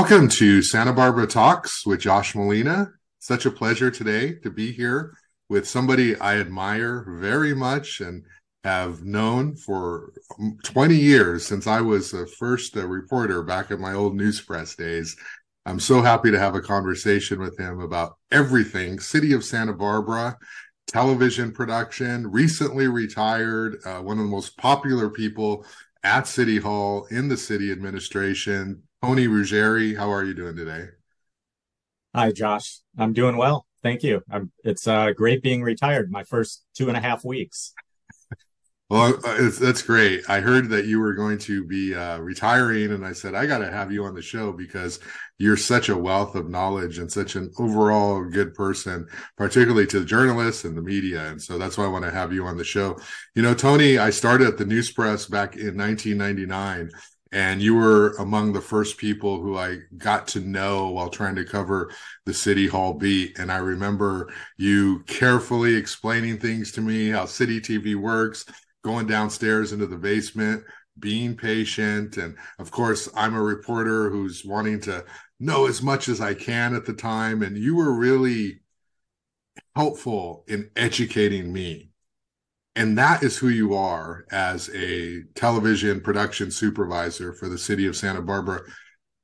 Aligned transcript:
Welcome 0.00 0.28
to 0.28 0.62
Santa 0.62 0.94
Barbara 0.94 1.26
Talks 1.26 1.84
with 1.84 2.00
Josh 2.00 2.34
Molina. 2.34 2.90
Such 3.18 3.44
a 3.44 3.50
pleasure 3.50 3.90
today 3.90 4.32
to 4.36 4.50
be 4.50 4.72
here 4.72 5.12
with 5.50 5.68
somebody 5.68 6.16
I 6.16 6.38
admire 6.38 7.04
very 7.18 7.54
much 7.54 8.00
and 8.00 8.24
have 8.64 9.04
known 9.04 9.56
for 9.56 10.14
20 10.64 10.96
years 10.96 11.46
since 11.46 11.66
I 11.66 11.82
was 11.82 12.10
the 12.10 12.26
first 12.38 12.78
uh, 12.78 12.86
reporter 12.86 13.42
back 13.42 13.70
at 13.70 13.78
my 13.78 13.92
old 13.92 14.16
news 14.16 14.40
press 14.40 14.74
days. 14.74 15.14
I'm 15.66 15.78
so 15.78 16.00
happy 16.00 16.30
to 16.30 16.38
have 16.38 16.54
a 16.54 16.62
conversation 16.62 17.38
with 17.38 17.60
him 17.60 17.80
about 17.80 18.16
everything 18.32 19.00
City 19.00 19.34
of 19.34 19.44
Santa 19.44 19.74
Barbara, 19.74 20.38
television 20.86 21.52
production, 21.52 22.26
recently 22.26 22.88
retired, 22.88 23.76
uh, 23.84 23.98
one 23.98 24.18
of 24.18 24.24
the 24.24 24.30
most 24.30 24.56
popular 24.56 25.10
people 25.10 25.66
at 26.02 26.26
City 26.26 26.56
Hall 26.56 27.06
in 27.10 27.28
the 27.28 27.36
city 27.36 27.70
administration. 27.70 28.82
Tony 29.02 29.26
Ruggieri, 29.26 29.96
how 29.96 30.12
are 30.12 30.24
you 30.24 30.34
doing 30.34 30.54
today? 30.54 30.88
Hi, 32.14 32.32
Josh. 32.32 32.80
I'm 32.98 33.14
doing 33.14 33.38
well. 33.38 33.66
Thank 33.82 34.02
you. 34.02 34.20
I'm, 34.30 34.52
it's 34.62 34.86
uh, 34.86 35.12
great 35.12 35.42
being 35.42 35.62
retired. 35.62 36.10
My 36.10 36.22
first 36.22 36.64
two 36.74 36.88
and 36.88 36.96
a 36.96 37.00
half 37.00 37.24
weeks. 37.24 37.72
Well, 38.90 39.20
uh, 39.24 39.50
that's 39.60 39.82
great. 39.82 40.28
I 40.28 40.40
heard 40.40 40.70
that 40.70 40.86
you 40.86 40.98
were 40.98 41.14
going 41.14 41.38
to 41.38 41.64
be 41.64 41.94
uh, 41.94 42.18
retiring, 42.18 42.90
and 42.90 43.06
I 43.06 43.12
said 43.12 43.36
I 43.36 43.46
got 43.46 43.58
to 43.58 43.70
have 43.70 43.92
you 43.92 44.04
on 44.04 44.16
the 44.16 44.20
show 44.20 44.50
because 44.50 44.98
you're 45.38 45.56
such 45.56 45.90
a 45.90 45.96
wealth 45.96 46.34
of 46.34 46.50
knowledge 46.50 46.98
and 46.98 47.08
such 47.08 47.36
an 47.36 47.52
overall 47.60 48.24
good 48.24 48.52
person, 48.52 49.06
particularly 49.36 49.86
to 49.86 50.00
the 50.00 50.04
journalists 50.04 50.64
and 50.64 50.76
the 50.76 50.82
media. 50.82 51.28
And 51.28 51.40
so 51.40 51.56
that's 51.56 51.78
why 51.78 51.84
I 51.84 51.86
want 51.86 52.04
to 52.04 52.10
have 52.10 52.32
you 52.32 52.44
on 52.46 52.56
the 52.56 52.64
show. 52.64 52.98
You 53.36 53.42
know, 53.42 53.54
Tony, 53.54 53.96
I 53.98 54.10
started 54.10 54.48
at 54.48 54.58
the 54.58 54.66
News 54.66 54.90
Press 54.90 55.24
back 55.26 55.54
in 55.54 55.78
1999 55.78 56.90
and 57.32 57.62
you 57.62 57.74
were 57.74 58.14
among 58.16 58.52
the 58.52 58.60
first 58.60 58.98
people 58.98 59.40
who 59.40 59.56
I 59.56 59.78
got 59.96 60.26
to 60.28 60.40
know 60.40 60.90
while 60.90 61.08
trying 61.08 61.36
to 61.36 61.44
cover 61.44 61.90
the 62.26 62.34
City 62.34 62.66
Hall 62.66 62.94
beat. 62.94 63.38
And 63.38 63.52
I 63.52 63.58
remember 63.58 64.32
you 64.58 65.00
carefully 65.06 65.74
explaining 65.76 66.38
things 66.38 66.72
to 66.72 66.80
me, 66.80 67.10
how 67.10 67.26
City 67.26 67.60
TV 67.60 67.94
works, 67.94 68.46
going 68.82 69.06
downstairs 69.06 69.72
into 69.72 69.86
the 69.86 69.96
basement, 69.96 70.64
being 70.98 71.36
patient. 71.36 72.16
And 72.16 72.36
of 72.58 72.70
course, 72.72 73.08
I'm 73.14 73.34
a 73.34 73.42
reporter 73.42 74.10
who's 74.10 74.44
wanting 74.44 74.80
to 74.82 75.04
know 75.38 75.66
as 75.66 75.82
much 75.82 76.08
as 76.08 76.20
I 76.20 76.34
can 76.34 76.74
at 76.74 76.84
the 76.84 76.94
time. 76.94 77.42
And 77.42 77.56
you 77.56 77.76
were 77.76 77.94
really 77.94 78.60
helpful 79.76 80.44
in 80.48 80.70
educating 80.74 81.52
me 81.52 81.89
and 82.80 82.96
that 82.96 83.22
is 83.22 83.36
who 83.36 83.48
you 83.48 83.74
are 83.74 84.24
as 84.30 84.70
a 84.74 85.22
television 85.34 86.00
production 86.00 86.50
supervisor 86.50 87.34
for 87.34 87.46
the 87.50 87.58
city 87.58 87.86
of 87.86 87.94
Santa 87.94 88.22
Barbara. 88.22 88.62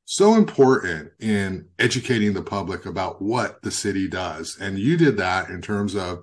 So 0.04 0.34
important 0.34 1.12
in 1.20 1.66
educating 1.78 2.34
the 2.34 2.42
public 2.42 2.84
about 2.84 3.22
what 3.22 3.62
the 3.62 3.70
city 3.70 4.08
does. 4.08 4.58
And 4.60 4.78
you 4.78 4.98
did 4.98 5.16
that 5.16 5.48
in 5.48 5.62
terms 5.62 5.96
of 5.96 6.18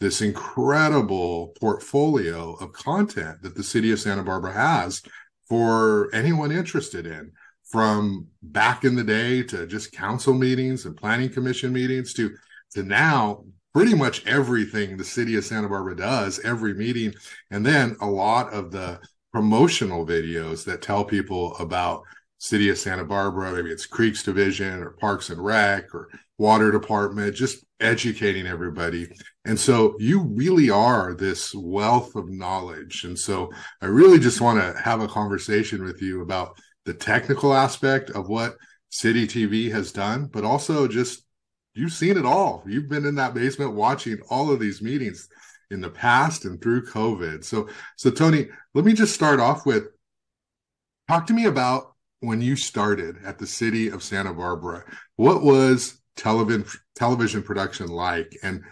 this 0.00 0.22
incredible 0.22 1.54
portfolio 1.60 2.54
of 2.54 2.72
content 2.72 3.42
that 3.42 3.54
the 3.54 3.62
city 3.62 3.92
of 3.92 4.00
Santa 4.00 4.22
Barbara 4.22 4.54
has 4.54 5.02
for 5.46 6.08
anyone 6.14 6.50
interested 6.50 7.04
in 7.06 7.32
from 7.64 8.28
back 8.42 8.84
in 8.84 8.94
the 8.94 9.04
day 9.04 9.42
to 9.42 9.66
just 9.66 9.92
council 9.92 10.32
meetings 10.32 10.86
and 10.86 10.96
planning 10.96 11.28
commission 11.28 11.70
meetings 11.70 12.14
to 12.14 12.34
to 12.72 12.82
now 12.82 13.44
pretty 13.78 13.94
much 13.94 14.26
everything 14.26 14.96
the 14.96 15.04
city 15.04 15.36
of 15.36 15.44
Santa 15.44 15.68
Barbara 15.68 15.94
does, 15.94 16.40
every 16.40 16.74
meeting, 16.74 17.14
and 17.52 17.64
then 17.64 17.96
a 18.00 18.06
lot 18.10 18.52
of 18.52 18.72
the 18.72 18.98
promotional 19.32 20.04
videos 20.04 20.64
that 20.64 20.82
tell 20.82 21.04
people 21.04 21.56
about 21.58 22.02
city 22.38 22.70
of 22.70 22.76
Santa 22.76 23.04
Barbara, 23.04 23.52
maybe 23.52 23.70
it's 23.70 23.86
Creeks 23.86 24.24
Division 24.24 24.82
or 24.82 24.96
Parks 24.98 25.30
and 25.30 25.40
Rec 25.44 25.94
or 25.94 26.08
Water 26.38 26.72
Department, 26.72 27.36
just 27.36 27.64
educating 27.78 28.48
everybody. 28.48 29.12
And 29.44 29.56
so 29.56 29.94
you 30.00 30.24
really 30.24 30.70
are 30.70 31.14
this 31.14 31.54
wealth 31.54 32.16
of 32.16 32.28
knowledge. 32.28 33.04
And 33.04 33.16
so 33.16 33.48
I 33.80 33.86
really 33.86 34.18
just 34.18 34.40
want 34.40 34.58
to 34.58 34.82
have 34.82 35.00
a 35.00 35.06
conversation 35.06 35.84
with 35.84 36.02
you 36.02 36.22
about 36.22 36.58
the 36.84 36.94
technical 36.94 37.54
aspect 37.54 38.10
of 38.10 38.28
what 38.28 38.56
City 38.90 39.28
TV 39.28 39.70
has 39.70 39.92
done, 39.92 40.26
but 40.26 40.42
also 40.42 40.88
just 40.88 41.27
you've 41.78 41.92
seen 41.92 42.16
it 42.16 42.26
all. 42.26 42.64
You've 42.66 42.88
been 42.88 43.06
in 43.06 43.14
that 43.14 43.34
basement 43.34 43.72
watching 43.72 44.18
all 44.28 44.50
of 44.50 44.58
these 44.58 44.82
meetings 44.82 45.28
in 45.70 45.80
the 45.80 45.90
past 45.90 46.44
and 46.44 46.60
through 46.60 46.86
COVID. 46.86 47.44
So, 47.44 47.68
so 47.96 48.10
Tony, 48.10 48.48
let 48.74 48.84
me 48.84 48.92
just 48.92 49.14
start 49.14 49.38
off 49.38 49.64
with 49.64 49.84
talk 51.06 51.26
to 51.28 51.32
me 51.32 51.44
about 51.44 51.94
when 52.20 52.40
you 52.42 52.56
started 52.56 53.16
at 53.24 53.38
the 53.38 53.46
city 53.46 53.88
of 53.88 54.02
Santa 54.02 54.34
Barbara. 54.34 54.84
What 55.16 55.42
was 55.42 56.00
television 56.16 56.66
television 56.96 57.42
production 57.42 57.86
like, 57.86 58.36
and 58.42 58.62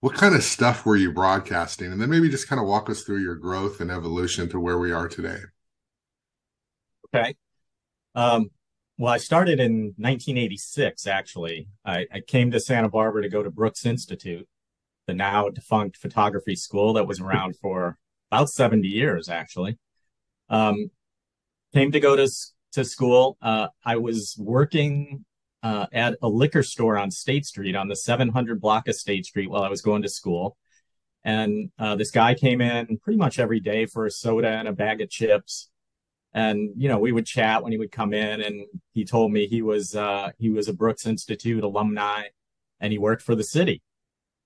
what 0.00 0.14
kind 0.14 0.34
of 0.34 0.42
stuff 0.42 0.84
were 0.84 0.96
you 0.96 1.12
broadcasting? 1.12 1.90
And 1.90 2.00
then 2.00 2.10
maybe 2.10 2.28
just 2.28 2.48
kind 2.48 2.60
of 2.60 2.68
walk 2.68 2.90
us 2.90 3.02
through 3.02 3.22
your 3.22 3.36
growth 3.36 3.80
and 3.80 3.90
evolution 3.90 4.48
to 4.50 4.60
where 4.60 4.78
we 4.78 4.92
are 4.92 5.08
today. 5.08 5.38
Okay. 7.14 7.34
Um, 8.14 8.50
well, 9.02 9.12
I 9.12 9.18
started 9.18 9.58
in 9.58 9.94
1986, 9.96 11.08
actually. 11.08 11.66
I, 11.84 12.06
I, 12.14 12.20
came 12.20 12.52
to 12.52 12.60
Santa 12.60 12.88
Barbara 12.88 13.22
to 13.22 13.28
go 13.28 13.42
to 13.42 13.50
Brooks 13.50 13.84
Institute, 13.84 14.46
the 15.08 15.12
now 15.12 15.48
defunct 15.48 15.96
photography 15.96 16.54
school 16.54 16.92
that 16.92 17.08
was 17.08 17.18
around 17.18 17.56
for 17.56 17.98
about 18.30 18.48
70 18.48 18.86
years, 18.86 19.28
actually. 19.28 19.76
Um, 20.48 20.92
came 21.74 21.90
to 21.90 21.98
go 21.98 22.14
to, 22.14 22.30
to 22.74 22.84
school. 22.84 23.38
Uh, 23.42 23.66
I 23.84 23.96
was 23.96 24.36
working 24.38 25.24
uh, 25.64 25.86
at 25.92 26.14
a 26.22 26.28
liquor 26.28 26.62
store 26.62 26.96
on 26.96 27.10
State 27.10 27.44
Street 27.44 27.74
on 27.74 27.88
the 27.88 27.96
700 27.96 28.60
block 28.60 28.86
of 28.86 28.94
State 28.94 29.26
Street 29.26 29.50
while 29.50 29.64
I 29.64 29.68
was 29.68 29.82
going 29.82 30.02
to 30.02 30.08
school. 30.08 30.56
And 31.24 31.72
uh, 31.76 31.96
this 31.96 32.12
guy 32.12 32.34
came 32.34 32.60
in 32.60 32.98
pretty 32.98 33.18
much 33.18 33.40
every 33.40 33.58
day 33.58 33.84
for 33.84 34.06
a 34.06 34.12
soda 34.12 34.46
and 34.46 34.68
a 34.68 34.72
bag 34.72 35.00
of 35.00 35.10
chips 35.10 35.71
and 36.34 36.70
you 36.76 36.88
know 36.88 36.98
we 36.98 37.12
would 37.12 37.26
chat 37.26 37.62
when 37.62 37.72
he 37.72 37.78
would 37.78 37.92
come 37.92 38.14
in 38.14 38.40
and 38.40 38.66
he 38.94 39.04
told 39.04 39.32
me 39.32 39.46
he 39.46 39.62
was 39.62 39.94
uh, 39.94 40.30
he 40.38 40.50
was 40.50 40.68
a 40.68 40.72
brooks 40.72 41.06
institute 41.06 41.62
alumni 41.64 42.24
and 42.80 42.92
he 42.92 42.98
worked 42.98 43.22
for 43.22 43.34
the 43.34 43.44
city. 43.44 43.82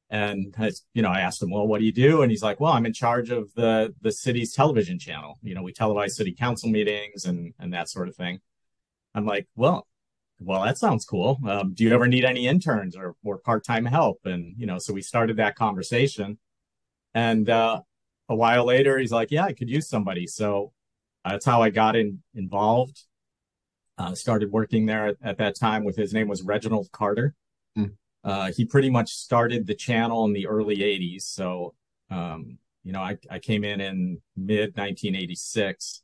And 0.09 0.55
I, 0.57 0.71
you 0.95 1.03
know 1.03 1.11
i 1.11 1.21
asked 1.21 1.43
him 1.43 1.51
well 1.51 1.67
what 1.67 1.81
do 1.81 1.85
you 1.85 1.93
do? 1.93 2.23
And 2.23 2.31
he's 2.31 2.43
like 2.43 2.61
well 2.61 2.73
i'm 2.73 2.87
in 2.87 2.93
charge 2.93 3.31
of 3.31 3.53
the 3.55 3.95
the 4.01 4.13
city's 4.13 4.53
television 4.53 4.99
channel. 4.99 5.39
You 5.43 5.55
know 5.55 5.63
we 5.63 5.73
televise 5.73 6.11
city 6.11 6.33
council 6.33 6.69
meetings 6.71 7.25
and 7.25 7.55
and 7.59 7.73
that 7.75 7.89
sort 7.89 8.09
of 8.09 8.17
thing. 8.17 8.41
I'm 9.15 9.27
like 9.27 9.49
well 9.57 9.87
well 10.41 10.63
that 10.65 10.79
sounds 10.79 11.05
cool. 11.05 11.39
Um, 11.49 11.73
do 11.75 11.85
you 11.85 11.93
ever 11.93 12.07
need 12.07 12.25
any 12.25 12.47
interns 12.47 12.97
or, 12.97 13.17
or 13.25 13.39
part-time 13.39 13.87
help? 13.87 14.21
And 14.25 14.55
you 14.59 14.67
know 14.67 14.79
so 14.79 14.93
we 14.93 15.03
started 15.03 15.37
that 15.39 15.57
conversation. 15.57 16.39
And 17.15 17.49
uh, 17.49 17.81
a 18.29 18.35
while 18.35 18.65
later 18.65 18.99
he's 18.99 19.13
like 19.13 19.31
yeah 19.31 19.45
i 19.45 19.53
could 19.53 19.71
use 19.71 19.89
somebody. 19.89 20.27
So 20.27 20.73
that's 21.33 21.45
how 21.45 21.63
I 21.63 21.71
got 21.71 21.97
in, 21.97 22.23
involved. 22.35 23.03
Uh, 23.99 24.15
started 24.15 24.53
working 24.53 24.87
there 24.87 25.09
at, 25.09 25.17
at, 25.23 25.39
that 25.39 25.59
time 25.59 25.83
with 25.83 25.97
his 25.97 26.13
name 26.13 26.29
was 26.29 26.43
Reginald 26.43 26.91
Carter. 26.93 27.35
Mm. 27.79 27.93
Uh, 28.23 28.53
he 28.55 28.65
pretty 28.65 28.91
much 28.91 29.11
started 29.11 29.67
the 29.67 29.75
channel 29.75 30.25
in 30.27 30.35
the 30.35 30.47
early 30.47 30.77
80s. 30.77 31.23
So, 31.23 31.75
um, 32.11 32.59
you 32.85 32.93
know, 32.93 33.01
I, 33.01 33.17
I, 33.31 33.39
came 33.39 33.65
in 33.65 33.81
in 33.81 34.21
mid 34.37 34.77
1986 34.77 36.03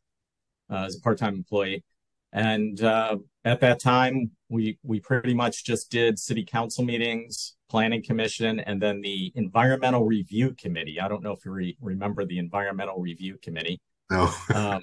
uh, 0.71 0.85
as 0.85 0.97
a 0.97 1.01
part 1.01 1.19
time 1.19 1.35
employee. 1.35 1.85
And 2.33 2.83
uh, 2.83 3.19
at 3.45 3.61
that 3.61 3.79
time, 3.79 4.31
we, 4.49 4.79
we 4.83 5.01
pretty 5.01 5.35
much 5.35 5.65
just 5.65 5.91
did 5.91 6.19
city 6.19 6.45
council 6.45 6.83
meetings, 6.83 7.57
planning 7.69 8.03
commission, 8.03 8.59
and 8.59 8.81
then 8.81 9.03
the 9.03 9.33
environmental 9.35 10.05
review 10.05 10.55
committee. 10.59 10.99
I 10.99 11.09
don't 11.09 11.23
know 11.23 11.33
if 11.33 11.45
you 11.45 11.53
re- 11.53 11.77
remember 11.81 12.25
the 12.25 12.39
environmental 12.39 12.99
review 13.01 13.37
committee. 13.43 13.83
No. 14.11 14.33
um, 14.55 14.83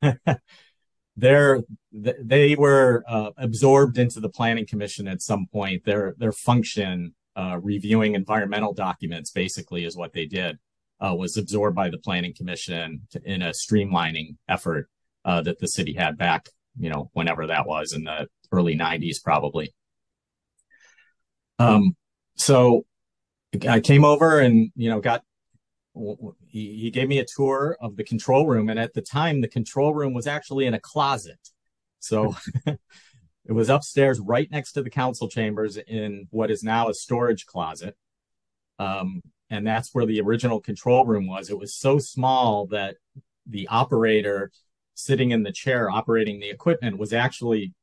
they're 1.16 1.60
they 1.92 2.54
were 2.54 3.04
uh, 3.08 3.30
absorbed 3.36 3.98
into 3.98 4.20
the 4.20 4.28
planning 4.28 4.66
commission 4.66 5.08
at 5.08 5.22
some 5.22 5.46
point. 5.52 5.84
Their 5.84 6.14
their 6.18 6.32
function 6.32 7.14
uh, 7.36 7.58
reviewing 7.62 8.14
environmental 8.14 8.72
documents 8.74 9.30
basically 9.30 9.84
is 9.84 9.96
what 9.96 10.12
they 10.12 10.26
did 10.26 10.58
uh, 11.00 11.14
was 11.14 11.36
absorbed 11.36 11.76
by 11.76 11.90
the 11.90 11.98
planning 11.98 12.34
commission 12.36 13.02
to, 13.10 13.20
in 13.24 13.42
a 13.42 13.50
streamlining 13.50 14.36
effort 14.48 14.88
uh, 15.24 15.42
that 15.42 15.58
the 15.58 15.68
city 15.68 15.94
had 15.94 16.16
back 16.16 16.48
you 16.78 16.90
know 16.90 17.10
whenever 17.12 17.46
that 17.46 17.66
was 17.66 17.92
in 17.92 18.04
the 18.04 18.26
early 18.50 18.76
90s 18.76 19.16
probably. 19.22 19.72
Um 21.58 21.96
so 22.36 22.84
i 23.68 23.80
came 23.80 24.04
over 24.04 24.40
and 24.40 24.70
you 24.74 24.88
know 24.88 24.98
got 25.00 25.22
he, 25.94 26.78
he 26.78 26.90
gave 26.90 27.08
me 27.08 27.18
a 27.18 27.24
tour 27.24 27.76
of 27.80 27.96
the 27.96 28.04
control 28.04 28.46
room. 28.46 28.68
And 28.68 28.78
at 28.78 28.94
the 28.94 29.02
time, 29.02 29.40
the 29.40 29.48
control 29.48 29.94
room 29.94 30.14
was 30.14 30.26
actually 30.26 30.66
in 30.66 30.74
a 30.74 30.80
closet. 30.80 31.38
So 31.98 32.34
it 32.66 33.52
was 33.52 33.68
upstairs 33.68 34.20
right 34.20 34.50
next 34.50 34.72
to 34.72 34.82
the 34.82 34.90
council 34.90 35.28
chambers 35.28 35.76
in 35.76 36.26
what 36.30 36.50
is 36.50 36.62
now 36.62 36.88
a 36.88 36.94
storage 36.94 37.46
closet. 37.46 37.96
Um, 38.78 39.22
and 39.50 39.66
that's 39.66 39.90
where 39.92 40.06
the 40.06 40.20
original 40.20 40.60
control 40.60 41.04
room 41.04 41.26
was. 41.26 41.50
It 41.50 41.58
was 41.58 41.74
so 41.74 41.98
small 41.98 42.66
that 42.68 42.96
the 43.46 43.68
operator 43.68 44.50
sitting 44.94 45.30
in 45.30 45.42
the 45.42 45.52
chair 45.52 45.90
operating 45.90 46.40
the 46.40 46.50
equipment 46.50 46.98
was 46.98 47.12
actually 47.12 47.74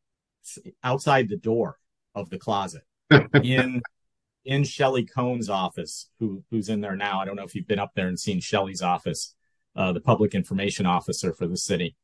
outside 0.84 1.30
the 1.30 1.38
door 1.38 1.78
of 2.16 2.30
the 2.30 2.40
closet 2.40 2.84
in 3.44 3.82
in 4.50 4.64
Shelly 4.64 5.06
Cohn's 5.06 5.48
office, 5.48 6.10
who 6.20 6.44
who's 6.50 6.70
in 6.70 6.82
there 6.82 6.96
now. 6.96 7.22
I 7.22 7.26
don't 7.26 7.36
know 7.36 7.44
if 7.44 7.54
you've 7.54 7.68
been 7.68 7.78
up 7.78 7.92
there 7.96 8.08
and 8.08 8.20
seen 8.20 8.40
Shelly's 8.40 8.82
office, 8.82 9.36
uh, 9.76 9.94
the 9.94 10.02
public 10.02 10.34
information 10.34 10.88
officer 10.88 11.34
for 11.34 11.46
the 11.46 11.56
city. 11.56 11.96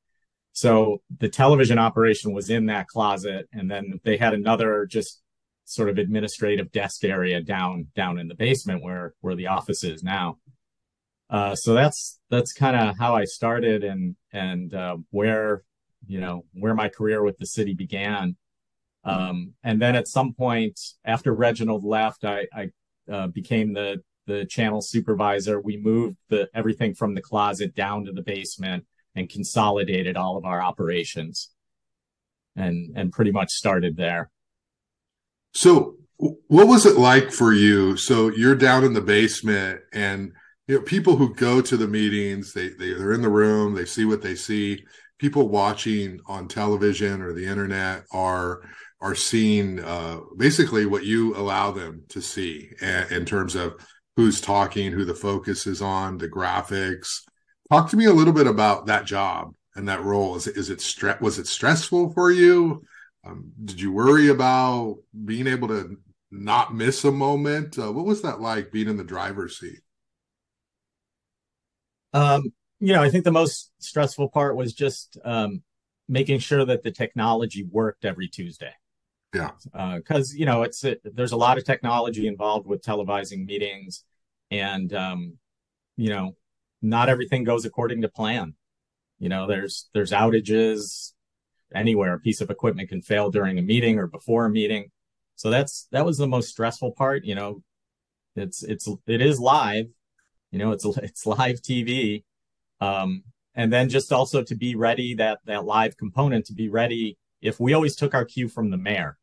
So 0.53 1.01
the 1.19 1.27
television 1.27 1.79
operation 1.79 2.33
was 2.33 2.51
in 2.51 2.67
that 2.67 2.87
closet, 2.87 3.49
and 3.51 3.69
then 3.69 3.99
they 4.03 4.15
had 4.15 4.35
another 4.35 4.85
just 4.85 5.23
sort 5.65 5.89
of 5.89 5.97
administrative 5.97 6.71
desk 6.71 7.03
area 7.03 7.41
down 7.41 7.87
down 7.95 8.19
in 8.19 8.27
the 8.27 8.35
basement 8.35 8.83
where 8.83 9.15
where 9.21 9.35
the 9.35 9.47
office 9.47 9.83
is 9.83 10.03
now. 10.03 10.37
Uh, 11.27 11.55
so 11.55 11.73
that's 11.73 12.19
that's 12.29 12.53
kind 12.53 12.75
of 12.75 12.95
how 12.99 13.15
I 13.15 13.25
started 13.25 13.83
and 13.83 14.15
and 14.31 14.71
uh, 14.71 14.97
where 15.09 15.63
you 16.05 16.21
know 16.21 16.45
where 16.53 16.75
my 16.75 16.89
career 16.89 17.23
with 17.23 17.39
the 17.39 17.47
city 17.47 17.73
began. 17.73 18.35
Um, 19.05 19.53
and 19.63 19.79
then 19.79 19.95
at 19.95 20.07
some 20.07 20.33
point 20.33 20.79
after 21.05 21.33
Reginald 21.33 21.83
left, 21.85 22.25
I, 22.25 22.47
I 22.53 22.69
uh, 23.11 23.27
became 23.27 23.73
the 23.73 24.01
the 24.27 24.45
channel 24.45 24.81
supervisor. 24.81 25.61
We 25.61 25.77
moved 25.77 26.17
the 26.29 26.49
everything 26.55 26.95
from 26.95 27.13
the 27.13 27.21
closet 27.21 27.75
down 27.75 28.05
to 28.05 28.11
the 28.11 28.23
basement 28.23 28.85
and 29.15 29.29
consolidated 29.29 30.17
all 30.17 30.37
of 30.37 30.45
our 30.45 30.61
operations, 30.61 31.51
and 32.55 32.97
and 32.97 33.11
pretty 33.11 33.31
much 33.31 33.51
started 33.51 33.95
there. 33.95 34.31
So, 35.53 35.97
what 36.17 36.67
was 36.67 36.87
it 36.87 36.97
like 36.97 37.31
for 37.31 37.53
you? 37.53 37.97
So 37.97 38.29
you're 38.29 38.55
down 38.55 38.83
in 38.83 38.93
the 38.93 39.01
basement, 39.01 39.81
and 39.93 40.33
you 40.67 40.75
know 40.75 40.81
people 40.81 41.15
who 41.15 41.35
go 41.35 41.61
to 41.61 41.77
the 41.77 41.87
meetings, 41.87 42.53
they, 42.53 42.69
they 42.69 42.93
they're 42.93 43.13
in 43.13 43.21
the 43.21 43.29
room, 43.29 43.75
they 43.75 43.85
see 43.85 44.05
what 44.05 44.23
they 44.23 44.35
see. 44.35 44.83
People 45.19 45.47
watching 45.47 46.19
on 46.25 46.47
television 46.47 47.21
or 47.21 47.31
the 47.31 47.45
internet 47.45 48.03
are 48.11 48.61
are 49.05 49.13
seeing 49.13 49.79
uh, 49.81 50.19
basically 50.35 50.87
what 50.87 51.05
you 51.05 51.35
allow 51.37 51.69
them 51.69 52.01
to 52.09 52.19
see 52.19 52.71
in 52.81 53.23
terms 53.23 53.53
of 53.53 53.75
who's 54.15 54.41
talking, 54.41 54.91
who 54.91 55.05
the 55.05 55.13
focus 55.13 55.67
is 55.67 55.79
on, 55.79 56.17
the 56.17 56.27
graphics. 56.27 57.21
Talk 57.71 57.87
to 57.91 57.97
me 57.97 58.05
a 58.05 58.13
little 58.13 58.33
bit 58.33 58.47
about 58.47 58.87
that 58.87 59.05
job 59.05 59.53
and 59.75 59.87
that 59.87 60.03
role. 60.03 60.35
Is 60.35 60.47
is 60.47 60.71
it 60.71 60.79
stre- 60.79 61.21
was 61.21 61.37
it 61.37 61.45
stressful 61.45 62.13
for 62.13 62.31
you? 62.31 62.83
Um, 63.23 63.51
did 63.63 63.79
you 63.79 63.91
worry 63.91 64.29
about 64.29 64.97
being 65.23 65.45
able 65.45 65.67
to 65.67 65.97
not 66.31 66.73
miss 66.73 67.03
a 67.03 67.11
moment? 67.11 67.77
Uh, 67.77 67.91
what 67.91 68.05
was 68.05 68.23
that 68.23 68.41
like 68.41 68.71
being 68.71 68.89
in 68.89 68.97
the 68.97 69.03
driver's 69.03 69.59
seat? 69.59 69.81
Um, 72.11 72.41
you 72.79 72.93
know, 72.93 73.03
I 73.03 73.11
think 73.11 73.23
the 73.23 73.31
most 73.31 73.71
stressful 73.77 74.29
part 74.29 74.55
was 74.55 74.73
just 74.73 75.19
um, 75.23 75.61
making 76.09 76.39
sure 76.39 76.65
that 76.65 76.81
the 76.81 76.91
technology 76.91 77.61
worked 77.63 78.03
every 78.03 78.29
Tuesday. 78.29 78.73
Yeah. 79.35 79.51
Because 79.95 80.31
uh, 80.31 80.37
you 80.37 80.45
know, 80.45 80.63
it's 80.63 80.83
it, 80.83 81.01
there's 81.03 81.31
a 81.31 81.37
lot 81.37 81.57
of 81.57 81.63
technology 81.63 82.27
involved 82.27 82.67
with 82.67 82.81
televising 82.81 83.45
meetings, 83.45 84.03
and 84.51 84.93
um, 84.93 85.37
you 85.97 86.09
know, 86.09 86.35
not 86.81 87.09
everything 87.09 87.43
goes 87.43 87.65
according 87.65 88.01
to 88.01 88.09
plan. 88.09 88.53
You 89.19 89.29
know, 89.29 89.47
there's 89.47 89.89
there's 89.93 90.11
outages, 90.11 91.13
anywhere. 91.73 92.13
A 92.13 92.19
piece 92.19 92.41
of 92.41 92.49
equipment 92.49 92.89
can 92.89 93.01
fail 93.01 93.29
during 93.29 93.59
a 93.59 93.61
meeting 93.61 93.99
or 93.99 94.07
before 94.07 94.45
a 94.45 94.49
meeting. 94.49 94.91
So 95.35 95.49
that's 95.49 95.87
that 95.91 96.05
was 96.05 96.17
the 96.17 96.27
most 96.27 96.49
stressful 96.49 96.91
part. 96.91 97.25
You 97.25 97.35
know, 97.35 97.63
it's 98.35 98.63
it's 98.63 98.87
it 99.07 99.21
is 99.21 99.39
live. 99.39 99.87
You 100.51 100.59
know, 100.59 100.71
it's 100.71 100.85
it's 100.85 101.25
live 101.25 101.61
TV. 101.61 102.23
Um, 102.81 103.23
and 103.53 103.71
then 103.71 103.89
just 103.89 104.11
also 104.11 104.43
to 104.43 104.55
be 104.55 104.75
ready 104.75 105.13
that 105.15 105.39
that 105.45 105.65
live 105.65 105.97
component 105.97 106.45
to 106.45 106.53
be 106.53 106.69
ready 106.69 107.17
if 107.41 107.59
we 107.59 107.73
always 107.73 107.95
took 107.95 108.13
our 108.13 108.25
cue 108.25 108.47
from 108.47 108.69
the 108.69 108.77
mayor. 108.77 109.17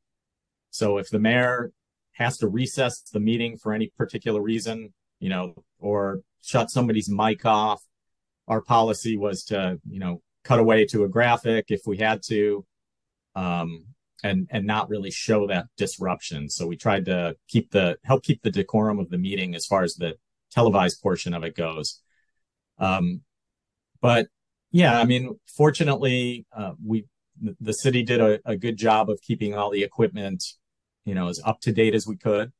So 0.72 0.96
if 0.96 1.10
the 1.10 1.18
mayor 1.18 1.70
has 2.12 2.38
to 2.38 2.48
recess 2.48 3.02
the 3.12 3.20
meeting 3.20 3.58
for 3.58 3.72
any 3.72 3.92
particular 3.96 4.40
reason, 4.40 4.92
you 5.20 5.28
know, 5.28 5.54
or 5.78 6.20
shut 6.42 6.70
somebody's 6.70 7.10
mic 7.10 7.44
off, 7.44 7.82
our 8.48 8.62
policy 8.62 9.16
was 9.16 9.44
to, 9.44 9.78
you 9.88 10.00
know, 10.00 10.22
cut 10.44 10.58
away 10.58 10.86
to 10.86 11.04
a 11.04 11.08
graphic 11.08 11.66
if 11.68 11.82
we 11.86 11.98
had 11.98 12.22
to, 12.24 12.64
um, 13.36 13.84
and 14.24 14.48
and 14.50 14.66
not 14.66 14.88
really 14.88 15.10
show 15.10 15.46
that 15.46 15.66
disruption. 15.76 16.48
So 16.48 16.66
we 16.66 16.76
tried 16.76 17.04
to 17.04 17.36
keep 17.48 17.70
the 17.70 17.98
help 18.02 18.24
keep 18.24 18.42
the 18.42 18.50
decorum 18.50 18.98
of 18.98 19.10
the 19.10 19.18
meeting 19.18 19.54
as 19.54 19.66
far 19.66 19.82
as 19.82 19.94
the 19.94 20.16
televised 20.50 21.02
portion 21.02 21.34
of 21.34 21.44
it 21.44 21.54
goes. 21.54 22.00
Um, 22.78 23.20
but 24.00 24.28
yeah, 24.70 24.98
I 24.98 25.04
mean, 25.04 25.38
fortunately, 25.46 26.46
uh, 26.56 26.72
we 26.84 27.04
the 27.60 27.74
city 27.74 28.02
did 28.02 28.20
a, 28.20 28.40
a 28.44 28.56
good 28.56 28.76
job 28.76 29.10
of 29.10 29.20
keeping 29.20 29.54
all 29.54 29.70
the 29.70 29.82
equipment, 29.82 30.44
you 31.04 31.14
know, 31.14 31.28
as 31.28 31.40
up 31.44 31.60
to 31.60 31.72
date 31.72 31.94
as 31.94 32.06
we 32.06 32.16
could 32.16 32.52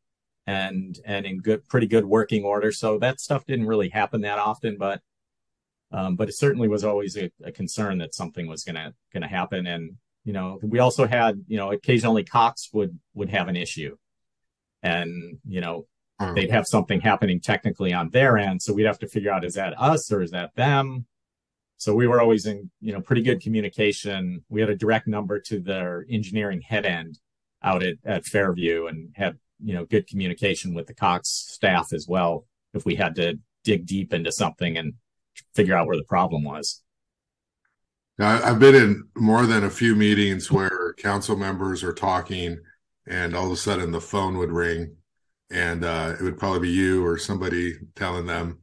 and 0.47 0.99
and 1.05 1.25
in 1.25 1.39
good 1.39 1.69
pretty 1.69 1.87
good 1.87 2.05
working 2.05 2.43
order 2.43 2.73
so 2.73 2.99
that 2.99 3.21
stuff 3.21 3.47
didn't 3.47 3.67
really 3.67 3.89
happen 3.89 4.23
that 4.23 4.41
often 4.41 4.77
but 4.77 5.01
um, 5.93 6.17
but 6.17 6.29
it 6.29 6.35
certainly 6.35 6.69
was 6.69 6.85
always 6.85 7.17
a, 7.17 7.31
a 7.45 7.53
concern 7.53 7.99
that 7.99 8.15
something 8.15 8.47
was 8.47 8.65
gonna 8.65 8.95
gonna 9.13 9.29
happen. 9.29 9.67
And 9.67 9.97
you 10.25 10.33
know, 10.33 10.59
we 10.63 10.79
also 10.79 11.07
had 11.07 11.45
you 11.47 11.59
know 11.59 11.71
occasionally 11.71 12.25
Cox 12.25 12.71
would 12.73 12.99
would 13.15 13.29
have 13.29 13.49
an 13.49 13.57
issue, 13.57 13.97
and 14.83 15.39
you 15.47 15.61
know 15.61 15.87
hmm. 16.19 16.35
they'd 16.35 16.51
have 16.51 16.67
something 16.67 17.01
happening 17.01 17.41
technically 17.41 17.93
on 17.93 18.11
their 18.11 18.39
end, 18.39 18.63
so 18.63 18.73
we'd 18.73 18.87
have 18.87 19.01
to 19.01 19.09
figure 19.09 19.31
out 19.31 19.45
is 19.45 19.55
that 19.55 19.79
us 19.79 20.11
or 20.11 20.23
is 20.23 20.31
that 20.31 20.55
them. 20.57 21.07
So 21.77 21.95
we 21.95 22.07
were 22.07 22.21
always 22.21 22.47
in 22.47 22.71
you 22.81 22.93
know 22.95 23.01
pretty 23.03 23.23
good 23.23 23.43
communication. 23.43 24.45
We 24.49 24.61
had 24.61 24.71
a 24.71 24.77
direct 24.77 25.07
number 25.07 25.41
to 25.41 25.61
their 25.61 26.07
engineering 26.09 26.63
head 26.63 26.87
end 26.87 27.19
out 27.63 27.83
at, 27.83 27.95
at 28.05 28.27
Fairview 28.27 28.87
and 28.87 29.11
had 29.15 29.39
you 29.63 29.75
know 29.75 29.85
good 29.85 30.09
communication 30.09 30.75
with 30.75 30.87
the 30.87 30.95
Cox 30.95 31.29
staff 31.29 31.93
as 31.93 32.07
well 32.09 32.47
if 32.75 32.85
we 32.85 32.95
had 32.95 33.15
to 33.17 33.39
dig 33.65 33.87
deep 33.87 34.13
into 34.13 34.33
something 34.33 34.77
and 34.77 34.95
figure 35.55 35.77
out 35.77 35.87
where 35.87 35.97
the 35.97 36.05
problem 36.05 36.45
was. 36.45 36.83
I've 38.19 38.59
been 38.59 38.75
in 38.75 39.05
more 39.17 39.47
than 39.47 39.65
a 39.65 39.71
few 39.71 39.97
meetings 39.97 40.51
where 40.53 40.95
council 40.99 41.37
members 41.37 41.83
are 41.83 41.93
talking, 41.95 42.59
and 43.07 43.35
all 43.35 43.47
of 43.47 43.53
a 43.53 43.57
sudden 43.57 43.91
the 43.91 44.01
phone 44.01 44.37
would 44.39 44.53
ring, 44.53 44.97
and 45.51 45.85
uh, 45.85 46.15
it 46.19 46.23
would 46.23 46.39
probably 46.39 46.61
be 46.61 46.71
you 46.71 47.05
or 47.05 47.19
somebody 47.19 47.75
telling 47.97 48.27
them, 48.27 48.63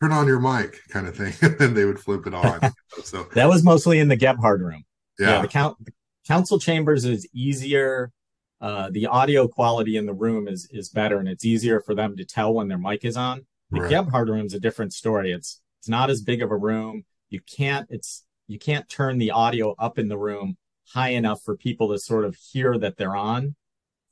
"Turn 0.00 0.12
on 0.12 0.26
your 0.26 0.40
mic," 0.40 0.80
kind 0.90 1.06
of 1.06 1.16
thing, 1.16 1.32
and 1.60 1.76
they 1.76 1.84
would 1.84 2.00
flip 2.00 2.26
it 2.26 2.34
on. 2.34 2.60
so 3.04 3.26
that 3.34 3.48
was 3.48 3.62
mostly 3.62 3.98
in 3.98 4.08
the 4.08 4.16
Gebhard 4.16 4.60
room. 4.60 4.84
Yeah, 5.18 5.36
yeah 5.36 5.42
the, 5.42 5.48
count, 5.48 5.82
the 5.84 5.92
council 6.26 6.58
chambers 6.58 7.04
is 7.04 7.26
easier. 7.32 8.12
Uh, 8.60 8.90
the 8.90 9.06
audio 9.06 9.46
quality 9.46 9.96
in 9.96 10.06
the 10.06 10.14
room 10.14 10.48
is 10.48 10.68
is 10.72 10.88
better, 10.88 11.18
and 11.18 11.28
it's 11.28 11.44
easier 11.44 11.80
for 11.80 11.94
them 11.94 12.16
to 12.16 12.24
tell 12.24 12.52
when 12.52 12.68
their 12.68 12.78
mic 12.78 13.04
is 13.04 13.16
on. 13.16 13.46
The 13.70 13.82
right. 13.82 13.90
Gebhard 13.90 14.28
room 14.28 14.46
is 14.46 14.54
a 14.54 14.60
different 14.60 14.92
story. 14.92 15.32
It's 15.32 15.60
it's 15.80 15.88
not 15.88 16.10
as 16.10 16.22
big 16.22 16.42
of 16.42 16.50
a 16.50 16.56
room. 16.56 17.04
You 17.28 17.40
can't 17.40 17.86
it's 17.90 18.24
you 18.46 18.58
can't 18.58 18.88
turn 18.88 19.18
the 19.18 19.30
audio 19.30 19.74
up 19.78 19.98
in 19.98 20.08
the 20.08 20.18
room 20.18 20.56
high 20.92 21.10
enough 21.10 21.42
for 21.42 21.56
people 21.56 21.90
to 21.90 21.98
sort 21.98 22.24
of 22.24 22.34
hear 22.34 22.78
that 22.78 22.96
they're 22.96 23.16
on 23.16 23.54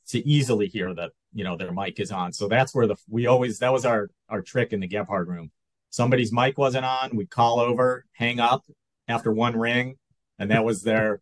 to 0.08 0.26
easily 0.26 0.68
hear 0.68 0.94
that 0.94 1.10
you 1.32 1.42
know 1.42 1.56
their 1.56 1.72
mic 1.72 1.98
is 1.98 2.12
on. 2.12 2.32
So 2.32 2.48
that's 2.48 2.74
where 2.74 2.86
the 2.86 2.96
we 3.08 3.26
always 3.26 3.58
that 3.58 3.72
was 3.72 3.84
our 3.84 4.10
our 4.28 4.42
trick 4.42 4.72
in 4.72 4.80
the 4.80 4.88
Gebhard 4.88 5.26
room. 5.26 5.50
Somebody's 5.90 6.32
mic 6.32 6.58
wasn't 6.58 6.84
on, 6.84 7.16
we'd 7.16 7.30
call 7.30 7.58
over, 7.58 8.04
hang 8.12 8.38
up 8.38 8.64
after 9.08 9.32
one 9.32 9.56
ring, 9.56 9.96
and 10.38 10.50
that 10.50 10.64
was 10.64 10.82
their 10.82 11.20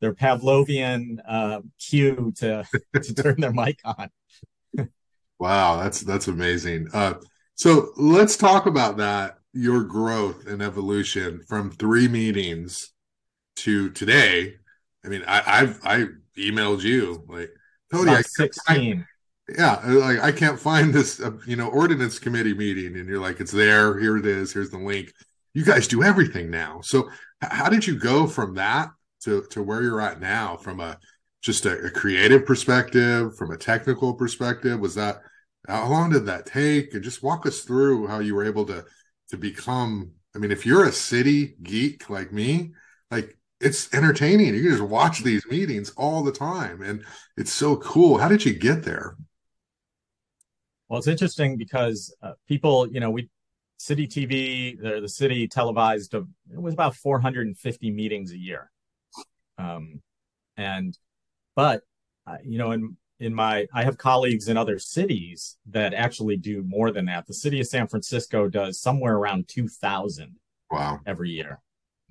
their 0.00 0.14
Pavlovian 0.14 1.18
uh, 1.26 1.60
cue 1.78 2.32
to 2.36 2.64
to 3.02 3.14
turn 3.14 3.40
their 3.40 3.52
mic 3.52 3.80
on. 3.84 4.10
wow, 5.38 5.82
that's 5.82 6.00
that's 6.00 6.28
amazing. 6.28 6.88
Uh, 6.92 7.14
so 7.54 7.90
let's 7.96 8.36
talk 8.36 8.66
about 8.66 8.96
that 8.98 9.38
your 9.52 9.82
growth 9.82 10.46
and 10.46 10.62
evolution 10.62 11.42
from 11.48 11.70
three 11.70 12.08
meetings 12.08 12.92
to 13.56 13.90
today. 13.90 14.54
I 15.04 15.08
mean, 15.08 15.24
I, 15.26 15.42
I've 15.46 15.80
I 15.84 16.06
emailed 16.38 16.82
you 16.82 17.24
like 17.28 17.50
Tony, 17.92 18.12
I 18.12 18.22
sixteen. 18.22 19.00
I, 19.00 19.06
yeah, 19.58 19.80
like 19.84 20.20
I 20.20 20.32
can't 20.32 20.60
find 20.60 20.94
this, 20.94 21.20
uh, 21.20 21.32
you 21.46 21.56
know, 21.56 21.68
ordinance 21.68 22.18
committee 22.18 22.54
meeting, 22.54 22.96
and 22.96 23.08
you're 23.08 23.20
like, 23.20 23.40
it's 23.40 23.50
there. 23.50 23.98
Here 23.98 24.16
it 24.16 24.26
is. 24.26 24.52
Here's 24.52 24.70
the 24.70 24.78
link. 24.78 25.12
You 25.54 25.64
guys 25.64 25.88
do 25.88 26.04
everything 26.04 26.50
now. 26.50 26.80
So, 26.82 27.10
how 27.40 27.68
did 27.68 27.86
you 27.86 27.98
go 27.98 28.26
from 28.28 28.54
that 28.54 28.90
to 29.20 29.42
to 29.50 29.62
where 29.62 29.82
you're 29.82 30.00
at 30.00 30.20
now? 30.20 30.56
From 30.56 30.80
a 30.80 30.98
just 31.42 31.66
a, 31.66 31.78
a 31.86 31.90
creative 31.90 32.44
perspective, 32.44 33.36
from 33.36 33.50
a 33.50 33.56
technical 33.56 34.14
perspective, 34.14 34.78
was 34.78 34.94
that 34.96 35.22
how 35.68 35.88
long 35.88 36.10
did 36.10 36.26
that 36.26 36.46
take? 36.46 36.94
And 36.94 37.02
just 37.02 37.22
walk 37.22 37.46
us 37.46 37.60
through 37.60 38.06
how 38.06 38.18
you 38.18 38.34
were 38.34 38.44
able 38.44 38.64
to 38.66 38.84
to 39.30 39.36
become 39.36 40.10
i 40.34 40.38
mean 40.38 40.50
if 40.50 40.66
you're 40.66 40.84
a 40.84 40.92
city 40.92 41.54
geek 41.62 42.10
like 42.10 42.32
me 42.32 42.72
like 43.10 43.36
it's 43.60 43.92
entertaining 43.94 44.54
you 44.54 44.62
can 44.62 44.70
just 44.70 44.82
watch 44.82 45.20
these 45.20 45.46
meetings 45.46 45.90
all 45.96 46.22
the 46.22 46.32
time 46.32 46.82
and 46.82 47.04
it's 47.36 47.52
so 47.52 47.76
cool 47.76 48.18
how 48.18 48.28
did 48.28 48.44
you 48.44 48.52
get 48.52 48.82
there 48.82 49.16
well 50.88 50.98
it's 50.98 51.08
interesting 51.08 51.56
because 51.56 52.14
uh, 52.22 52.32
people 52.46 52.88
you 52.88 53.00
know 53.00 53.10
we 53.10 53.28
city 53.78 54.06
tv 54.06 54.78
the, 54.80 55.00
the 55.00 55.08
city 55.08 55.48
televised 55.48 56.12
it 56.14 56.24
was 56.60 56.74
about 56.74 56.94
450 56.94 57.90
meetings 57.90 58.32
a 58.32 58.38
year 58.38 58.70
um, 59.60 60.00
and 60.56 60.96
but 61.54 61.82
uh, 62.26 62.38
you 62.44 62.58
know, 62.58 62.72
in 62.72 62.96
in 63.18 63.34
my 63.34 63.66
I 63.72 63.84
have 63.84 63.98
colleagues 63.98 64.48
in 64.48 64.56
other 64.56 64.78
cities 64.78 65.58
that 65.66 65.94
actually 65.94 66.36
do 66.36 66.62
more 66.62 66.90
than 66.90 67.06
that. 67.06 67.26
The 67.26 67.34
city 67.34 67.60
of 67.60 67.66
San 67.66 67.86
Francisco 67.86 68.48
does 68.48 68.80
somewhere 68.80 69.16
around 69.16 69.48
2000 69.48 70.36
wow 70.70 71.00
every 71.06 71.30
year. 71.30 71.60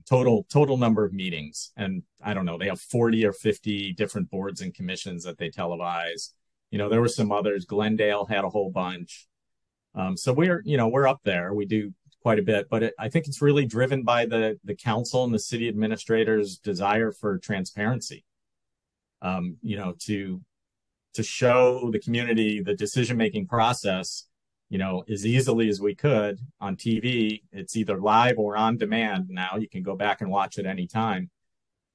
Total 0.08 0.46
total 0.52 0.78
number 0.78 1.04
of 1.04 1.14
meetings 1.14 1.72
and 1.78 2.04
I 2.24 2.34
don't 2.34 2.46
know, 2.46 2.58
they 2.58 2.68
have 2.68 2.82
40 2.82 3.26
or 3.26 3.34
50 3.34 3.94
different 3.94 4.30
boards 4.30 4.62
and 4.62 4.74
commissions 4.74 5.24
that 5.24 5.38
they 5.38 5.50
televise. 5.50 6.30
You 6.72 6.78
know, 6.78 6.90
there 6.90 7.02
were 7.02 7.08
some 7.08 7.32
others. 7.32 7.66
Glendale 7.66 8.26
had 8.26 8.44
a 8.44 8.50
whole 8.50 8.70
bunch. 8.70 9.28
Um, 9.96 10.16
so 10.16 10.34
we're, 10.34 10.62
you 10.66 10.78
know, 10.78 10.88
we're 10.88 11.08
up 11.08 11.22
there. 11.24 11.54
We 11.54 11.66
do 11.66 11.94
quite 12.22 12.40
a 12.40 12.44
bit, 12.44 12.68
but 12.70 12.84
it, 12.84 12.94
I 13.00 13.10
think 13.10 13.28
it's 13.28 13.42
really 13.42 13.66
driven 13.66 14.04
by 14.04 14.26
the 14.26 14.60
the 14.64 14.76
council 14.76 15.24
and 15.24 15.34
the 15.34 15.40
city 15.40 15.68
administrators' 15.68 16.58
desire 16.58 17.12
for 17.12 17.38
transparency. 17.38 18.26
Um, 19.22 19.58
you 19.62 19.78
know, 19.78 19.96
to 20.06 20.42
to 21.14 21.24
show 21.24 21.90
the 21.92 22.00
community 22.00 22.62
the 22.62 22.76
decision 22.76 23.18
making 23.18 23.48
process 23.48 24.26
you 24.70 24.78
know 24.78 25.04
as 25.10 25.26
easily 25.26 25.68
as 25.68 25.82
we 25.82 25.96
could 25.96 26.40
on 26.62 26.76
tv 26.76 27.42
it's 27.52 27.76
either 27.76 28.00
live 28.00 28.38
or 28.38 28.56
on 28.56 28.78
demand 28.78 29.28
now. 29.30 29.56
You 29.58 29.68
can 29.68 29.84
go 29.84 29.96
back 29.96 30.22
and 30.22 30.30
watch 30.30 30.58
it 30.58 30.66
anytime. 30.66 31.30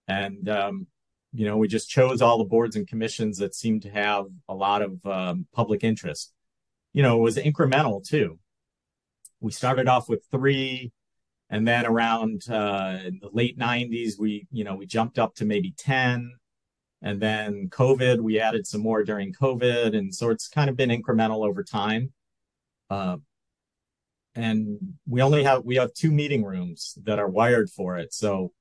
And 0.09 0.49
um, 0.49 0.87
you 1.33 1.47
know 1.47 1.57
we 1.57 1.69
just 1.69 1.89
chose 1.89 2.21
all 2.21 2.39
the 2.39 2.45
boards 2.45 2.77
and 2.77 2.87
commissions 2.87 3.39
that 3.39 3.55
seemed 3.55 3.83
to 3.83 3.91
have 3.91 4.27
a 4.49 4.55
lot 4.55 4.83
of 4.83 5.07
um, 5.07 5.47
public 5.53 5.85
interest. 5.85 6.33
You 6.93 7.03
know 7.03 7.19
it 7.19 7.23
was 7.23 7.37
incremental 7.37 8.07
too 8.07 8.39
we 9.45 9.53
started 9.53 9.89
off 9.89 10.09
with 10.09 10.25
three 10.31 10.93
and 11.51 11.69
then 11.69 11.87
around 11.87 12.43
uh, 12.49 12.99
the 13.21 13.31
late 13.33 13.59
90s 13.59 14.19
we 14.19 14.47
you 14.51 14.65
know 14.65 14.75
we 14.75 14.87
jumped 14.87 15.19
up 15.19 15.35
to 15.37 15.45
maybe 15.45 15.75
10 15.77 16.33
and 17.05 17.21
then 17.21 17.69
COVID, 17.69 18.21
we 18.21 18.41
added 18.41 18.67
some 18.67 18.81
more 18.81 19.05
during 19.05 19.35
COVID. 19.35 19.95
And 19.95 20.13
so 20.13 20.31
it's 20.31 20.49
kind 20.49 20.71
of 20.71 20.77
been 20.77 20.89
incremental 20.89 21.47
over 21.47 21.63
time. 21.63 22.15
Uh, 22.89 23.19
and 24.35 24.79
we 25.07 25.21
only 25.21 25.45
have, 25.45 25.65
we 25.67 25.77
have 25.77 25.93
two 25.93 26.11
meeting 26.11 26.43
rooms 26.43 26.99
that 27.05 27.19
are 27.19 27.29
wired 27.29 27.69
for 27.69 27.99
it. 27.99 28.15
So 28.15 28.53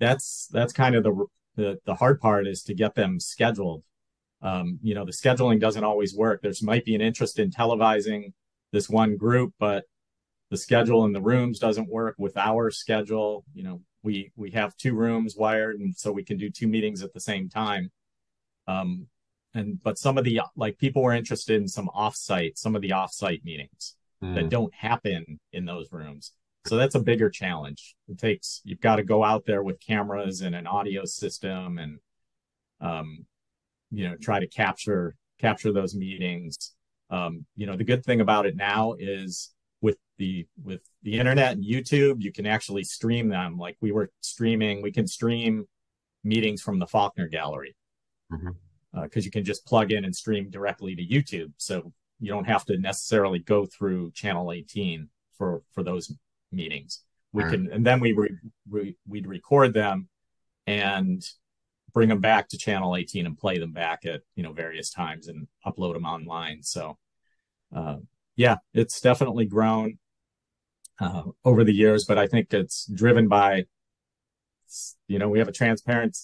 that's, 0.00 0.48
that's 0.50 0.72
kind 0.72 0.96
of 0.96 1.04
the, 1.04 1.26
the, 1.54 1.78
the 1.86 1.94
hard 1.94 2.20
part 2.20 2.48
is 2.48 2.64
to 2.64 2.74
get 2.74 2.96
them 2.96 3.20
scheduled. 3.20 3.84
Um, 4.42 4.80
you 4.82 4.96
know, 4.96 5.04
the 5.04 5.12
scheduling 5.12 5.60
doesn't 5.60 5.84
always 5.84 6.16
work. 6.16 6.42
There's 6.42 6.64
might 6.64 6.84
be 6.84 6.96
an 6.96 7.00
interest 7.00 7.38
in 7.38 7.52
televising 7.52 8.32
this 8.72 8.90
one 8.90 9.16
group, 9.16 9.54
but 9.60 9.84
the 10.50 10.56
schedule 10.56 11.04
in 11.04 11.12
the 11.12 11.22
rooms 11.22 11.58
doesn't 11.58 11.88
work 11.88 12.14
with 12.18 12.36
our 12.36 12.70
schedule. 12.70 13.44
You 13.54 13.64
know, 13.64 13.80
we 14.04 14.30
we 14.36 14.50
have 14.50 14.76
two 14.76 14.94
rooms 14.94 15.34
wired 15.36 15.80
and 15.80 15.96
so 15.96 16.12
we 16.12 16.22
can 16.22 16.36
do 16.36 16.50
two 16.50 16.68
meetings 16.68 17.02
at 17.02 17.12
the 17.12 17.20
same 17.20 17.48
time 17.48 17.90
um 18.68 19.06
and 19.54 19.82
but 19.82 19.98
some 19.98 20.18
of 20.18 20.24
the 20.24 20.40
like 20.54 20.78
people 20.78 21.02
were 21.02 21.12
interested 21.12 21.60
in 21.60 21.66
some 21.66 21.90
offsite 21.96 22.56
some 22.56 22.76
of 22.76 22.82
the 22.82 22.90
offsite 22.90 23.42
meetings 23.44 23.96
mm. 24.22 24.34
that 24.34 24.50
don't 24.50 24.72
happen 24.74 25.40
in 25.52 25.64
those 25.64 25.90
rooms 25.90 26.32
so 26.66 26.76
that's 26.76 26.94
a 26.94 27.00
bigger 27.00 27.30
challenge 27.30 27.96
it 28.08 28.18
takes 28.18 28.60
you've 28.64 28.80
got 28.80 28.96
to 28.96 29.02
go 29.02 29.24
out 29.24 29.44
there 29.46 29.62
with 29.62 29.80
cameras 29.80 30.42
and 30.42 30.54
an 30.54 30.66
audio 30.66 31.04
system 31.04 31.78
and 31.78 31.98
um 32.80 33.24
you 33.90 34.08
know 34.08 34.16
try 34.20 34.38
to 34.38 34.46
capture 34.46 35.16
capture 35.40 35.72
those 35.72 35.94
meetings 35.94 36.74
um 37.10 37.44
you 37.56 37.66
know 37.66 37.76
the 37.76 37.84
good 37.84 38.04
thing 38.04 38.20
about 38.20 38.46
it 38.46 38.54
now 38.54 38.94
is 38.98 39.54
the 40.18 40.46
with 40.62 40.80
the 41.02 41.18
internet 41.18 41.52
and 41.52 41.64
YouTube, 41.64 42.22
you 42.22 42.32
can 42.32 42.46
actually 42.46 42.84
stream 42.84 43.28
them. 43.28 43.58
Like 43.58 43.76
we 43.80 43.92
were 43.92 44.10
streaming, 44.20 44.82
we 44.82 44.92
can 44.92 45.06
stream 45.06 45.66
meetings 46.22 46.62
from 46.62 46.78
the 46.78 46.86
Faulkner 46.86 47.28
Gallery 47.28 47.74
because 48.30 48.44
mm-hmm. 48.44 48.98
uh, 48.98 49.06
you 49.14 49.30
can 49.30 49.44
just 49.44 49.66
plug 49.66 49.92
in 49.92 50.04
and 50.04 50.14
stream 50.14 50.50
directly 50.50 50.94
to 50.96 51.04
YouTube. 51.04 51.52
So 51.56 51.92
you 52.20 52.30
don't 52.30 52.46
have 52.46 52.64
to 52.66 52.78
necessarily 52.78 53.40
go 53.40 53.66
through 53.66 54.12
Channel 54.12 54.52
18 54.52 55.08
for 55.36 55.62
for 55.72 55.82
those 55.82 56.12
meetings. 56.52 57.02
We 57.32 57.42
right. 57.42 57.50
can, 57.50 57.72
and 57.72 57.84
then 57.84 57.98
we 57.98 58.12
re, 58.12 58.30
re, 58.70 58.96
we'd 59.08 59.26
record 59.26 59.74
them 59.74 60.08
and 60.68 61.22
bring 61.92 62.08
them 62.08 62.20
back 62.20 62.48
to 62.48 62.58
Channel 62.58 62.96
18 62.96 63.26
and 63.26 63.36
play 63.36 63.58
them 63.58 63.72
back 63.72 64.04
at 64.06 64.22
you 64.36 64.42
know 64.42 64.52
various 64.52 64.90
times 64.90 65.28
and 65.28 65.48
upload 65.66 65.94
them 65.94 66.04
online. 66.04 66.62
So. 66.62 66.98
Uh, 67.74 67.96
yeah, 68.36 68.56
it's 68.72 69.00
definitely 69.00 69.46
grown 69.46 69.98
uh, 71.00 71.22
over 71.44 71.64
the 71.64 71.74
years, 71.74 72.04
but 72.04 72.18
I 72.18 72.26
think 72.26 72.52
it's 72.52 72.86
driven 72.86 73.28
by, 73.28 73.64
you 75.08 75.18
know, 75.18 75.28
we 75.28 75.38
have 75.38 75.48
a 75.48 75.52
transparent, 75.52 76.16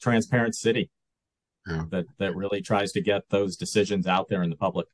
transparent 0.00 0.54
city 0.54 0.90
yeah. 1.66 1.84
that 1.90 2.06
that 2.18 2.34
really 2.34 2.62
tries 2.62 2.92
to 2.92 3.00
get 3.00 3.28
those 3.30 3.56
decisions 3.56 4.06
out 4.06 4.28
there 4.28 4.42
in 4.42 4.50
the 4.50 4.56
public. 4.56 4.86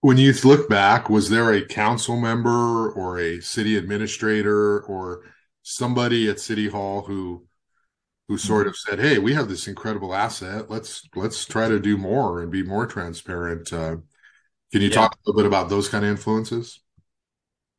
When 0.00 0.16
you 0.16 0.32
look 0.44 0.68
back, 0.68 1.10
was 1.10 1.28
there 1.28 1.52
a 1.52 1.64
council 1.64 2.16
member 2.16 2.90
or 2.90 3.18
a 3.18 3.40
city 3.40 3.76
administrator 3.76 4.80
or 4.80 5.24
somebody 5.62 6.28
at 6.28 6.38
City 6.38 6.68
Hall 6.68 7.02
who 7.02 7.46
who 8.28 8.38
sort 8.38 8.66
of 8.66 8.76
said, 8.76 8.98
"Hey, 8.98 9.18
we 9.18 9.34
have 9.34 9.48
this 9.48 9.66
incredible 9.66 10.14
asset. 10.14 10.70
Let's 10.70 11.02
let's 11.16 11.44
try 11.44 11.68
to 11.68 11.80
do 11.80 11.96
more 11.96 12.42
and 12.42 12.52
be 12.52 12.62
more 12.62 12.86
transparent." 12.86 13.72
Uh, 13.72 13.96
can 14.72 14.82
you 14.82 14.88
yeah. 14.88 14.94
talk 14.94 15.14
a 15.14 15.18
little 15.26 15.40
bit 15.40 15.46
about 15.46 15.68
those 15.68 15.88
kind 15.88 16.04
of 16.04 16.10
influences? 16.10 16.80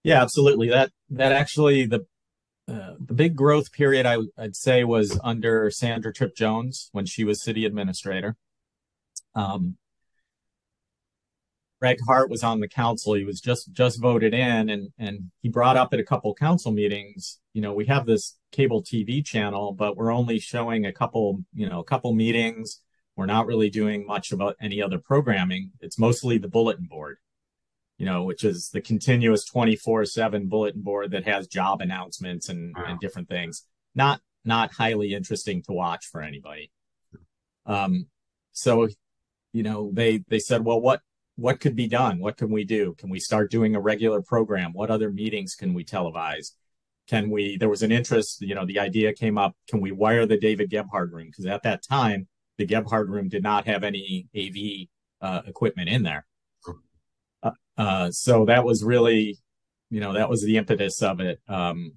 Yeah, 0.04 0.22
absolutely. 0.22 0.70
That 0.70 0.92
that 1.10 1.32
actually 1.32 1.86
the 1.86 2.06
uh, 2.68 2.94
the 3.04 3.14
big 3.14 3.36
growth 3.36 3.72
period 3.72 4.06
I, 4.06 4.18
would 4.38 4.56
say 4.56 4.84
was 4.84 5.20
under 5.24 5.72
Sandra 5.72 6.14
Tripp 6.14 6.36
Jones 6.36 6.90
when 6.92 7.06
she 7.06 7.24
was 7.24 7.42
city 7.42 7.66
administrator. 7.66 8.36
Um, 9.34 9.78
Gregg 11.80 11.98
Hart 12.06 12.30
was 12.30 12.44
on 12.44 12.60
the 12.60 12.68
council. 12.68 13.14
He 13.14 13.24
was 13.24 13.40
just 13.40 13.72
just 13.72 14.02
voted 14.02 14.34
in, 14.34 14.70
and 14.70 14.90
and 14.98 15.32
he 15.42 15.50
brought 15.50 15.78
up 15.78 15.94
at 15.94 16.00
a 16.00 16.04
couple 16.04 16.34
council 16.36 16.72
meetings. 16.72 17.40
You 17.54 17.62
know, 17.62 17.74
we 17.74 17.86
have 17.86 18.06
this 18.06 18.38
cable 18.52 18.84
TV 18.84 19.26
channel, 19.26 19.72
but 19.74 19.96
we're 19.96 20.14
only 20.14 20.40
showing 20.40 20.86
a 20.86 20.94
couple, 20.94 21.44
you 21.54 21.68
know, 21.68 21.80
a 21.80 21.84
couple 21.84 22.14
meetings. 22.14 22.82
We're 23.20 23.26
not 23.26 23.48
really 23.48 23.70
doing 23.70 24.06
much 24.06 24.32
about 24.32 24.56
any 24.62 24.82
other 24.82 24.98
programming. 24.98 25.72
It's 25.82 26.00
mostly 26.00 26.38
the 26.38 26.48
bulletin 26.48 26.86
board, 26.86 27.18
you 27.98 28.06
know, 28.06 28.24
which 28.24 28.46
is 28.46 28.70
the 28.70 28.80
continuous 28.80 29.44
twenty 29.44 29.76
four 29.76 30.06
seven 30.06 30.48
bulletin 30.48 30.84
board 30.84 31.12
that 31.12 31.26
has 31.26 31.46
job 31.46 31.82
announcements 31.82 32.48
and, 32.48 32.74
wow. 32.78 32.86
and 32.88 33.00
different 33.02 33.28
things. 33.28 33.66
Not 33.94 34.22
not 34.46 34.72
highly 34.72 35.14
interesting 35.14 35.62
to 35.64 35.74
watch 35.74 36.06
for 36.06 36.22
anybody. 36.22 36.72
Um, 37.66 38.08
so, 38.54 38.88
you 39.52 39.64
know, 39.64 39.92
they 39.92 40.24
they 40.30 40.40
said, 40.40 40.64
well, 40.64 40.80
what 40.80 41.02
what 41.36 41.60
could 41.60 41.76
be 41.76 41.88
done? 41.88 42.20
What 42.20 42.38
can 42.38 42.50
we 42.50 42.64
do? 42.64 42.96
Can 42.98 43.10
we 43.10 43.20
start 43.20 43.52
doing 43.52 43.76
a 43.76 43.82
regular 43.82 44.22
program? 44.22 44.72
What 44.72 44.90
other 44.90 45.12
meetings 45.12 45.56
can 45.56 45.74
we 45.74 45.84
televise? 45.84 46.52
Can 47.10 47.30
we, 47.30 47.58
there 47.58 47.70
was 47.70 47.84
an 47.84 47.92
interest, 47.92 48.42
you 48.42 48.56
know, 48.56 48.66
the 48.66 48.80
idea 48.80 49.12
came 49.14 49.38
up, 49.38 49.58
can 49.68 49.82
we 49.82 49.92
wire 49.92 50.26
the 50.26 50.38
David 50.38 50.70
Gebhard 50.70 51.12
room? 51.12 51.28
Because 51.28 51.48
at 51.48 51.64
that 51.64 51.84
time, 51.84 52.28
the 52.60 52.68
Gebhard 52.68 53.10
room 53.10 53.28
did 53.28 53.42
not 53.42 53.66
have 53.66 53.84
any 53.84 54.28
AV 54.38 54.88
uh, 55.28 55.42
equipment 55.48 55.90
in 55.90 56.04
there. 56.04 56.28
Uh, 57.42 57.52
uh, 57.78 58.12
so 58.12 58.46
that 58.46 58.64
was 58.64 58.84
really, 58.84 59.40
you 59.90 60.00
know, 60.00 60.14
that 60.14 60.30
was 60.30 60.44
the 60.44 60.58
impetus 60.58 61.02
of 61.02 61.20
it. 61.20 61.40
Um, 61.48 61.94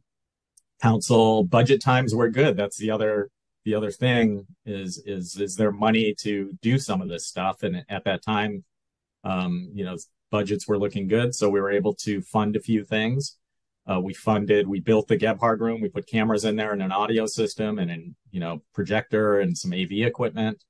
council 0.81 1.45
budget 1.45 1.83
times 1.83 2.15
were 2.15 2.31
good. 2.31 2.57
That's 2.57 2.79
the 2.79 2.91
other 2.91 3.29
the 3.65 3.75
other 3.75 3.91
thing 3.91 4.47
is 4.65 5.03
is 5.05 5.37
is 5.37 5.55
there 5.57 5.71
money 5.71 6.15
to 6.21 6.53
do 6.63 6.79
some 6.79 7.01
of 7.01 7.09
this 7.09 7.27
stuff 7.27 7.63
and 7.63 7.85
at 7.89 8.05
that 8.05 8.23
time 8.23 8.65
um, 9.25 9.71
you 9.75 9.85
know, 9.85 9.97
budgets 10.31 10.67
were 10.67 10.79
looking 10.79 11.09
good, 11.09 11.35
so 11.35 11.49
we 11.49 11.61
were 11.61 11.71
able 11.71 11.95
to 11.95 12.23
fund 12.23 12.57
a 12.57 12.61
few 12.61 12.85
things. 12.85 13.37
Uh, 13.87 14.01
we 14.01 14.15
funded, 14.15 14.69
we 14.69 14.81
built 14.81 15.09
the 15.09 15.17
Gebhard 15.17 15.61
room. 15.61 15.81
We 15.81 15.89
put 15.89 16.07
cameras 16.07 16.45
in 16.45 16.57
there 16.57 16.73
and 16.73 16.83
an 16.83 16.93
audio 16.93 17.27
system 17.27 17.79
and 17.79 17.91
an, 17.91 18.17
you 18.31 18.39
know, 18.39 18.63
projector 18.75 19.41
and 19.41 19.59
some 19.59 19.73
AV 19.73 19.93
equipment. 19.93 20.63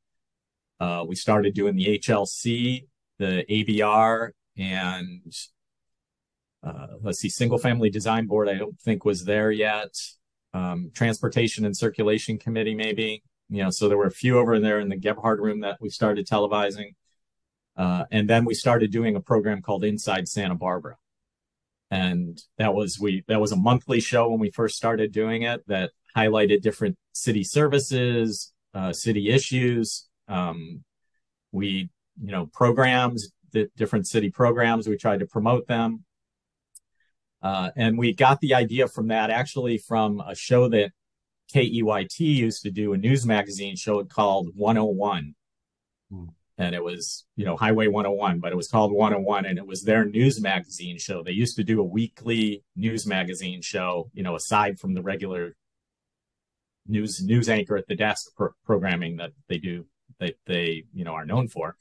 Uh, 0.80 1.04
we 1.06 1.14
started 1.14 1.54
doing 1.54 1.76
the 1.76 1.98
HLC, 1.98 2.86
the 3.18 3.44
ABR, 3.48 4.30
and 4.56 5.32
uh, 6.62 6.86
let's 7.02 7.20
see, 7.20 7.28
single 7.28 7.58
family 7.58 7.90
design 7.90 8.26
board. 8.26 8.48
I 8.48 8.54
don't 8.54 8.80
think 8.80 9.04
was 9.04 9.24
there 9.24 9.50
yet. 9.50 9.94
Um, 10.54 10.90
transportation 10.94 11.64
and 11.64 11.76
circulation 11.76 12.38
committee, 12.38 12.74
maybe. 12.74 13.22
You 13.48 13.64
know, 13.64 13.70
so 13.70 13.88
there 13.88 13.98
were 13.98 14.06
a 14.06 14.10
few 14.10 14.38
over 14.38 14.58
there 14.58 14.80
in 14.80 14.88
the 14.88 14.96
Gebhard 14.96 15.38
room 15.38 15.60
that 15.60 15.78
we 15.80 15.90
started 15.90 16.26
televising. 16.26 16.94
Uh, 17.76 18.04
and 18.10 18.28
then 18.28 18.44
we 18.44 18.54
started 18.54 18.90
doing 18.90 19.16
a 19.16 19.20
program 19.20 19.60
called 19.60 19.84
Inside 19.84 20.28
Santa 20.28 20.54
Barbara. 20.54 20.96
And 21.92 22.40
that 22.56 22.72
was 22.72 22.98
we 22.98 23.22
that 23.28 23.38
was 23.38 23.52
a 23.52 23.56
monthly 23.56 24.00
show 24.00 24.30
when 24.30 24.40
we 24.40 24.50
first 24.50 24.78
started 24.78 25.12
doing 25.12 25.42
it 25.42 25.62
that 25.66 25.90
highlighted 26.16 26.62
different 26.62 26.96
city 27.12 27.44
services, 27.44 28.50
uh, 28.72 28.94
city 28.94 29.28
issues. 29.28 30.08
Um, 30.26 30.84
we, 31.52 31.90
you 32.18 32.32
know, 32.32 32.46
programs, 32.46 33.28
the 33.50 33.68
different 33.76 34.06
city 34.06 34.30
programs. 34.30 34.88
We 34.88 34.96
tried 34.96 35.20
to 35.20 35.26
promote 35.26 35.66
them. 35.66 36.04
Uh, 37.42 37.72
and 37.76 37.98
we 37.98 38.14
got 38.14 38.40
the 38.40 38.54
idea 38.54 38.88
from 38.88 39.08
that 39.08 39.28
actually 39.28 39.76
from 39.76 40.20
a 40.26 40.34
show 40.34 40.70
that 40.70 40.92
KEYT 41.52 42.20
used 42.20 42.62
to 42.62 42.70
do 42.70 42.94
a 42.94 42.96
news 42.96 43.26
magazine 43.26 43.76
show 43.76 44.02
called 44.04 44.48
101. 44.54 45.34
Hmm. 46.10 46.24
And 46.58 46.74
it 46.74 46.84
was, 46.84 47.24
you 47.34 47.44
know, 47.44 47.56
Highway 47.56 47.86
101, 47.86 48.40
but 48.40 48.52
it 48.52 48.56
was 48.56 48.68
called 48.68 48.92
101 48.92 49.46
and 49.46 49.58
it 49.58 49.66
was 49.66 49.82
their 49.82 50.04
news 50.04 50.40
magazine 50.40 50.98
show. 50.98 51.22
They 51.22 51.32
used 51.32 51.56
to 51.56 51.64
do 51.64 51.80
a 51.80 51.84
weekly 51.84 52.62
news 52.76 53.06
magazine 53.06 53.62
show, 53.62 54.10
you 54.12 54.22
know, 54.22 54.36
aside 54.36 54.78
from 54.78 54.94
the 54.94 55.02
regular 55.02 55.56
news 56.86 57.22
news 57.22 57.48
anchor 57.48 57.76
at 57.76 57.86
the 57.86 57.94
desk 57.94 58.34
pro- 58.36 58.50
programming 58.64 59.16
that 59.16 59.30
they 59.48 59.58
do 59.58 59.86
that 60.18 60.34
they, 60.46 60.84
you 60.92 61.04
know, 61.04 61.12
are 61.12 61.24
known 61.24 61.48
for. 61.48 61.76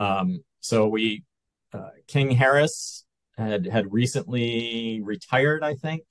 Um, 0.00 0.42
so 0.60 0.88
we 0.88 1.24
uh, 1.72 1.90
King 2.08 2.32
Harris 2.32 3.04
had 3.38 3.66
had 3.66 3.92
recently 3.92 5.00
retired, 5.02 5.62
I 5.62 5.74
think, 5.74 6.02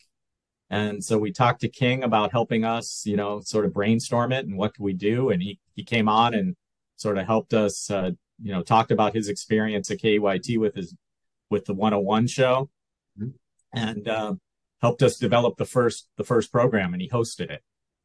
and 0.71 1.03
so 1.03 1.17
we 1.17 1.33
talked 1.33 1.62
to 1.62 1.69
King 1.69 2.03
about 2.03 2.31
helping 2.31 2.63
us, 2.63 3.03
you 3.05 3.17
know, 3.17 3.41
sort 3.41 3.65
of 3.65 3.74
brainstorm 3.74 4.31
it 4.31 4.45
and 4.45 4.57
what 4.57 4.74
could 4.74 4.83
we 4.83 4.93
do. 4.93 5.29
And 5.29 5.41
he 5.41 5.60
he 5.75 5.83
came 5.83 6.07
on 6.07 6.33
and 6.33 6.55
sort 7.01 7.17
of 7.17 7.25
helped 7.25 7.53
us, 7.53 7.89
uh, 7.89 8.12
you 8.41 8.51
know, 8.53 8.62
talked 8.62 8.91
about 8.91 9.15
his 9.15 9.27
experience 9.27 9.89
at 9.91 10.00
KEYT 10.00 10.60
with 10.60 10.75
his 10.75 10.96
with 11.50 11.65
the 11.65 11.74
101 11.74 12.27
show, 12.27 12.70
mm-hmm. 13.20 13.31
and 13.74 14.08
uh, 14.08 14.36
helped 14.81 15.03
us 15.03 15.17
develop 15.17 15.58
the 15.58 15.65
first 15.65 16.08
the 16.17 16.24
first 16.24 16.51
program. 16.51 16.93
And 16.93 17.01
he 17.01 17.10
hosted 17.10 17.50
it. 17.50 17.62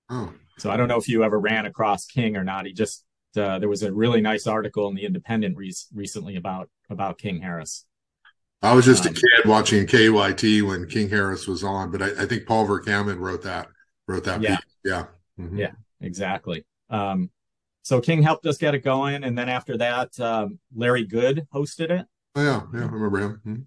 Oh. 0.09 0.33
So 0.59 0.71
I 0.71 0.76
don't 0.76 0.88
know 0.88 0.99
if 0.99 1.09
you 1.09 1.23
ever 1.23 1.38
ran 1.38 1.67
across 1.67 2.07
King 2.07 2.37
or 2.37 2.45
not. 2.45 2.67
He 2.67 2.73
just 2.73 3.05
uh, 3.37 3.59
there 3.59 3.69
was 3.69 3.83
a 3.83 3.93
really 3.93 4.21
nice 4.21 4.47
article 4.47 4.88
in 4.88 4.95
the 4.95 5.05
Independent 5.05 5.57
re- 5.57 5.75
recently 5.95 6.37
about 6.37 6.69
about 6.91 7.19
King 7.19 7.41
Harris. 7.41 7.85
I 8.62 8.73
was 8.73 8.87
just 8.87 9.07
um, 9.07 9.12
a 9.12 9.15
kid 9.15 9.49
watching 9.49 9.87
KEYT 9.87 10.67
when 10.67 10.88
King 10.88 11.11
Harris 11.11 11.47
was 11.47 11.62
on, 11.62 11.91
but 11.91 12.03
I, 12.03 12.23
I 12.23 12.26
think 12.26 12.47
Paul 12.47 12.67
Verkammen 12.67 13.19
wrote 13.19 13.43
that 13.43 13.69
wrote 14.09 14.25
that 14.25 14.41
yeah. 14.41 14.57
piece. 14.57 14.76
Yeah, 14.85 15.05
mm-hmm. 15.38 15.59
yeah, 15.59 15.73
exactly. 16.00 16.65
Um, 16.88 17.31
so 17.87 18.00
King 18.00 18.21
helped 18.21 18.45
us 18.47 18.59
get 18.59 18.75
it 18.75 18.83
going, 18.83 19.23
and 19.23 19.38
then 19.38 19.49
after 19.49 19.76
that, 19.76 20.19
um, 20.19 20.59
Larry 20.75 21.05
Good 21.05 21.47
hosted 21.55 21.90
it. 21.90 22.05
Oh 22.35 22.43
yeah, 22.43 22.62
yeah, 22.75 22.81
I 22.81 22.88
remember 22.88 23.19
him. 23.21 23.40
Mm-hmm. 23.47 23.62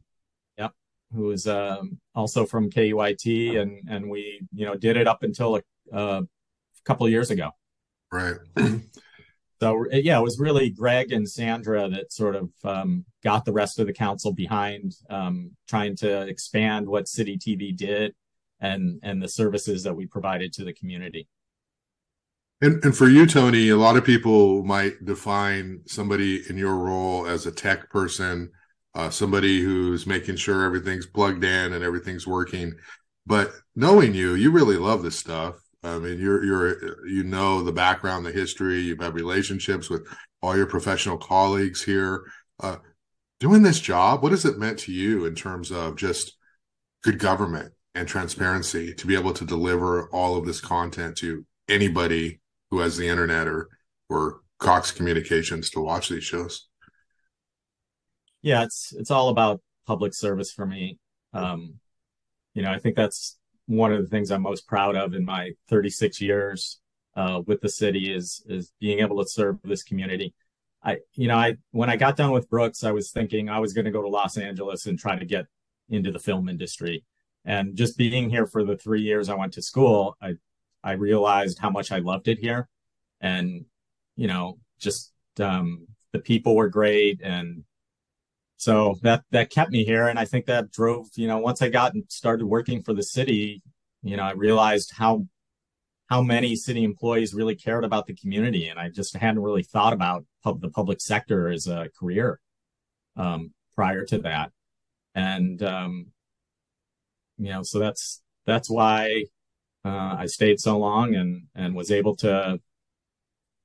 Yep, 0.58 0.74
who 1.16 1.22
was 1.22 1.48
um, 1.48 2.02
also 2.14 2.46
from 2.46 2.70
KEYT, 2.70 3.58
and 3.58 3.82
and 3.90 4.10
we 4.10 4.42
you 4.54 4.66
know 4.66 4.76
did 4.76 4.98
it 4.98 5.08
up 5.08 5.24
until 5.24 5.56
a, 5.56 5.62
a 5.94 6.24
couple 6.84 7.06
of 7.06 7.14
years 7.14 7.32
ago. 7.32 7.52
Right. 8.12 8.36
So 9.62 9.86
yeah, 9.92 10.20
it 10.20 10.24
was 10.24 10.40
really 10.40 10.70
Gregg 10.70 11.12
and 11.12 11.30
Sandra 11.30 11.90
that 11.90 12.14
sort 12.14 12.36
of 12.36 12.50
um, 12.64 13.06
got 13.24 13.44
the 13.46 13.52
rest 13.54 13.80
of 13.80 13.88
the 13.88 13.94
council 13.94 14.34
behind 14.34 14.96
um, 15.10 15.52
trying 15.68 15.96
to 15.98 16.22
expand 16.28 16.88
what 16.88 17.08
City 17.08 17.38
TV 17.38 17.76
did 17.76 18.16
and 18.60 19.00
and 19.02 19.22
the 19.22 19.28
services 19.30 19.84
that 19.84 19.96
we 19.96 20.06
provided 20.08 20.52
to 20.54 20.66
the 20.66 20.74
community. 20.74 21.28
And, 22.62 22.84
and 22.84 22.96
for 22.96 23.08
you, 23.08 23.26
Tony, 23.26 23.70
a 23.70 23.78
lot 23.78 23.96
of 23.96 24.04
people 24.04 24.64
might 24.64 25.06
define 25.06 25.82
somebody 25.86 26.44
in 26.50 26.58
your 26.58 26.76
role 26.76 27.26
as 27.26 27.46
a 27.46 27.52
tech 27.52 27.90
person, 27.90 28.52
uh, 28.96 29.10
somebody 29.10 29.62
who's 29.62 30.06
making 30.06 30.36
sure 30.36 30.66
everything's 30.66 31.06
plugged 31.06 31.44
in 31.44 31.74
and 31.74 31.84
everything's 31.84 32.28
working. 32.28 32.74
But 33.26 33.52
knowing 33.76 34.14
you, 34.14 34.36
you 34.36 34.52
really 34.52 34.76
love 34.76 35.04
this 35.04 35.18
stuff 35.18 35.56
I 35.84 35.98
mean, 35.98 36.20
you're 36.20 36.44
you're 36.44 37.08
you 37.08 37.24
know 37.24 37.64
the 37.64 37.72
background, 37.72 38.26
the 38.26 38.32
history. 38.32 38.80
You've 38.82 39.02
had 39.02 39.14
relationships 39.14 39.90
with 39.90 40.08
all 40.42 40.58
your 40.58 40.66
professional 40.66 41.18
colleagues 41.18 41.84
here. 41.84 42.26
Uh, 42.60 42.78
doing 43.40 43.64
this 43.64 43.80
job, 43.80 44.22
what 44.22 44.32
has 44.32 44.46
it 44.46 44.58
meant 44.58 44.80
to 44.80 44.92
you 44.92 45.26
in 45.26 45.36
terms 45.36 45.72
of 45.72 45.96
just 45.96 46.36
good 47.04 47.18
government 47.18 47.74
and 47.96 48.08
transparency 48.08 48.94
to 48.94 49.08
be 49.08 49.16
able 49.16 49.34
to 49.34 49.46
deliver 49.46 50.10
all 50.10 50.38
of 50.38 50.46
this 50.46 50.60
content 50.60 51.18
to 51.18 51.46
anybody 51.70 52.42
who 52.72 52.80
has 52.80 52.98
the 52.98 53.08
internet 53.08 53.48
or 53.48 53.68
or 54.10 54.42
Cox 54.60 54.92
Communications 54.92 55.70
to 55.72 55.82
watch 55.82 56.10
these 56.10 56.24
shows? 56.24 56.68
Yeah, 58.42 58.64
it's 58.64 58.94
it's 58.98 59.12
all 59.12 59.30
about 59.30 59.62
public 59.86 60.14
service 60.14 60.52
for 60.52 60.66
me. 60.66 61.00
Um, 61.34 61.76
you 62.54 62.62
know, 62.62 62.72
I 62.72 62.80
think 62.80 62.96
that's 62.96 63.38
one 63.68 63.94
of 63.94 64.02
the 64.02 64.08
things 64.08 64.32
I'm 64.32 64.42
most 64.42 64.68
proud 64.68 64.96
of 64.96 65.14
in 65.14 65.24
my 65.24 65.52
36 65.70 66.20
years 66.22 66.80
uh, 67.16 67.42
with 67.46 67.62
the 67.62 67.70
city 67.70 68.14
is 68.14 68.44
is 68.48 68.72
being 68.80 69.00
able 69.00 69.22
to 69.22 69.30
serve 69.30 69.58
this 69.64 69.84
community. 69.84 70.34
I, 70.84 70.98
you 71.14 71.28
know, 71.28 71.36
I 71.36 71.58
when 71.72 71.90
I 71.90 71.98
got 71.98 72.16
done 72.16 72.32
with 72.32 72.50
Brooks, 72.50 72.84
I 72.84 72.92
was 72.92 73.12
thinking 73.12 73.50
I 73.50 73.60
was 73.60 73.74
going 73.74 73.86
to 73.86 73.92
go 73.92 74.02
to 74.02 74.08
Los 74.08 74.38
Angeles 74.38 74.86
and 74.86 74.98
try 74.98 75.18
to 75.18 75.26
get 75.26 75.46
into 75.90 76.12
the 76.12 76.20
film 76.20 76.48
industry. 76.50 77.04
And 77.46 77.76
just 77.76 77.98
being 77.98 78.30
here 78.30 78.46
for 78.46 78.64
the 78.64 78.78
three 78.78 79.02
years 79.02 79.30
I 79.30 79.36
went 79.36 79.54
to 79.54 79.62
school, 79.62 80.18
I 80.22 80.36
I 80.84 80.94
realized 80.94 81.60
how 81.60 81.70
much 81.70 81.92
I 81.92 82.00
loved 82.00 82.28
it 82.28 82.40
here, 82.40 82.68
and 83.22 83.66
you 84.16 84.28
know, 84.28 84.60
just 84.80 85.12
um, 85.40 85.88
the 86.14 86.20
people 86.20 86.56
were 86.56 86.70
great, 86.70 87.22
and 87.24 87.64
so 88.60 88.98
that 89.04 89.24
that 89.32 89.50
kept 89.50 89.72
me 89.72 89.86
here. 89.86 90.08
And 90.08 90.20
i 90.20 90.26
think 90.26 90.46
that 90.46 90.72
drove 90.72 91.08
you 91.16 91.28
know 91.28 91.38
once 91.40 91.62
i 91.62 91.70
got 91.70 91.94
and 91.94 92.04
started 92.10 92.46
working 92.46 92.84
for 92.84 92.94
the 92.94 93.04
city 93.04 93.64
you 94.04 94.18
know 94.18 94.24
i 94.24 94.32
realized 94.32 94.92
how 94.96 95.26
how 96.10 96.22
many 96.22 96.56
city 96.56 96.84
employees 96.84 97.34
really 97.36 97.56
cared 97.56 97.86
about 97.86 98.08
the 98.08 98.16
community. 98.16 98.68
And 98.68 98.80
i 98.80 98.90
just 98.90 99.16
hadn't 99.16 99.42
really 99.42 99.64
thought 99.64 99.94
about 99.94 100.26
pub, 100.44 100.62
the 100.62 100.70
public 100.70 101.02
sector 101.02 101.50
as 101.50 101.68
a 101.68 101.90
career 101.98 102.40
um, 103.16 103.54
prior 103.76 104.06
to 104.06 104.18
that. 104.20 104.52
And 105.16 105.62
um, 105.64 106.08
you 107.38 107.50
know 107.50 107.64
so 107.64 107.80
that's 107.80 108.22
that's 108.46 108.70
why 108.70 109.26
uh, 109.86 110.16
i 110.18 110.26
stayed 110.26 110.60
so 110.60 110.78
long 110.78 111.16
and 111.16 111.44
and 111.56 111.76
was 111.76 111.92
able 111.92 112.16
to 112.16 112.60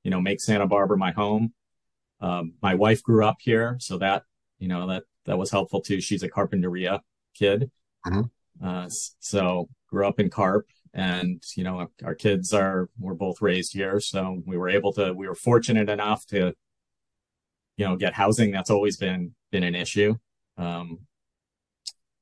you 0.03 0.11
know 0.11 0.21
make 0.21 0.39
santa 0.39 0.67
barbara 0.67 0.97
my 0.97 1.11
home 1.11 1.53
um, 2.21 2.53
my 2.61 2.75
wife 2.75 3.03
grew 3.03 3.25
up 3.25 3.37
here 3.39 3.77
so 3.79 3.97
that 3.97 4.23
you 4.59 4.67
know 4.67 4.87
that 4.87 5.03
that 5.25 5.37
was 5.37 5.51
helpful 5.51 5.81
too. 5.81 6.01
She's 6.01 6.23
a 6.23 6.29
Carpinteria 6.29 7.01
kid, 7.33 7.69
mm-hmm. 8.05 8.65
uh, 8.65 8.89
so 9.19 9.67
grew 9.89 10.07
up 10.07 10.19
in 10.19 10.29
Carp, 10.29 10.65
and 10.93 11.43
you 11.55 11.63
know 11.63 11.87
our 12.03 12.15
kids 12.15 12.53
are 12.53 12.89
were 12.99 13.15
both 13.15 13.41
raised 13.41 13.73
here, 13.73 13.99
so 13.99 14.41
we 14.45 14.57
were 14.57 14.69
able 14.69 14.93
to. 14.93 15.13
We 15.13 15.27
were 15.27 15.35
fortunate 15.35 15.89
enough 15.89 16.25
to, 16.27 16.53
you 17.77 17.85
know, 17.85 17.95
get 17.95 18.13
housing. 18.13 18.51
That's 18.51 18.69
always 18.69 18.97
been 18.97 19.35
been 19.51 19.63
an 19.63 19.75
issue, 19.75 20.15
um, 20.57 20.99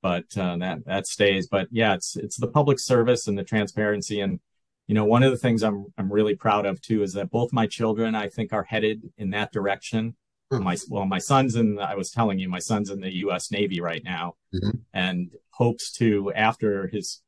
but 0.04 0.26
uh, 0.38 0.58
that 0.58 0.86
that 0.86 1.08
stays. 1.08 1.48
But 1.48 1.70
yeah, 1.72 1.96
it's 1.96 2.16
it's 2.16 2.38
the 2.38 2.48
public 2.48 2.78
service 2.78 3.28
and 3.28 3.36
the 3.36 3.44
transparency 3.44 4.20
and 4.20 4.40
you 4.88 4.96
know 4.96 5.06
one 5.06 5.24
of 5.24 5.32
the 5.32 5.38
things 5.38 5.64
i'm 5.64 5.86
i'm 5.98 6.12
really 6.12 6.36
proud 6.36 6.66
of 6.66 6.82
too 6.82 7.04
is 7.04 7.14
that 7.14 7.32
both 7.32 7.54
my 7.54 7.66
children 7.66 8.16
i 8.16 8.28
think 8.28 8.52
are 8.52 8.64
headed 8.64 9.02
in 9.18 9.30
that 9.30 9.52
direction 9.52 10.16
my 10.52 10.78
well 10.90 11.06
my 11.06 11.18
son's 11.18 11.56
in 11.56 11.80
i 11.80 11.96
was 11.96 12.12
telling 12.12 12.38
you 12.38 12.48
my 12.48 12.60
son's 12.60 12.92
in 12.92 13.02
the 13.02 13.10
us 13.10 13.52
navy 13.52 13.82
right 13.82 14.04
now 14.04 14.36
mm-hmm. 14.54 14.78
and 14.94 15.32
hopes 15.52 15.92
to 15.92 16.32
after 16.34 16.88
his 16.88 17.22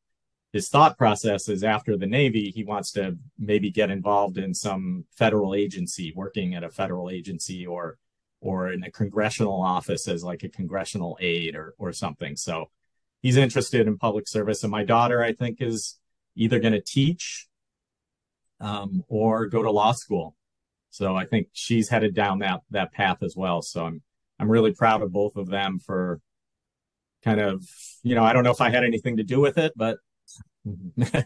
his 0.53 0.69
thought 0.69 0.95
process 0.97 1.49
is 1.49 1.63
after 1.63 1.97
the 1.97 2.05
navy 2.05 2.51
he 2.51 2.63
wants 2.63 2.91
to 2.91 3.17
maybe 3.39 3.71
get 3.71 3.89
involved 3.89 4.38
in 4.38 4.53
some 4.53 5.05
federal 5.17 5.55
agency 5.55 6.13
working 6.15 6.53
at 6.53 6.63
a 6.63 6.69
federal 6.69 7.09
agency 7.09 7.65
or 7.65 7.97
or 8.41 8.71
in 8.71 8.84
a 8.84 8.91
congressional 8.91 9.62
office 9.62 10.08
as 10.08 10.24
like 10.24 10.43
a 10.43 10.50
congressional 10.50 11.17
aide 11.21 11.56
or 11.56 11.74
or 11.78 11.91
something 11.91 12.36
so 12.36 12.65
he's 13.21 13.38
interested 13.38 13.88
in 13.88 13.98
public 13.98 14.28
service 14.28 14.63
and 14.63 14.71
my 14.71 14.84
daughter 14.84 15.24
i 15.24 15.34
think 15.34 15.62
is 15.62 16.00
either 16.36 16.60
going 16.60 16.74
to 16.74 16.82
teach 16.82 17.48
um, 18.62 19.04
or 19.10 19.48
go 19.48 19.62
to 19.62 19.71
law 19.71 19.91
school 19.91 20.36
so 20.95 21.13
I 21.13 21.26
think 21.26 21.50
she's 21.52 21.89
headed 21.89 22.15
down 22.15 22.39
that 22.39 22.62
that 22.71 22.93
path 22.93 23.21
as 23.21 23.36
well. 23.36 23.62
So 23.62 23.86
I'm 23.86 24.02
I'm 24.39 24.50
really 24.50 24.74
proud 24.74 25.02
of 25.02 25.12
both 25.12 25.36
of 25.36 25.48
them 25.50 25.78
for 25.78 26.21
kind 27.21 27.41
of 27.41 27.65
you 28.02 28.15
know 28.15 28.24
I 28.24 28.32
don't 28.32 28.45
know 28.45 28.52
if 28.52 28.62
I 28.62 28.69
had 28.69 28.86
anything 28.86 29.17
to 29.17 29.24
do 29.24 29.41
with 29.41 29.58
it, 29.58 29.74
but 29.76 29.98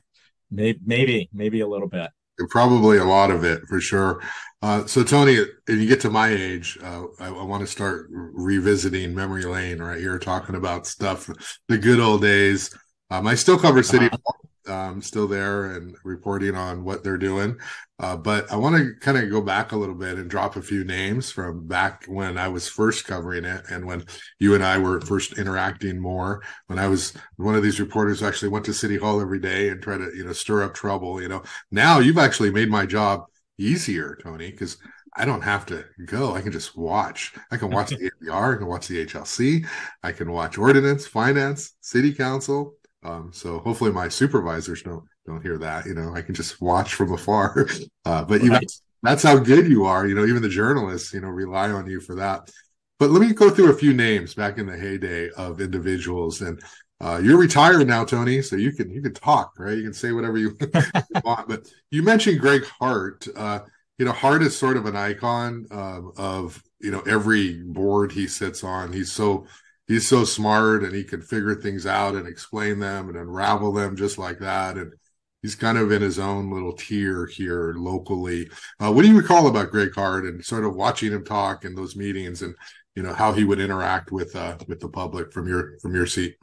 maybe 0.50 0.80
maybe 0.84 1.30
maybe 1.32 1.60
a 1.60 1.68
little 1.68 1.88
bit. 1.88 2.10
Probably 2.50 2.98
a 2.98 3.06
lot 3.06 3.32
of 3.32 3.44
it 3.44 3.62
for 3.68 3.80
sure. 3.82 4.22
Uh, 4.62 4.86
so 4.86 5.04
Tony, 5.04 5.36
if 5.36 5.80
you 5.80 5.88
get 5.88 6.02
to 6.02 6.10
my 6.10 6.30
age, 6.30 6.78
uh, 6.84 7.04
I, 7.20 7.28
I 7.28 7.44
want 7.44 7.62
to 7.62 7.68
start 7.68 8.08
revisiting 8.10 9.16
memory 9.16 9.44
lane 9.44 9.80
right 9.80 10.00
here, 10.00 10.20
talking 10.20 10.56
about 10.56 10.86
stuff, 10.86 11.30
the 11.68 11.78
good 11.78 12.00
old 12.00 12.22
days. 12.22 12.76
Um, 13.10 13.26
I 13.26 13.36
still 13.36 13.58
cover 13.58 13.82
City 13.84 14.08
uh-huh 14.08 14.39
um, 14.70 15.02
still 15.02 15.28
there 15.28 15.72
and 15.72 15.96
reporting 16.04 16.56
on 16.56 16.84
what 16.84 17.04
they're 17.04 17.18
doing. 17.18 17.58
Uh, 18.00 18.16
but 18.16 18.50
I 18.52 18.56
want 18.56 18.78
to 18.78 18.94
kind 19.02 19.18
of 19.18 19.30
go 19.30 19.42
back 19.42 19.72
a 19.72 19.78
little 19.78 19.96
bit 19.96 20.18
and 20.18 20.30
drop 20.30 20.56
a 20.56 20.62
few 20.62 20.84
names 20.86 21.32
from 21.32 21.68
back 21.68 22.06
when 22.06 22.38
I 22.38 22.48
was 22.48 22.70
first 22.70 23.06
covering 23.06 23.44
it 23.44 23.64
and 23.70 23.86
when 23.86 24.06
you 24.40 24.56
and 24.56 24.64
I 24.64 24.78
were 24.78 25.02
first 25.02 25.38
interacting 25.38 26.00
more. 26.00 26.42
When 26.68 26.80
I 26.80 26.88
was 26.88 27.14
one 27.36 27.56
of 27.56 27.64
these 27.64 27.80
reporters 27.80 28.24
actually 28.24 28.50
went 28.50 28.66
to 28.66 28.74
City 28.74 28.98
Hall 28.98 29.20
every 29.20 29.40
day 29.40 29.70
and 29.70 29.82
tried 29.82 29.98
to, 29.98 30.16
you 30.16 30.24
know, 30.24 30.34
stir 30.34 30.64
up 30.64 30.74
trouble. 30.74 31.22
You 31.22 31.28
know, 31.28 31.44
now 31.72 32.00
you've 32.00 32.18
actually 32.18 32.52
made 32.52 32.70
my 32.70 32.86
job 32.86 33.26
easier, 33.58 34.18
Tony, 34.24 34.52
because 34.52 34.78
I 35.16 35.26
don't 35.26 35.42
have 35.42 35.66
to 35.66 35.84
go. 36.06 36.34
I 36.34 36.42
can 36.42 36.52
just 36.52 36.78
watch. 36.78 37.34
I 37.52 37.58
can 37.58 37.70
watch 37.70 37.90
the 37.90 38.10
ABR, 38.24 38.56
I 38.56 38.58
can 38.58 38.68
watch 38.68 38.88
the 38.88 39.06
HLC, 39.06 39.66
I 40.04 40.14
can 40.14 40.32
watch 40.32 40.58
ordinance, 40.58 41.06
finance, 41.06 41.74
city 41.82 42.14
council, 42.14 42.76
um, 43.04 43.32
so 43.34 43.60
hopefully 43.60 43.92
my 43.92 44.10
supervisors 44.10 44.82
don't 44.84 45.04
don't 45.26 45.42
hear 45.42 45.58
that. 45.60 45.86
You 45.86 45.94
know, 45.94 46.14
I 46.14 46.22
can 46.22 46.36
just 46.36 46.62
watch 46.62 46.94
from 46.94 47.14
afar. 47.14 47.68
Uh, 48.06 48.24
but 48.24 48.42
you, 48.42 48.50
right. 48.50 48.72
that's 49.04 49.22
how 49.22 49.38
good 49.38 49.68
you 49.68 49.86
are. 49.86 50.08
You 50.08 50.16
know, 50.16 50.26
even 50.26 50.42
the 50.42 50.50
journalists, 50.50 51.14
you 51.14 51.22
know, 51.22 51.28
rely 51.28 51.70
on 51.70 51.86
you 51.86 52.00
for 52.00 52.16
that. 52.16 52.50
But 52.98 53.12
let 53.12 53.22
me 53.22 53.34
go 53.34 53.52
through 53.52 53.72
a 53.72 53.78
few 53.78 53.94
names 53.94 54.34
back 54.34 54.58
in 54.58 54.66
the 54.66 54.76
heyday 54.76 55.30
of 55.32 55.62
individuals. 55.62 56.42
And 56.42 56.60
uh, 57.00 57.22
you're 57.24 57.38
retired 57.38 57.88
now, 57.88 58.04
Tony, 58.04 58.42
so 58.42 58.56
you 58.56 58.72
can 58.72 58.90
you 58.90 59.02
can 59.02 59.14
talk, 59.14 59.54
right? 59.60 59.78
You 59.78 59.84
can 59.84 59.94
say 59.94 60.12
whatever 60.12 60.40
you 60.40 60.58
want. 61.24 61.48
But 61.48 61.68
you 61.92 62.02
mentioned 62.02 62.40
Gregg 62.40 62.66
Hart. 62.80 63.28
Uh, 63.36 63.60
you 64.00 64.06
know, 64.06 64.12
Hart 64.12 64.42
is 64.42 64.58
sort 64.58 64.78
of 64.78 64.86
an 64.86 64.96
icon 64.96 65.68
uh, 65.70 66.02
of 66.18 66.64
you 66.80 66.90
know 66.90 67.02
every 67.02 67.62
board 67.62 68.12
he 68.12 68.28
sits 68.28 68.64
on. 68.64 68.92
He's 68.92 69.12
so 69.12 69.46
he's 69.90 70.08
so 70.08 70.24
smart 70.24 70.84
and 70.84 70.96
he 70.96 71.04
can 71.04 71.20
figure 71.20 71.56
things 71.56 71.86
out 71.86 72.16
and 72.16 72.28
explain 72.28 72.80
them 72.80 73.10
and 73.10 73.18
unravel 73.18 73.74
them 73.74 73.98
just 73.98 74.18
like 74.18 74.40
that. 74.40 74.78
And 74.78 74.94
he's 75.42 75.56
kind 75.56 75.78
of 75.78 75.92
in 75.92 76.02
his 76.02 76.20
own 76.20 76.52
little 76.52 76.74
tier 76.74 77.26
here 77.26 77.74
locally. 77.76 78.50
Uh, 78.80 78.92
what 78.94 79.02
do 79.02 79.10
you 79.10 79.18
recall 79.18 79.48
about 79.48 79.72
Gregg 79.72 79.94
Hart 79.96 80.26
and 80.26 80.46
sort 80.46 80.64
of 80.64 80.76
watching 80.76 81.12
him 81.12 81.26
talk 81.26 81.66
in 81.66 81.76
those 81.76 81.98
meetings 81.98 82.44
and 82.44 82.56
you 82.96 83.04
know 83.04 83.14
how 83.14 83.34
he 83.34 83.44
would 83.44 83.60
interact 83.60 84.12
with 84.12 84.36
uh, 84.36 84.58
with 84.68 84.80
the 84.80 84.90
public 84.90 85.34
from 85.34 85.48
your 85.48 85.80
from 85.80 85.96
your 85.96 86.06
seat? 86.06 86.36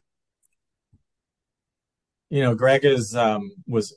You 2.30 2.42
know, 2.42 2.54
Gregg 2.54 2.84
is 2.84 3.14
um, 3.14 3.52
was 3.66 3.96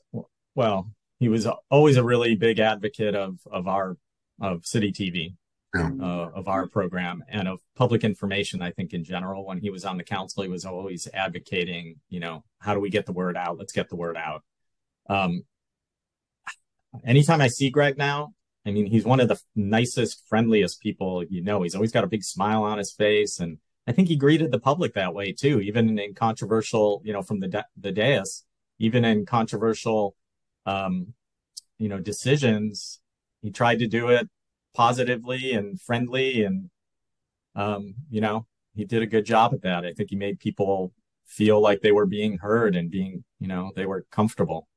well, 0.53 0.91
he 1.19 1.29
was 1.29 1.47
always 1.71 1.97
a 1.97 2.03
really 2.03 2.35
big 2.35 2.59
advocate 2.59 3.15
of 3.15 3.39
of 3.51 3.67
our 3.67 3.97
of 4.41 4.65
city 4.65 4.91
TV. 4.91 5.35
Yeah. 5.75 5.91
Uh, 6.01 6.31
of 6.33 6.47
our 6.47 6.67
program 6.67 7.23
and 7.29 7.47
of 7.47 7.59
public 7.75 8.03
information, 8.03 8.61
I 8.61 8.71
think 8.71 8.93
in 8.93 9.03
general, 9.03 9.45
when 9.45 9.59
he 9.59 9.69
was 9.69 9.85
on 9.85 9.97
the 9.97 10.03
council, 10.03 10.41
he 10.41 10.49
was 10.49 10.65
always 10.65 11.07
advocating, 11.13 11.97
you 12.09 12.19
know, 12.19 12.43
how 12.57 12.73
do 12.73 12.79
we 12.79 12.89
get 12.89 13.05
the 13.05 13.11
word 13.11 13.37
out? 13.37 13.59
Let's 13.59 13.71
get 13.71 13.87
the 13.87 13.95
word 13.95 14.17
out. 14.17 14.43
Um, 15.07 15.43
anytime 17.05 17.39
I 17.39 17.49
see 17.49 17.69
Gregg 17.69 17.99
now, 17.99 18.33
I 18.65 18.71
mean, 18.71 18.87
he's 18.87 19.05
one 19.05 19.19
of 19.19 19.27
the 19.27 19.39
nicest, 19.55 20.27
friendliest 20.27 20.81
people 20.81 21.23
you 21.23 21.43
know. 21.43 21.61
He's 21.61 21.75
always 21.75 21.91
got 21.91 22.03
a 22.03 22.07
big 22.07 22.23
smile 22.23 22.63
on 22.63 22.79
his 22.79 22.91
face, 22.91 23.39
and 23.39 23.59
I 23.87 23.91
think 23.91 24.07
he 24.07 24.15
greeted 24.15 24.51
the 24.51 24.59
public 24.59 24.95
that 24.95 25.13
way 25.13 25.33
too, 25.33 25.61
even 25.61 25.99
in 25.99 26.15
controversial, 26.15 27.01
you 27.05 27.13
know, 27.13 27.21
from 27.21 27.39
the 27.39 27.65
the 27.77 27.91
dais, 27.91 28.43
even 28.79 29.05
in 29.05 29.25
controversial, 29.25 30.15
um, 30.65 31.13
you 31.77 31.89
know, 31.89 31.99
decisions. 31.99 32.99
He 33.41 33.51
tried 33.51 33.79
to 33.79 33.87
do 33.87 34.09
it 34.09 34.29
positively 34.73 35.53
and 35.53 35.79
friendly, 35.81 36.43
and 36.43 36.69
um, 37.55 37.95
you 38.09 38.21
know, 38.21 38.45
he 38.75 38.85
did 38.85 39.01
a 39.01 39.07
good 39.07 39.25
job 39.25 39.53
at 39.53 39.61
that. 39.63 39.85
I 39.85 39.93
think 39.93 40.09
he 40.09 40.15
made 40.15 40.39
people 40.39 40.93
feel 41.25 41.61
like 41.61 41.81
they 41.81 41.91
were 41.91 42.05
being 42.05 42.37
heard 42.37 42.75
and 42.75 42.89
being, 42.89 43.23
you 43.39 43.47
know, 43.47 43.71
they 43.75 43.85
were 43.85 44.05
comfortable 44.11 44.67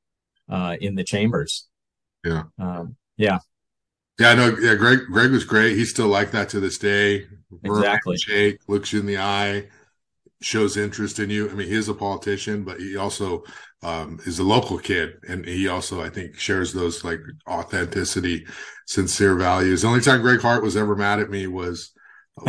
uh, 0.49 0.77
in 0.79 0.95
the 0.95 1.03
chambers. 1.03 1.67
Yeah. 2.23 2.43
Um, 2.59 2.95
yeah. 3.17 3.39
Yeah, 4.19 4.29
I 4.29 4.35
know. 4.35 4.55
Yeah, 4.59 4.75
Gregg. 4.75 4.99
Gregg 5.11 5.31
was 5.31 5.43
great. 5.43 5.75
He's 5.75 5.89
still 5.89 6.07
like 6.07 6.31
that 6.31 6.49
to 6.49 6.59
this 6.59 6.77
day. 6.77 7.25
Exactly. 7.63 8.17
Shake 8.17 8.59
looks 8.67 8.93
you 8.93 8.99
in 8.99 9.07
the 9.07 9.17
eye, 9.17 9.67
shows 10.43 10.77
interest 10.77 11.19
in 11.19 11.29
you. 11.29 11.49
I 11.49 11.53
mean, 11.53 11.67
he 11.67 11.75
is 11.75 11.89
a 11.89 11.93
politician, 11.93 12.63
but 12.63 12.79
he 12.79 12.97
also 12.97 13.43
um, 13.81 14.19
is 14.25 14.39
a 14.39 14.43
local 14.43 14.77
kid, 14.77 15.13
and 15.27 15.45
he 15.45 15.67
also, 15.67 16.01
I 16.01 16.09
think, 16.09 16.35
shares 16.35 16.73
those 16.73 17.03
like 17.03 17.19
authenticity, 17.47 18.45
sincere 18.85 19.35
values. 19.35 19.81
The 19.81 19.87
only 19.87 20.01
time 20.01 20.21
Gregg 20.21 20.41
Hart 20.41 20.63
was 20.63 20.77
ever 20.77 20.95
mad 20.95 21.19
at 21.19 21.29
me 21.29 21.47
was 21.47 21.91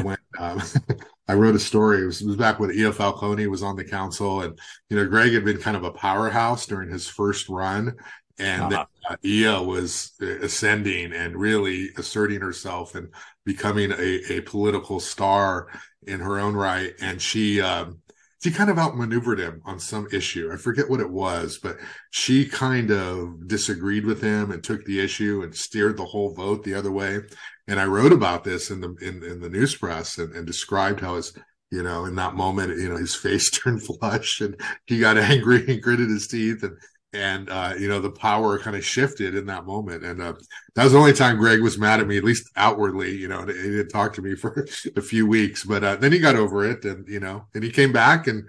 when 0.03 0.17
um, 0.39 0.63
I 1.29 1.35
wrote 1.35 1.55
a 1.55 1.61
story. 1.61 2.03
It 2.03 2.07
was, 2.07 2.21
it 2.21 2.27
was 2.27 2.37
back 2.37 2.59
when 2.59 2.71
Iya 2.71 2.93
Falcone 2.93 3.47
was 3.47 3.63
on 3.63 3.77
the 3.77 3.85
council, 3.85 4.43
and 4.43 4.59
you 4.91 4.97
know, 4.97 5.07
Gregg 5.07 5.33
had 5.33 5.45
been 5.45 5.59
kind 5.59 5.77
of 5.77 5.85
a 5.85 5.93
powerhouse 5.93 6.67
during 6.67 6.91
his 6.91 7.09
first 7.09 7.49
run, 7.49 7.95
and 8.39 8.73
uh-huh. 8.73 8.87
uh, 9.11 9.17
Iya 9.25 9.63
was 9.63 10.13
ascending 10.21 11.13
and 11.13 11.37
really 11.37 11.91
asserting 11.97 12.41
herself 12.41 12.95
and 12.95 13.09
becoming 13.45 13.93
a, 13.93 14.33
a 14.33 14.41
political 14.41 15.01
star 15.01 15.69
in 16.07 16.21
her 16.21 16.39
own 16.39 16.55
right. 16.55 16.95
And 17.01 17.21
she 17.21 17.61
um, 17.61 18.01
she 18.43 18.51
kind 18.51 18.69
of 18.69 18.79
outmaneuvered 18.79 19.39
him 19.39 19.63
on 19.65 19.79
some 19.81 20.07
issue. 20.13 20.51
I 20.53 20.57
forget 20.57 20.91
what 20.91 21.01
it 21.01 21.11
was, 21.11 21.59
but 21.63 21.79
she 22.11 22.45
kind 22.45 22.91
of 22.91 23.49
disagreed 23.49 24.05
with 24.05 24.21
him 24.21 24.51
and 24.51 24.63
took 24.63 24.85
the 24.85 25.01
issue 25.01 25.43
and 25.43 25.55
steered 25.55 25.97
the 25.97 26.05
whole 26.05 26.35
vote 26.35 26.63
the 26.63 26.75
other 26.75 26.93
way. 26.93 27.21
And 27.69 27.81
I 27.81 27.87
wrote 27.87 28.13
about 28.13 28.45
this 28.45 28.71
in 28.71 28.81
the 28.81 28.95
in, 29.01 29.23
in 29.23 29.41
the 29.41 29.49
news 29.49 29.77
press 29.77 30.19
and, 30.19 30.35
and 30.35 30.47
described 30.47 31.01
how 31.01 31.17
his 31.17 31.33
you 31.71 31.83
know, 31.83 32.05
in 32.05 32.15
that 32.15 32.35
moment, 32.35 32.79
you 32.79 32.89
know, 32.89 32.97
his 32.97 33.15
face 33.25 33.51
turned 33.51 33.83
flush 33.83 34.41
and 34.41 34.61
he 34.87 34.99
got 34.99 35.19
angry 35.19 35.65
and 35.67 35.83
gritted 35.83 36.09
his 36.09 36.29
teeth 36.29 36.63
and 36.63 36.77
and 37.15 37.49
uh, 37.49 37.75
you 37.79 37.89
know 37.89 38.01
the 38.01 38.11
power 38.11 38.59
kind 38.59 38.77
of 38.77 38.85
shifted 38.85 39.35
in 39.35 39.47
that 39.47 39.67
moment. 39.67 40.05
And 40.05 40.21
uh, 40.21 40.35
that 40.75 40.85
was 40.85 40.93
the 40.93 40.99
only 40.99 41.13
time 41.13 41.39
greg 41.39 41.61
was 41.61 41.79
mad 41.79 42.01
at 42.01 42.07
me 42.07 42.19
at 42.19 42.25
least 42.25 42.51
outwardly 42.57 43.17
you 43.17 43.29
know 43.29 43.47
he 43.47 43.53
didn't 43.53 43.89
talk 43.89 44.13
to 44.15 44.23
me 44.23 44.35
for 44.37 44.67
a 44.97 45.03
few 45.03 45.27
weeks. 45.27 45.65
But 45.65 45.85
uh, 45.85 45.97
then 45.97 46.13
he 46.13 46.19
got 46.19 46.37
over 46.37 46.69
it 46.69 46.85
and 46.85 47.09
you 47.09 47.21
know 47.21 47.47
and 47.55 47.65
he 47.65 47.71
came 47.71 47.93
back 47.93 48.27
and 48.27 48.45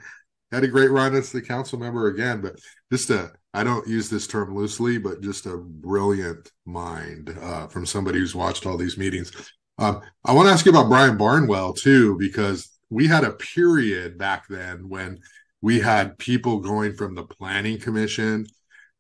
had 0.52 0.64
a 0.64 0.68
great 0.68 0.92
run 0.92 1.16
as 1.16 1.32
the 1.32 1.42
council 1.42 1.80
member 1.80 2.08
again. 2.08 2.42
But 2.42 2.60
just 2.92 3.10
a 3.10 3.32
i 3.54 3.64
don't 3.64 3.88
use 3.88 4.10
this 4.10 4.28
term 4.28 4.56
loosely 4.56 4.98
but 4.98 5.22
just 5.22 5.46
a 5.46 5.58
brilliant 5.58 6.52
mind 6.66 7.36
uh, 7.42 7.68
from 7.68 7.86
somebody 7.86 8.20
who's 8.20 8.36
watched 8.36 8.66
all 8.66 8.78
these 8.78 8.98
meetings. 8.98 9.32
Um, 9.78 10.02
i 10.24 10.34
want 10.34 10.48
to 10.48 10.54
ask 10.54 10.66
you 10.66 10.72
about 10.72 10.90
brian 10.90 11.18
barnwell 11.18 11.74
too 11.74 12.18
because 12.18 12.70
we 12.90 13.08
had 13.08 13.24
a 13.24 13.32
period 13.32 14.18
back 14.18 14.48
then 14.48 14.88
when 14.88 15.20
we 15.66 15.80
had 15.80 16.20
people 16.20 16.60
going 16.60 16.94
from 16.94 17.16
the 17.16 17.24
planning 17.24 17.80
commission 17.80 18.46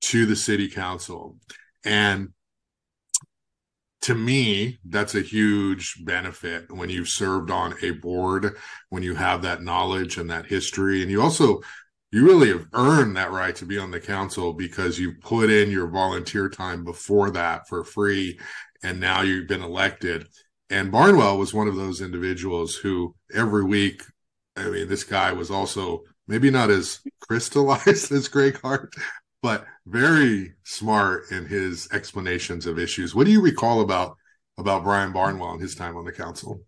to 0.02 0.26
the 0.26 0.36
city 0.36 0.68
council. 0.68 1.38
And 1.86 2.30
to 4.02 4.16
me, 4.16 4.80
that's 4.84 5.14
a 5.14 5.22
huge 5.22 6.04
benefit 6.04 6.72
when 6.72 6.90
you've 6.90 7.08
served 7.08 7.52
on 7.52 7.76
a 7.84 7.92
board, 7.92 8.56
when 8.90 9.04
you 9.04 9.14
have 9.14 9.44
that 9.44 9.62
knowledge 9.62 10.18
and 10.18 10.28
that 10.32 10.48
history. 10.48 11.04
And 11.04 11.12
you 11.12 11.22
also, 11.22 11.62
you 12.12 12.26
really 12.26 12.48
have 12.50 12.66
earned 12.74 13.16
that 13.16 13.32
right 13.32 13.56
to 13.58 13.66
be 13.68 13.78
on 13.78 13.92
the 13.92 14.00
council 14.00 14.52
because 14.52 14.98
you 14.98 15.14
put 15.22 15.52
in 15.52 15.70
your 15.70 15.86
volunteer 15.86 16.50
time 16.50 16.84
before 16.84 17.30
that 17.30 17.68
for 17.70 17.84
free. 17.84 18.40
And 18.82 19.00
now 19.00 19.22
you've 19.22 19.48
been 19.48 19.62
elected. 19.62 20.30
And 20.72 20.92
Barnwell 20.92 21.38
was 21.38 21.54
one 21.54 21.68
of 21.68 21.76
those 21.76 22.02
individuals 22.02 22.74
who 22.74 23.14
every 23.32 23.64
week, 23.64 24.02
I 24.56 24.68
mean, 24.70 24.88
this 24.88 25.04
guy 25.04 25.32
was 25.32 25.52
also 25.52 26.02
maybe 26.28 26.50
not 26.50 26.70
as 26.70 27.00
crystallized 27.20 28.12
as 28.12 28.28
Gregg 28.28 28.60
Hart, 28.62 28.94
but 29.42 29.66
very 29.86 30.54
smart 30.64 31.32
in 31.32 31.46
his 31.46 31.88
explanations 31.92 32.66
of 32.66 32.80
issues. 32.80 33.14
What 33.14 33.26
do 33.26 33.32
you 33.32 33.42
recall 33.42 33.82
about 33.82 34.18
about 34.58 34.84
Brian 34.84 35.12
Barnwell 35.12 35.52
and 35.52 35.62
his 35.62 35.76
time 35.76 35.98
on 35.98 36.06
the 36.06 36.12
council? 36.12 36.62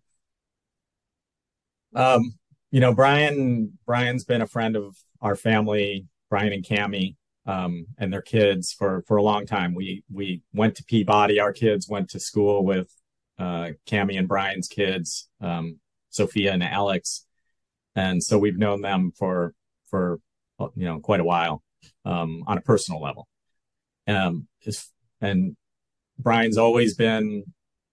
Um, 1.94 2.34
you 2.70 2.80
know, 2.80 2.94
Brian 2.94 3.78
Brian's 3.86 4.24
been 4.24 4.42
a 4.42 4.46
friend 4.46 4.76
of 4.76 4.96
our 5.20 5.36
family, 5.36 6.06
Brian 6.30 6.52
and 6.52 6.64
Cami, 6.64 7.16
um, 7.46 7.86
and 7.96 8.12
their 8.12 8.22
kids 8.22 8.72
for 8.72 9.02
for 9.06 9.16
a 9.16 9.22
long 9.22 9.46
time. 9.46 9.74
We 9.74 10.04
we 10.12 10.42
went 10.52 10.76
to 10.76 10.84
Peabody. 10.84 11.40
Our 11.40 11.52
kids 11.52 11.88
went 11.88 12.10
to 12.10 12.20
school 12.20 12.64
with 12.64 12.92
uh, 13.38 13.70
Cami 13.86 14.18
and 14.18 14.28
Brian's 14.28 14.68
kids, 14.68 15.28
um, 15.40 15.78
Sophia 16.10 16.52
and 16.52 16.62
Alex 16.62 17.24
and 17.98 18.22
so 18.22 18.38
we've 18.38 18.58
known 18.58 18.80
them 18.80 19.12
for 19.18 19.54
for 19.90 20.20
you 20.76 20.84
know 20.84 21.00
quite 21.00 21.20
a 21.20 21.24
while 21.24 21.62
um, 22.04 22.44
on 22.46 22.56
a 22.56 22.60
personal 22.60 23.02
level. 23.02 23.28
Um, 24.06 24.46
and 25.20 25.56
Brian's 26.18 26.58
always 26.58 26.94
been, 26.94 27.44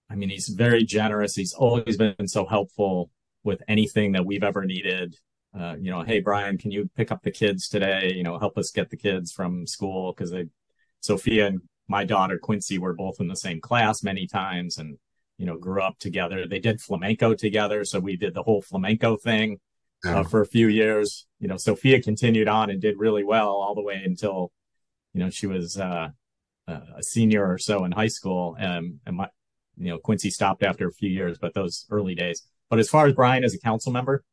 I 0.10 0.16
mean, 0.16 0.30
he's 0.30 0.48
very 0.48 0.84
generous. 0.84 1.36
He's 1.36 1.54
always 1.54 1.98
been 1.98 2.28
so 2.28 2.46
helpful 2.46 3.10
with 3.44 3.62
anything 3.68 4.12
that 4.14 4.26
we've 4.26 4.44
ever 4.44 4.64
needed. 4.64 5.16
Uh, 5.58 5.76
you 5.80 5.90
know, 5.90 6.04
hey 6.04 6.20
Brian, 6.20 6.58
can 6.58 6.72
you 6.72 6.90
pick 6.96 7.12
up 7.12 7.24
the 7.24 7.32
kids 7.32 7.68
today? 7.68 8.14
You 8.16 8.24
know, 8.24 8.38
help 8.38 8.58
us 8.58 8.72
get 8.72 8.92
the 8.92 8.98
kids 8.98 9.32
from 9.32 9.66
school 9.66 10.14
because 10.14 10.32
they, 10.32 10.46
Sophia 11.02 11.48
and 11.48 11.62
my 11.88 12.04
daughter 12.04 12.38
Quincy 12.38 12.78
were 12.78 12.94
both 12.94 13.20
in 13.20 13.28
the 13.28 13.36
same 13.36 13.60
class 13.60 14.04
many 14.04 14.28
times, 14.28 14.78
and 14.78 14.98
you 15.38 15.46
know, 15.46 15.58
grew 15.58 15.82
up 15.82 15.98
together. 15.98 16.46
They 16.48 16.60
did 16.60 16.82
flamenco 16.82 17.34
together, 17.34 17.84
so 17.86 18.00
we 18.00 18.18
did 18.18 18.34
the 18.36 18.44
whole 18.44 18.62
flamenco 18.62 19.18
thing 19.18 19.60
yeah. 20.06 20.20
uh, 20.20 20.24
for 20.24 20.42
a 20.42 20.46
few 20.46 20.68
years. 20.68 21.26
You 21.40 21.48
know, 21.48 21.58
Sophia 21.58 22.02
continued 22.02 22.48
on 22.48 22.70
and 22.70 22.82
did 22.82 23.00
really 23.00 23.24
well 23.24 23.50
all 23.50 23.76
the 23.76 23.82
way 23.82 24.02
until, 24.06 24.52
you 25.14 25.20
know, 25.20 25.30
she 25.30 25.48
was 25.48 25.78
uh, 25.78 26.10
a 26.68 27.04
senior 27.04 27.46
or 27.50 27.58
so 27.58 27.86
in 27.86 27.92
high 27.92 28.08
school. 28.08 28.56
And, 28.58 29.00
and 29.06 29.18
my, 29.18 29.30
you 29.78 29.90
know, 29.90 29.98
Quincy 29.98 30.30
stopped 30.30 30.64
after 30.64 30.88
a 30.88 30.94
few 30.94 31.10
years, 31.10 31.38
but 31.38 31.54
those 31.54 31.86
early 31.90 32.16
days. 32.16 32.44
But 32.70 32.80
as 32.80 32.90
far 32.90 33.08
as 33.08 33.14
Brian 33.14 33.44
as 33.44 33.54
a 33.54 33.60
council 33.60 33.92
member, 33.92 34.24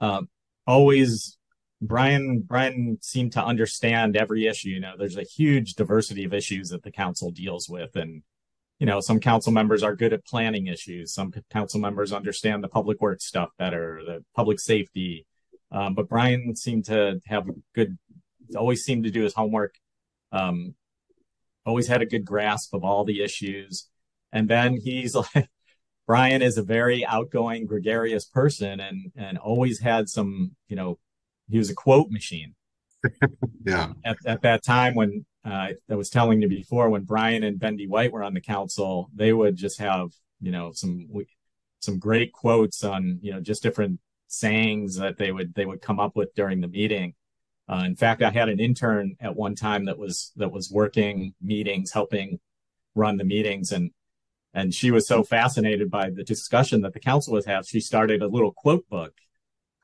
um, 0.00 0.28
always 0.66 1.38
Brian 1.80 2.40
Brian 2.40 2.98
seemed 3.00 3.32
to 3.32 3.44
understand 3.44 4.16
every 4.16 4.46
issue. 4.46 4.70
You 4.70 4.80
know, 4.80 4.94
there's 4.98 5.16
a 5.16 5.22
huge 5.22 5.74
diversity 5.74 6.24
of 6.24 6.32
issues 6.32 6.70
that 6.70 6.82
the 6.82 6.90
council 6.90 7.30
deals 7.30 7.68
with, 7.68 7.96
and 7.96 8.22
you 8.78 8.86
know, 8.86 9.00
some 9.00 9.20
council 9.20 9.52
members 9.52 9.82
are 9.82 9.94
good 9.94 10.12
at 10.12 10.26
planning 10.26 10.66
issues. 10.66 11.14
Some 11.14 11.32
council 11.50 11.80
members 11.80 12.12
understand 12.12 12.62
the 12.62 12.68
public 12.68 13.00
works 13.00 13.24
stuff 13.24 13.50
better, 13.58 14.00
the 14.04 14.24
public 14.34 14.60
safety. 14.60 15.26
Um, 15.70 15.94
but 15.94 16.08
Brian 16.08 16.54
seemed 16.56 16.86
to 16.86 17.20
have 17.26 17.46
good 17.74 17.98
always 18.56 18.84
seemed 18.84 19.04
to 19.04 19.10
do 19.10 19.22
his 19.22 19.34
homework. 19.34 19.74
Um, 20.32 20.74
always 21.64 21.88
had 21.88 22.02
a 22.02 22.06
good 22.06 22.24
grasp 22.24 22.74
of 22.74 22.84
all 22.84 23.04
the 23.04 23.22
issues. 23.22 23.88
And 24.32 24.48
then 24.48 24.78
he's 24.82 25.14
like, 25.34 25.48
Brian 26.06 26.42
is 26.42 26.58
a 26.58 26.62
very 26.62 27.04
outgoing, 27.06 27.66
gregarious 27.66 28.26
person, 28.26 28.80
and 28.80 29.12
and 29.16 29.38
always 29.38 29.80
had 29.80 30.08
some, 30.08 30.54
you 30.68 30.76
know, 30.76 30.98
he 31.48 31.58
was 31.58 31.70
a 31.70 31.74
quote 31.74 32.10
machine. 32.10 32.54
yeah. 33.64 33.92
At, 34.04 34.16
at 34.26 34.42
that 34.42 34.62
time 34.62 34.94
when 34.94 35.24
uh, 35.44 35.68
I 35.90 35.94
was 35.94 36.08
telling 36.08 36.40
you 36.40 36.48
before, 36.48 36.88
when 36.88 37.04
Brian 37.04 37.42
and 37.42 37.58
Bendy 37.58 37.86
White 37.86 38.12
were 38.12 38.22
on 38.22 38.34
the 38.34 38.40
council, 38.40 39.10
they 39.14 39.32
would 39.32 39.56
just 39.56 39.78
have, 39.78 40.10
you 40.40 40.50
know, 40.50 40.72
some 40.72 41.08
some 41.80 41.98
great 41.98 42.32
quotes 42.32 42.82
on, 42.82 43.18
you 43.22 43.32
know, 43.32 43.40
just 43.40 43.62
different 43.62 44.00
sayings 44.26 44.96
that 44.96 45.18
they 45.18 45.32
would 45.32 45.54
they 45.54 45.66
would 45.66 45.82
come 45.82 46.00
up 46.00 46.16
with 46.16 46.34
during 46.34 46.60
the 46.60 46.68
meeting. 46.68 47.14
Uh, 47.68 47.82
in 47.86 47.96
fact, 47.96 48.22
I 48.22 48.30
had 48.30 48.48
an 48.48 48.60
intern 48.60 49.16
at 49.20 49.36
one 49.36 49.54
time 49.54 49.84
that 49.86 49.98
was 49.98 50.32
that 50.36 50.50
was 50.52 50.70
working 50.70 51.34
meetings, 51.42 51.92
helping 51.92 52.40
run 52.94 53.18
the 53.18 53.24
meetings, 53.24 53.70
and 53.70 53.90
and 54.54 54.72
she 54.72 54.90
was 54.90 55.06
so 55.06 55.22
fascinated 55.22 55.90
by 55.90 56.10
the 56.10 56.24
discussion 56.24 56.82
that 56.82 56.94
the 56.94 57.00
council 57.00 57.34
was 57.34 57.44
having, 57.44 57.66
she 57.66 57.80
started 57.80 58.22
a 58.22 58.28
little 58.28 58.52
quote 58.52 58.88
book. 58.88 59.12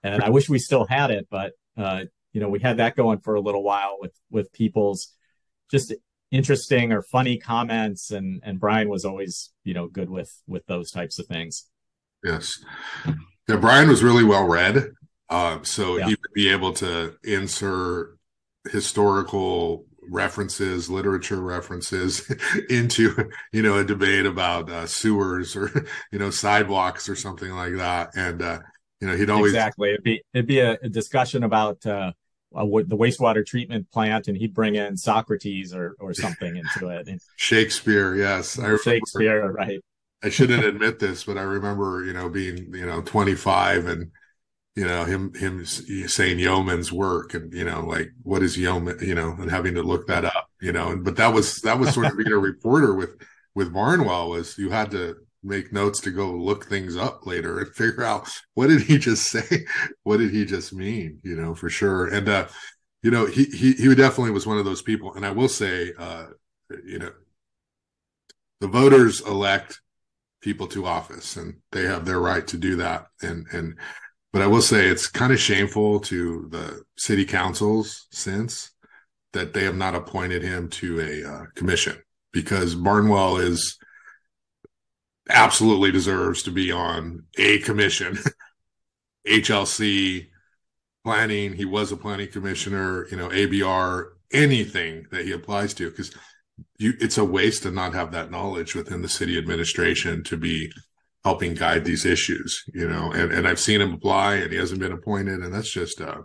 And 0.03 0.23
I 0.23 0.31
wish 0.31 0.49
we 0.49 0.59
still 0.59 0.87
had 0.87 1.11
it, 1.11 1.27
but 1.31 1.53
uh, 1.77 2.05
you 2.33 2.41
know, 2.41 2.49
we 2.49 2.61
had 2.61 2.79
that 2.79 2.97
going 2.97 3.19
for 3.19 3.35
a 3.35 3.41
little 3.41 3.63
while 3.63 3.99
with 4.01 4.15
with 4.31 4.53
people's 4.53 5.13
just 5.71 5.95
interesting 6.31 6.93
or 6.93 7.03
funny 7.03 7.39
comments, 7.39 8.11
and 8.11 8.41
and 8.45 8.61
Brian 8.61 8.89
was 8.89 9.05
always 9.05 9.51
you 9.65 9.75
know 9.75 9.89
good 9.89 10.11
with 10.11 10.33
with 10.47 10.67
those 10.67 10.91
types 10.91 11.19
of 11.19 11.27
things. 11.27 11.67
Yes, 12.25 12.53
yeah, 13.49 13.57
Brian 13.57 13.89
was 13.89 14.03
really 14.03 14.25
well 14.25 14.47
read, 14.47 14.93
uh, 15.29 15.59
so 15.63 15.97
yeah. 15.97 16.07
he 16.07 16.11
would 16.11 16.35
be 16.35 16.49
able 16.51 16.73
to 16.75 17.15
insert 17.25 18.19
historical 18.71 19.87
references, 20.09 20.91
literature 20.91 21.41
references 21.41 22.31
into 22.71 23.31
you 23.53 23.63
know 23.63 23.79
a 23.79 23.85
debate 23.85 24.27
about 24.27 24.71
uh, 24.71 24.87
sewers 24.87 25.57
or 25.57 25.71
you 26.13 26.19
know 26.19 26.31
sidewalks 26.31 27.09
or 27.09 27.17
something 27.17 27.51
like 27.53 27.77
that, 27.77 28.11
and 28.15 28.43
uh, 28.43 28.59
you 29.01 29.09
know 29.09 29.17
he'd 29.17 29.31
always 29.31 29.53
exactly 29.53 29.91
it'd 29.91 30.05
be 30.05 30.23
it'd 30.35 30.47
be 30.47 30.61
a, 30.61 30.73
a 30.83 30.89
discussion 30.89 31.43
about 31.45 31.85
uh, 31.87 32.13
uh, 32.55 32.65
the 32.65 32.97
wastewater 32.97 33.45
treatment 33.45 33.91
plant, 33.91 34.29
and 34.29 34.37
he'd 34.37 34.55
bring 34.55 34.75
in 34.75 34.97
Socrates 34.97 35.75
or 35.75 35.97
or 36.01 36.15
something 36.15 36.57
into 36.57 36.89
it. 36.89 37.09
And, 37.09 37.21
Shakespeare, 37.37 38.15
yes, 38.17 38.59
I 38.59 38.77
Shakespeare, 38.77 39.51
right. 39.51 39.81
I 40.23 40.29
shouldn't 40.29 40.65
admit 40.65 40.99
this, 40.99 41.25
but 41.25 41.39
I 41.39 41.43
remember, 41.43 42.05
you 42.05 42.13
know, 42.13 42.29
being, 42.29 42.75
you 42.75 42.85
know, 42.85 43.01
25 43.01 43.87
and 43.87 44.11
you 44.77 44.85
know 44.87 45.05
him 45.05 45.35
him 45.35 45.65
saying 45.67 46.39
yeoman's 46.39 46.93
work 46.93 47.35
and 47.35 47.53
you 47.53 47.65
know 47.65 47.85
like 47.85 48.13
what 48.23 48.43
is 48.43 48.57
yeoman 48.57 48.97
you 49.01 49.15
know 49.15 49.37
and 49.39 49.51
having 49.51 49.75
to 49.75 49.83
look 49.83 50.07
that 50.07 50.25
up 50.25 50.49
you 50.61 50.71
know 50.71 50.97
but 50.97 51.17
that 51.17 51.35
was 51.35 51.61
that 51.63 51.79
was 51.79 51.93
sort 51.93 52.07
of 52.07 52.17
being 52.17 52.33
a 52.33 52.39
reporter 52.39 52.95
with 52.95 53.21
with 53.55 53.73
barnwell 53.73 54.31
was 54.31 54.57
you 54.59 54.71
had 54.71 54.91
to 54.93 55.17
make 55.43 55.73
notes 55.73 56.01
to 56.01 56.11
go 56.11 56.31
look 56.31 56.67
things 56.67 56.97
up 56.97 57.27
later 57.27 57.59
and 57.61 57.69
figure 57.75 58.05
out 58.05 58.29
what 58.55 58.69
did 58.69 58.83
he 58.83 58.99
just 58.99 59.25
say? 59.25 59.67
What 60.03 60.19
did 60.19 60.31
he 60.31 60.45
just 60.45 60.73
mean? 60.73 61.19
You 61.23 61.37
know 61.37 61.55
for 61.55 61.69
sure. 61.69 62.07
And 62.09 62.29
uh 62.29 62.49
you 63.03 63.11
know 63.11 63.27
he 63.27 63.45
he 63.45 63.73
he 63.73 63.95
definitely 63.95 64.33
was 64.33 64.47
one 64.47 64.59
of 64.59 64.65
those 64.65 64.83
people. 64.83 65.15
And 65.15 65.25
i 65.25 65.31
will 65.31 65.49
say 65.49 65.93
uh 65.99 66.27
you 66.85 66.99
know 66.99 67.13
the 68.61 68.69
voters 68.69 69.21
elect 69.23 69.81
people 70.43 70.67
to 70.69 70.87
office 70.87 71.37
and 71.37 71.57
they 71.73 71.85
have 71.85 72.05
their 72.05 72.21
right 72.21 72.47
to 72.49 72.57
do 72.57 72.77
that. 72.77 73.07
And 73.23 73.47
and 73.53 73.79
but 74.33 74.43
I 74.43 74.47
will 74.47 74.63
say 74.63 74.87
it's 74.87 75.09
kind 75.09 75.33
of 75.33 75.41
shameful 75.41 76.01
to 76.01 76.49
the 76.51 76.83
city 76.97 77.25
councils 77.25 78.07
since 78.13 78.71
that 79.33 79.53
they 79.53 79.65
have 79.65 79.77
not 79.77 79.95
appointed 79.95 80.43
him 80.43 80.69
to 80.69 81.01
a 81.01 81.29
uh, 81.29 81.45
commission 81.55 82.01
because 82.33 82.75
Barnwell 82.75 83.39
is 83.39 83.77
absolutely 85.31 85.91
deserves 85.91 86.43
to 86.45 86.51
be 86.51 86.71
on 86.73 87.25
a 87.39 87.59
commission. 87.61 88.19
HLC 89.27 90.29
planning, 91.05 91.55
he 91.55 91.65
was 91.65 91.93
a 91.93 91.97
planning 91.97 92.29
commissioner, 92.29 93.07
you 93.09 93.17
know, 93.17 93.29
ABR, 93.29 94.11
anything 94.33 95.07
that 95.11 95.25
he 95.25 95.33
applies 95.33 95.75
to 95.75 95.91
because 95.91 96.15
you 96.79 96.93
it's 97.01 97.19
a 97.19 97.25
waste 97.25 97.65
to 97.65 97.71
not 97.71 97.95
have 97.95 98.13
that 98.13 98.31
knowledge 98.31 98.75
within 98.75 99.03
the 99.03 99.09
city 99.09 99.37
administration 99.37 100.23
to 100.25 100.37
be 100.37 100.71
helping 101.25 101.55
guide 101.55 101.85
these 101.85 102.07
issues, 102.07 102.65
you 102.73 102.89
know, 102.89 103.13
and, 103.13 103.33
and 103.33 103.47
I've 103.47 103.61
seen 103.61 103.81
him 103.81 103.93
apply 103.93 104.37
and 104.37 104.53
he 104.53 104.59
hasn't 104.59 104.81
been 104.81 104.93
appointed. 104.93 105.41
And 105.41 105.53
that's 105.53 105.71
just, 105.71 106.01
uh, 106.01 106.23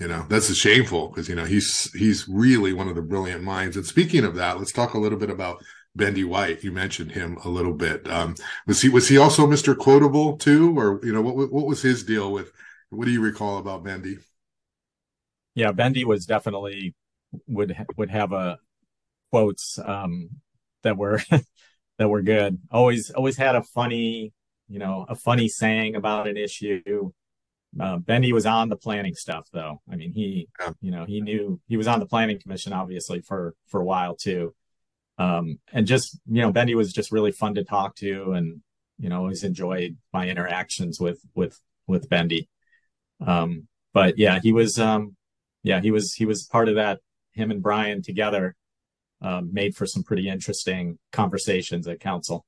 you 0.00 0.08
know, 0.08 0.24
that's 0.28 0.48
a 0.48 0.54
shameful 0.54 1.08
because, 1.08 1.28
you 1.28 1.34
know, 1.34 1.44
he's, 1.44 1.92
he's 1.92 2.26
really 2.26 2.72
one 2.72 2.88
of 2.88 2.94
the 2.94 3.02
brilliant 3.02 3.42
minds. 3.42 3.76
And 3.76 3.84
speaking 3.84 4.24
of 4.24 4.34
that, 4.36 4.58
let's 4.58 4.72
talk 4.72 4.94
a 4.94 4.98
little 4.98 5.18
bit 5.18 5.30
about 5.30 5.62
Bendy 5.96 6.24
White. 6.24 6.64
You 6.64 6.72
mentioned 6.72 7.12
him 7.12 7.38
a 7.44 7.48
little 7.48 7.72
bit. 7.72 8.08
Um, 8.10 8.34
was 8.66 8.82
he, 8.82 8.88
was 8.88 9.08
he 9.08 9.18
also 9.18 9.46
Mr. 9.46 9.76
Quotable 9.76 10.36
too? 10.36 10.76
Or, 10.78 11.00
you 11.04 11.12
know, 11.12 11.22
what, 11.22 11.52
what 11.52 11.66
was 11.66 11.82
his 11.82 12.04
deal 12.04 12.32
with, 12.32 12.52
what 12.90 13.04
do 13.06 13.12
you 13.12 13.20
recall 13.20 13.58
about 13.58 13.84
Bendy? 13.84 14.18
Yeah, 15.54 15.72
Bendy 15.72 16.04
was 16.04 16.26
definitely 16.26 16.94
would, 17.46 17.76
would 17.96 18.10
have 18.10 18.32
a 18.32 18.58
quotes, 19.30 19.78
um, 19.78 20.30
that 20.82 20.96
were 20.96 21.20
that 21.98 22.08
were 22.08 22.22
good. 22.22 22.58
Always, 22.70 23.10
always 23.10 23.36
had 23.36 23.54
a 23.54 23.62
funny, 23.62 24.32
you 24.68 24.78
know, 24.78 25.06
a 25.08 25.14
funny 25.14 25.48
saying 25.48 25.94
about 25.94 26.26
an 26.26 26.36
issue. 26.36 27.12
Uh, 27.80 27.96
Bendy 27.98 28.32
was 28.32 28.46
on 28.46 28.68
the 28.68 28.76
planning 28.76 29.14
stuff 29.14 29.48
though. 29.52 29.80
I 29.90 29.96
mean, 29.96 30.12
he, 30.12 30.48
yeah. 30.60 30.72
you 30.80 30.90
know, 30.90 31.04
he 31.04 31.20
knew 31.20 31.60
he 31.66 31.76
was 31.76 31.88
on 31.88 32.00
the 32.00 32.06
planning 32.06 32.40
commission 32.40 32.72
obviously 32.72 33.20
for, 33.20 33.54
for 33.66 33.80
a 33.80 33.84
while 33.84 34.14
too. 34.14 34.54
Um, 35.18 35.58
and 35.72 35.86
just, 35.86 36.18
you 36.26 36.42
know, 36.42 36.52
Bendy 36.52 36.74
was 36.74 36.92
just 36.92 37.12
really 37.12 37.32
fun 37.32 37.54
to 37.54 37.64
talk 37.64 37.94
to 37.96 38.32
and, 38.32 38.60
you 38.98 39.08
know, 39.08 39.18
always 39.18 39.44
enjoyed 39.44 39.96
my 40.12 40.28
interactions 40.28 40.98
with, 40.98 41.20
with, 41.34 41.58
with 41.86 42.08
Bendy. 42.08 42.48
Um, 43.24 43.68
but 43.92 44.18
yeah, 44.18 44.40
he 44.42 44.52
was, 44.52 44.78
um, 44.78 45.16
yeah, 45.62 45.80
he 45.80 45.90
was, 45.90 46.14
he 46.14 46.26
was 46.26 46.44
part 46.44 46.68
of 46.68 46.74
that, 46.74 47.00
him 47.32 47.50
and 47.50 47.62
Brian 47.62 48.02
together 48.02 48.56
um, 49.22 49.50
made 49.52 49.74
for 49.74 49.86
some 49.86 50.02
pretty 50.02 50.28
interesting 50.28 50.98
conversations 51.12 51.88
at 51.88 52.00
council. 52.00 52.44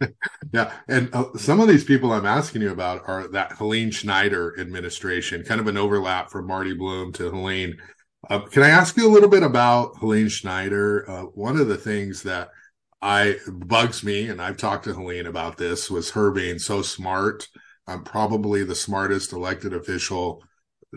yeah, 0.52 0.72
and 0.88 1.12
uh, 1.12 1.24
some 1.36 1.60
of 1.60 1.68
these 1.68 1.84
people 1.84 2.12
I'm 2.12 2.26
asking 2.26 2.62
you 2.62 2.70
about 2.70 3.02
are 3.08 3.26
that 3.28 3.52
Helene 3.52 3.90
Schneider 3.90 4.58
administration, 4.60 5.42
kind 5.42 5.60
of 5.60 5.66
an 5.66 5.76
overlap 5.76 6.30
from 6.30 6.46
Marty 6.46 6.74
Blum 6.74 7.12
to 7.14 7.30
Helene. 7.30 7.78
Uh, 8.30 8.40
can 8.40 8.62
I 8.62 8.68
ask 8.68 8.96
you 8.96 9.06
a 9.06 9.10
little 9.10 9.28
bit 9.28 9.42
about 9.42 9.96
Helene 9.98 10.28
Schneider? 10.28 11.08
Uh, 11.10 11.22
one 11.22 11.56
of 11.56 11.68
the 11.68 11.76
things 11.76 12.22
that 12.22 12.50
I 13.00 13.36
bugs 13.48 14.04
me, 14.04 14.28
and 14.28 14.40
I've 14.40 14.56
talked 14.56 14.84
to 14.84 14.94
Helene 14.94 15.26
about 15.26 15.56
this, 15.56 15.90
was 15.90 16.10
her 16.12 16.30
being 16.30 16.58
so 16.58 16.82
smart. 16.82 17.48
I'm 17.88 18.04
probably 18.04 18.62
the 18.62 18.76
smartest 18.76 19.32
elected 19.32 19.74
official 19.74 20.42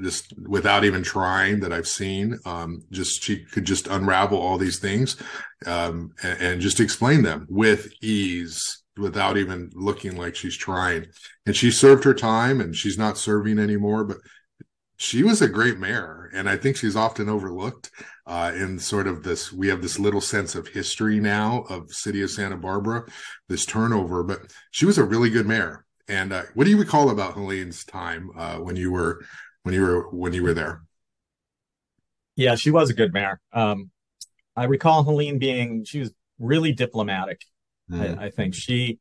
just 0.04 0.34
without 0.48 0.84
even 0.84 1.02
trying 1.02 1.62
that 1.62 1.74
I've 1.74 1.88
seen. 1.88 2.38
Um, 2.46 2.84
just 2.92 3.24
she 3.24 3.44
could 3.46 3.66
just 3.66 3.88
unravel 3.88 4.38
all 4.38 4.58
these 4.58 4.78
things 4.78 5.18
um, 5.66 6.12
and, 6.22 6.42
and, 6.42 6.62
just 6.62 6.82
explain 6.82 7.22
them 7.22 7.48
with 7.50 7.92
ease 8.04 8.84
without 8.98 9.38
even 9.38 9.72
looking 9.74 10.18
like 10.18 10.36
she's 10.36 10.58
trying. 10.58 11.06
And 11.46 11.56
she 11.56 11.72
served 11.72 12.04
her 12.04 12.14
time 12.14 12.60
and 12.60 12.76
she's 12.76 12.98
not 12.98 13.18
serving 13.18 13.58
anymore, 13.58 14.04
but 14.04 14.18
she 14.98 15.24
was 15.24 15.42
a 15.42 15.50
great 15.50 15.78
mayor. 15.78 16.30
And 16.34 16.50
I 16.50 16.58
think 16.58 16.78
she's 16.78 16.96
often 16.96 17.30
overlooked 17.30 17.92
uh, 18.26 18.52
in 18.56 18.80
sort 18.80 19.08
of 19.08 19.24
this, 19.24 19.52
we 19.52 19.68
have 19.68 19.82
this 19.82 20.00
little 20.00 20.22
sense 20.22 20.56
of 20.56 20.68
history 20.68 21.20
now 21.20 21.66
of 21.70 21.92
city 21.92 22.22
of 22.22 22.32
Santa 22.32 22.58
Barbara, 22.58 23.06
this 23.48 23.66
turnover, 23.66 24.24
but 24.24 24.52
she 24.72 24.86
was 24.86 24.98
a 24.98 25.04
really 25.04 25.30
good 25.30 25.46
mayor. 25.46 25.86
And 26.08 26.34
uh, 26.34 26.44
what 26.54 26.66
do 26.66 26.70
you 26.70 26.78
recall 26.78 27.10
about 27.10 27.34
Helene's 27.34 27.84
time 27.84 28.30
uh, 28.38 28.58
when 28.58 28.76
you 28.76 28.92
were 28.92 29.22
when 29.66 29.74
you 29.74 29.82
were 29.82 30.10
when 30.12 30.32
you 30.32 30.44
were 30.44 30.54
there. 30.54 30.84
Yeah, 32.36 32.56
she 32.56 32.70
was 32.70 32.90
a 32.92 32.94
good 32.94 33.14
mayor. 33.14 33.40
Um, 33.52 33.90
I 34.56 34.66
recall 34.66 35.04
Helene 35.04 35.40
being 35.40 35.84
she 35.86 36.00
was 36.00 36.14
really 36.40 36.72
diplomatic. 36.72 37.42
Mm. 37.92 38.00
I, 38.00 38.06
mm-hmm. 38.06 38.20
I, 38.20 38.30
think 38.30 38.54
she 38.54 39.00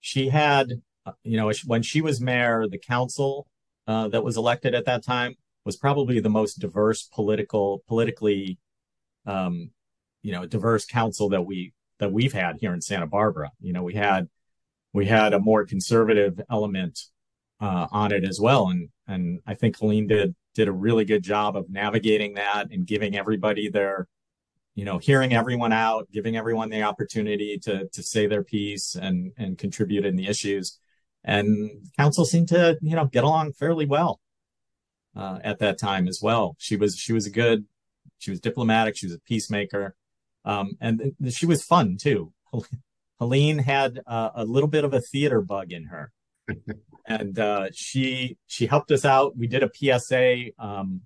she 0.00 0.28
had 0.28 0.68
uh, 1.04 1.12
you 1.24 1.36
know 1.36 1.50
when 1.66 1.82
she 1.82 2.00
was 2.00 2.20
mayor, 2.20 2.66
the 2.68 2.78
council 2.78 3.48
that 3.86 4.24
was 4.24 4.36
elected 4.36 4.74
at 4.74 4.86
that 4.86 5.04
time 5.04 5.36
was 5.64 5.76
probably 5.76 6.20
the 6.20 6.30
most 6.30 6.58
diverse 6.58 7.02
political 7.04 7.82
politically 7.88 8.58
um, 9.26 9.70
you 10.22 10.32
know 10.32 10.46
diverse 10.46 10.84
council 10.86 11.28
that 11.30 11.42
we 11.42 11.72
that 11.98 12.12
we've 12.12 12.32
had 12.32 12.56
here 12.60 12.74
in 12.74 12.80
Santa 12.80 13.06
Barbara. 13.06 13.50
You 13.60 13.72
know 13.72 13.82
we 13.82 13.94
had 13.94 14.28
we 14.92 15.06
had 15.06 15.34
a 15.34 15.40
more 15.40 15.66
conservative 15.66 16.40
element 16.50 17.00
uh, 17.60 17.86
on 17.90 18.12
it 18.12 18.24
as 18.24 18.40
well. 18.40 18.68
And 18.68 18.88
and 19.06 19.40
I 19.46 19.54
think 19.54 19.78
Helene 19.78 20.06
did 20.06 20.34
did 20.54 20.68
a 20.68 20.72
really 20.72 21.04
good 21.04 21.22
job 21.22 21.56
of 21.56 21.68
navigating 21.68 22.34
that 22.34 22.70
and 22.70 22.86
giving 22.86 23.16
everybody 23.16 23.68
their, 23.68 24.06
you 24.74 24.84
know, 24.84 24.98
hearing 24.98 25.34
everyone 25.34 25.72
out, 25.72 26.08
giving 26.12 26.36
everyone 26.36 26.70
the 26.70 26.82
opportunity 26.82 27.58
to 27.64 27.88
to 27.88 28.02
say 28.02 28.26
their 28.26 28.44
piece 28.44 28.94
and 28.94 29.32
and 29.36 29.58
contribute 29.58 30.06
in 30.06 30.16
the 30.16 30.28
issues. 30.28 30.78
And 31.24 31.88
council 31.96 32.24
seemed 32.24 32.48
to 32.48 32.76
you 32.82 32.96
know 32.96 33.06
get 33.06 33.24
along 33.24 33.54
fairly 33.54 33.86
well 33.86 34.20
uh, 35.16 35.38
at 35.42 35.58
that 35.60 35.78
time 35.78 36.08
as 36.08 36.20
well. 36.22 36.56
She 36.58 36.76
was 36.76 36.96
she 36.96 37.12
was 37.12 37.26
a 37.26 37.30
good 37.30 37.66
she 38.18 38.30
was 38.30 38.40
diplomatic. 38.40 38.96
She 38.96 39.06
was 39.06 39.14
a 39.14 39.20
peacemaker, 39.20 39.94
um, 40.44 40.76
and 40.80 41.12
she 41.30 41.46
was 41.46 41.64
fun 41.64 41.96
too. 42.00 42.32
Helene 43.20 43.58
had 43.58 44.00
uh, 44.06 44.30
a 44.34 44.44
little 44.44 44.68
bit 44.68 44.84
of 44.84 44.92
a 44.92 45.00
theater 45.00 45.40
bug 45.40 45.72
in 45.72 45.84
her, 45.84 46.12
and 47.06 47.38
uh, 47.38 47.68
she 47.72 48.36
she 48.46 48.66
helped 48.66 48.90
us 48.90 49.04
out. 49.04 49.36
We 49.36 49.46
did 49.46 49.62
a 49.62 49.70
PSA 49.72 50.50
um, 50.58 51.02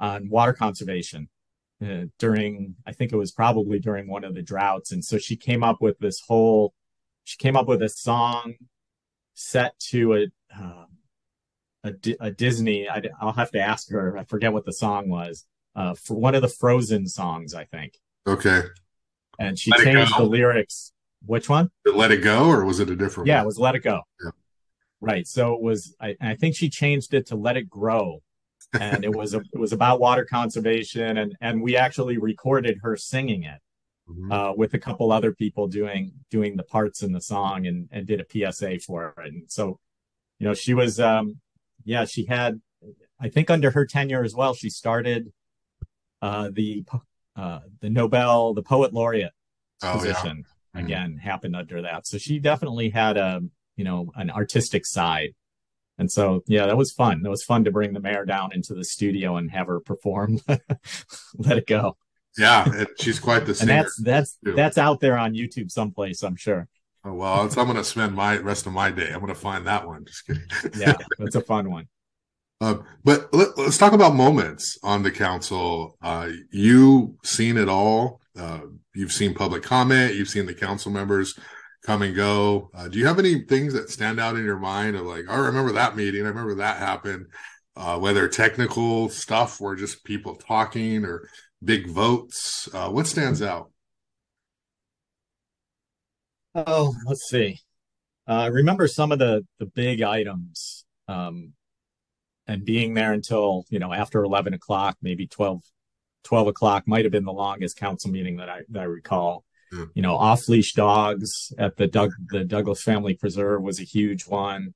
on 0.00 0.28
water 0.28 0.52
conservation 0.52 1.28
uh, 1.84 2.04
during 2.18 2.76
I 2.86 2.92
think 2.92 3.12
it 3.12 3.16
was 3.16 3.32
probably 3.32 3.78
during 3.78 4.08
one 4.08 4.24
of 4.24 4.34
the 4.34 4.42
droughts, 4.42 4.92
and 4.92 5.04
so 5.04 5.18
she 5.18 5.36
came 5.36 5.62
up 5.62 5.80
with 5.80 5.98
this 5.98 6.20
whole. 6.26 6.74
She 7.26 7.38
came 7.38 7.56
up 7.56 7.66
with 7.66 7.82
a 7.82 7.88
song 7.88 8.54
set 9.34 9.78
to 9.90 10.14
a 10.14 10.26
uh, 10.56 10.84
a, 11.84 11.92
a, 12.20 12.30
Disney. 12.30 12.88
I, 12.88 13.02
will 13.22 13.32
have 13.32 13.50
to 13.52 13.60
ask 13.60 13.90
her. 13.90 14.16
I 14.16 14.24
forget 14.24 14.52
what 14.52 14.64
the 14.64 14.72
song 14.72 15.08
was. 15.08 15.44
Uh, 15.76 15.94
for 15.94 16.14
one 16.14 16.34
of 16.34 16.42
the 16.42 16.48
Frozen 16.48 17.08
songs, 17.08 17.54
I 17.54 17.64
think. 17.64 17.98
Okay. 18.26 18.62
And 19.38 19.58
she 19.58 19.70
Let 19.72 19.80
changed 19.80 20.16
the 20.16 20.24
lyrics. 20.24 20.92
Which 21.26 21.48
one? 21.48 21.70
Let 21.84 22.12
It 22.12 22.22
Go, 22.22 22.48
or 22.48 22.64
was 22.64 22.80
it 22.80 22.90
a 22.90 22.96
different? 22.96 23.26
Yeah, 23.26 23.36
one? 23.36 23.44
it 23.44 23.46
was 23.46 23.58
Let 23.58 23.74
It 23.74 23.82
Go. 23.82 24.00
Yeah. 24.22 24.30
Right. 25.00 25.26
So 25.26 25.54
it 25.54 25.60
was. 25.60 25.94
I, 26.00 26.16
I 26.20 26.34
think 26.36 26.54
she 26.54 26.70
changed 26.70 27.12
it 27.14 27.26
to 27.26 27.36
Let 27.36 27.56
It 27.56 27.68
Grow, 27.68 28.22
and 28.78 29.04
it 29.04 29.14
was 29.14 29.34
a, 29.34 29.38
it 29.38 29.58
was 29.58 29.72
about 29.72 30.00
water 30.00 30.24
conservation, 30.24 31.18
and 31.18 31.34
and 31.40 31.62
we 31.62 31.76
actually 31.76 32.18
recorded 32.18 32.78
her 32.82 32.96
singing 32.96 33.42
it. 33.42 33.60
Mm-hmm. 34.06 34.32
Uh, 34.32 34.52
with 34.52 34.74
a 34.74 34.78
couple 34.78 35.10
other 35.10 35.32
people 35.32 35.66
doing 35.66 36.12
doing 36.30 36.56
the 36.56 36.62
parts 36.62 37.02
in 37.02 37.12
the 37.12 37.22
song 37.22 37.66
and 37.66 37.88
and 37.90 38.06
did 38.06 38.20
a 38.20 38.52
PSA 38.52 38.80
for 38.80 39.14
it. 39.16 39.32
And 39.32 39.50
so, 39.50 39.80
you 40.38 40.46
know, 40.46 40.52
she 40.52 40.74
was 40.74 41.00
um 41.00 41.40
yeah, 41.84 42.04
she 42.04 42.24
had, 42.24 42.60
I 43.20 43.28
think 43.28 43.50
under 43.50 43.70
her 43.70 43.86
tenure 43.86 44.24
as 44.24 44.34
well, 44.34 44.54
she 44.54 44.70
started 44.70 45.32
uh, 46.20 46.50
the 46.52 46.84
uh, 47.36 47.60
the 47.80 47.90
Nobel, 47.90 48.54
the 48.54 48.62
poet 48.62 48.92
laureate 48.92 49.32
oh, 49.82 49.92
position. 49.94 50.44
Yeah. 50.74 50.80
Mm-hmm. 50.80 50.86
Again, 50.86 51.16
happened 51.18 51.54
under 51.54 51.82
that. 51.82 52.06
So 52.06 52.18
she 52.18 52.40
definitely 52.40 52.90
had 52.90 53.16
a, 53.16 53.40
you 53.76 53.84
know, 53.84 54.10
an 54.16 54.30
artistic 54.30 54.86
side. 54.86 55.34
And 55.98 56.10
so, 56.10 56.42
yeah, 56.48 56.66
that 56.66 56.76
was 56.76 56.90
fun. 56.90 57.22
That 57.22 57.30
was 57.30 57.44
fun 57.44 57.62
to 57.64 57.70
bring 57.70 57.92
the 57.92 58.00
mayor 58.00 58.24
down 58.24 58.52
into 58.52 58.74
the 58.74 58.84
studio 58.84 59.36
and 59.36 59.52
have 59.52 59.68
her 59.68 59.78
perform 59.78 60.40
"Let 61.38 61.58
It 61.58 61.68
Go." 61.68 61.96
Yeah, 62.36 62.64
it, 62.74 62.88
she's 63.00 63.20
quite 63.20 63.46
the 63.46 63.54
singer. 63.54 63.72
and 63.72 63.84
that's 63.84 63.96
that's 63.96 64.38
too. 64.44 64.54
that's 64.54 64.78
out 64.78 65.00
there 65.00 65.16
on 65.16 65.34
YouTube 65.34 65.70
someplace, 65.70 66.22
I'm 66.22 66.36
sure. 66.36 66.68
Oh, 67.04 67.12
well, 67.12 67.42
I'm 67.42 67.48
going 67.50 67.74
to 67.74 67.84
spend 67.84 68.14
my 68.14 68.38
rest 68.38 68.66
of 68.66 68.72
my 68.72 68.90
day. 68.90 69.10
I'm 69.12 69.20
going 69.20 69.26
to 69.26 69.34
find 69.34 69.66
that 69.66 69.86
one. 69.86 70.06
Just 70.06 70.26
kidding. 70.26 70.42
yeah, 70.78 70.94
that's 71.18 71.34
a 71.34 71.42
fun 71.42 71.70
one. 71.70 71.86
Uh, 72.62 72.78
but 73.04 73.32
let, 73.34 73.48
us 73.58 73.76
talk 73.76 73.92
about 73.92 74.14
moments 74.14 74.78
on 74.82 75.02
the 75.02 75.10
council. 75.10 75.98
Uh, 76.00 76.30
you 76.50 77.18
seen 77.22 77.58
it 77.58 77.68
all. 77.68 78.22
Uh, 78.38 78.60
you've 78.94 79.12
seen 79.12 79.34
public 79.34 79.62
comment. 79.62 80.14
You've 80.14 80.28
seen 80.28 80.46
the 80.46 80.54
council 80.54 80.90
members 80.90 81.38
come 81.84 82.00
and 82.00 82.16
go. 82.16 82.70
Uh, 82.74 82.88
do 82.88 82.98
you 82.98 83.06
have 83.06 83.18
any 83.18 83.40
things 83.42 83.74
that 83.74 83.90
stand 83.90 84.18
out 84.18 84.36
in 84.36 84.44
your 84.44 84.58
mind 84.58 84.96
of 84.96 85.04
like, 85.04 85.24
oh, 85.28 85.34
I 85.34 85.38
remember 85.46 85.72
that 85.72 85.96
meeting. 85.96 86.24
I 86.24 86.28
remember 86.28 86.54
that 86.56 86.78
happened. 86.78 87.26
Uh, 87.76 87.98
whether 87.98 88.28
technical 88.28 89.08
stuff 89.08 89.60
or 89.60 89.74
just 89.74 90.04
people 90.04 90.36
talking 90.36 91.04
or 91.04 91.28
big 91.64 91.88
votes. 91.88 92.68
Uh, 92.72 92.90
what 92.90 93.06
stands 93.06 93.42
out? 93.42 93.70
Oh, 96.54 96.94
let's 97.06 97.28
see. 97.28 97.58
I 98.26 98.46
remember 98.46 98.86
some 98.86 99.12
of 99.12 99.18
the 99.18 99.46
the 99.58 99.66
big 99.66 100.02
items. 100.02 100.84
Um, 101.08 101.52
and 102.46 102.64
being 102.64 102.94
there 102.94 103.12
until 103.12 103.64
you 103.70 103.78
know 103.78 103.92
after 103.92 104.22
11 104.22 104.54
o'clock 104.54 104.96
maybe 105.02 105.26
12 105.26 105.62
12 106.24 106.48
o'clock 106.48 106.84
might 106.86 107.04
have 107.04 107.12
been 107.12 107.24
the 107.24 107.32
longest 107.32 107.76
council 107.76 108.10
meeting 108.10 108.36
that 108.36 108.48
i 108.48 108.60
that 108.68 108.80
i 108.80 108.84
recall 108.84 109.44
mm. 109.72 109.88
you 109.94 110.02
know 110.02 110.16
off 110.16 110.48
leash 110.48 110.72
dogs 110.72 111.52
at 111.58 111.76
the 111.76 111.86
Doug, 111.86 112.12
the 112.28 112.44
douglas 112.44 112.82
family 112.82 113.14
preserve 113.14 113.62
was 113.62 113.80
a 113.80 113.84
huge 113.84 114.26
one 114.26 114.74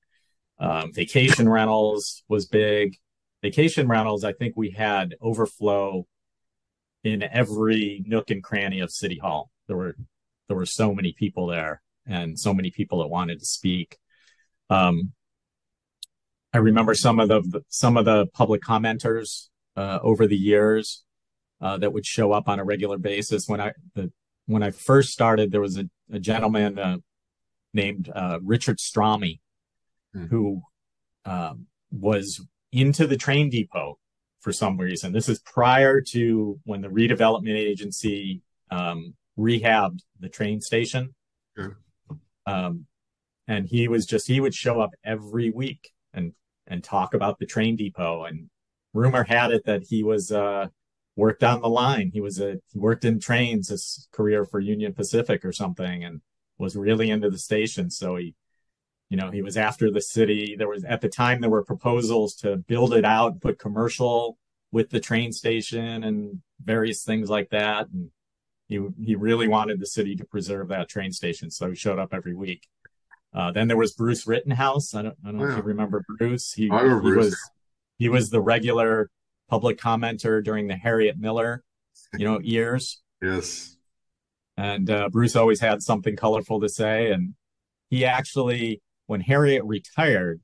um, 0.61 0.93
vacation 0.93 1.49
rentals 1.49 2.25
was 2.29 2.47
big 2.47 2.97
vacation 3.43 3.89
rentals 3.89 4.25
i 4.25 4.33
think 4.33 4.55
we 4.57 4.71
had 4.71 5.15
overflow 5.21 6.07
in 7.05 7.23
every 7.23 8.03
nook 8.07 8.31
and 8.31 8.43
cranny 8.43 8.81
of 8.81 8.91
city 8.91 9.19
hall 9.19 9.51
there 9.67 9.77
were 9.77 9.95
there 10.49 10.57
were 10.57 10.67
so 10.67 10.95
many 10.95 11.13
people 11.13 11.47
there 11.47 11.81
and 12.07 12.39
so 12.39 12.53
many 12.55 12.71
people 12.71 12.99
that 12.99 13.09
wanted 13.09 13.39
to 13.39 13.47
speak 13.47 13.99
um, 14.71 15.13
I 16.53 16.59
remember 16.59 16.95
some 16.95 17.21
of 17.21 17.29
the 17.29 17.63
some 17.69 17.97
of 17.97 18.05
the 18.05 18.27
public 18.27 18.63
commenters 18.63 19.49
uh, 19.77 19.99
over 20.03 20.27
the 20.27 20.37
years 20.37 21.05
uh, 21.61 21.77
that 21.79 21.93
would 21.93 22.07
show 22.07 22.33
up 22.33 22.49
on 22.49 22.59
a 22.59 22.65
regular 22.65 22.99
basis. 22.99 23.47
When 23.47 23.61
I 23.61 23.73
the, 23.95 24.11
when 24.47 24.63
I 24.63 24.71
first 24.71 25.11
started, 25.11 25.53
there 25.53 25.61
was 25.61 25.79
a, 25.79 25.89
a 26.11 26.19
gentleman 26.19 26.79
uh, 26.79 26.99
named 27.75 28.11
uh, 28.15 28.39
Richard 28.43 28.79
Strami 28.79 29.41
hmm. 30.15 30.27
who 30.27 30.63
um, 31.25 31.67
was 31.91 32.41
into 32.73 33.07
the 33.07 33.17
train 33.17 33.51
depot 33.51 33.99
for 34.41 34.53
some 34.53 34.79
reason. 34.79 35.13
This 35.13 35.29
is 35.29 35.39
prior 35.41 36.01
to 36.13 36.59
when 36.65 36.81
the 36.81 36.89
redevelopment 36.89 37.57
agency 37.57 38.43
um, 38.71 39.15
rehabbed 39.39 40.01
the 40.21 40.29
train 40.29 40.61
station. 40.61 41.15
Um, 42.47 42.87
and 43.47 43.67
he 43.67 43.89
was 43.89 44.07
just 44.07 44.27
he 44.29 44.41
would 44.41 44.55
show 44.55 44.81
up 44.81 44.91
every 45.05 45.51
week 45.51 45.91
and 46.13 46.33
and 46.67 46.85
talk 46.85 47.15
about 47.15 47.39
the 47.39 47.47
train 47.47 47.77
depot. 47.77 48.25
And 48.25 48.51
rumor 48.93 49.25
had 49.25 49.51
it 49.51 49.65
that 49.65 49.85
he 49.89 50.03
was 50.03 50.31
uh, 50.31 50.67
worked 51.17 51.43
on 51.43 51.61
the 51.61 51.69
line. 51.69 52.11
He 52.13 52.21
was 52.21 52.41
a 52.41 52.59
he 52.73 52.79
worked 52.79 53.05
in 53.05 53.21
trains 53.21 53.69
his 53.69 54.09
career 54.13 54.45
for 54.45 54.61
Union 54.61 54.95
Pacific 54.95 55.45
or 55.45 55.53
something, 55.53 56.05
and 56.05 56.21
was 56.59 56.77
really 56.77 57.11
into 57.11 57.31
the 57.31 57.39
station. 57.39 57.91
So 57.91 58.17
he, 58.17 58.35
you 59.11 59.17
know, 59.17 59.31
he 59.31 59.43
was 59.43 59.57
after 59.57 59.91
the 59.91 60.01
city. 60.01 60.55
There 60.59 60.69
was 60.69 60.85
at 60.85 61.01
the 61.01 61.09
time 61.09 61.41
there 61.41 61.51
were 61.51 61.65
proposals 61.65 62.35
to 62.37 62.57
build 62.57 62.93
it 62.95 63.05
out, 63.05 63.41
put 63.41 63.59
commercial 63.59 64.39
with 64.71 64.91
the 64.91 65.01
train 65.01 65.33
station 65.33 66.05
and 66.05 66.41
various 66.63 67.03
things 67.05 67.31
like 67.31 67.51
that. 67.51 67.89
And 67.89 68.11
he 68.67 68.87
he 69.03 69.15
really 69.15 69.49
wanted 69.49 69.81
the 69.81 69.87
city 69.87 70.15
to 70.17 70.25
preserve 70.25 70.69
that 70.69 70.89
train 70.89 71.13
station, 71.13 71.51
so 71.51 71.71
he 71.71 71.75
showed 71.75 71.99
up 71.99 72.13
every 72.13 72.35
week. 72.35 72.69
Uh, 73.35 73.53
then 73.53 73.69
there 73.69 73.77
was 73.77 73.93
Bruce 73.93 74.27
Rittenhouse. 74.27 74.95
I 74.95 75.03
don't, 75.03 75.17
I 75.25 75.29
don't 75.29 75.39
know 75.39 75.49
if 75.49 75.57
you 75.57 75.63
remember 75.63 76.05
Bruce. 76.19 76.53
He, 76.53 76.65
he 76.65 76.69
Bruce. 76.69 77.27
was 77.27 77.51
he 77.99 78.09
was 78.09 78.31
the 78.31 78.41
regular 78.41 79.11
public 79.49 79.79
commenter 79.79 80.43
during 80.43 80.69
the 80.69 80.77
Harriet 80.77 81.19
Miller, 81.19 81.63
you 82.17 82.27
know, 82.27 82.39
years. 82.43 83.01
yes. 83.23 83.75
And 84.57 84.91
uh, 84.91 85.09
Bruce 85.09 85.37
always 85.37 85.61
had 85.61 85.83
something 85.83 86.17
colorful 86.17 86.61
to 86.61 86.69
say. 86.69 87.13
And 87.13 87.35
he 87.91 88.05
actually, 88.05 88.83
when 89.09 89.21
Harriet 89.21 89.65
retired, 89.65 90.41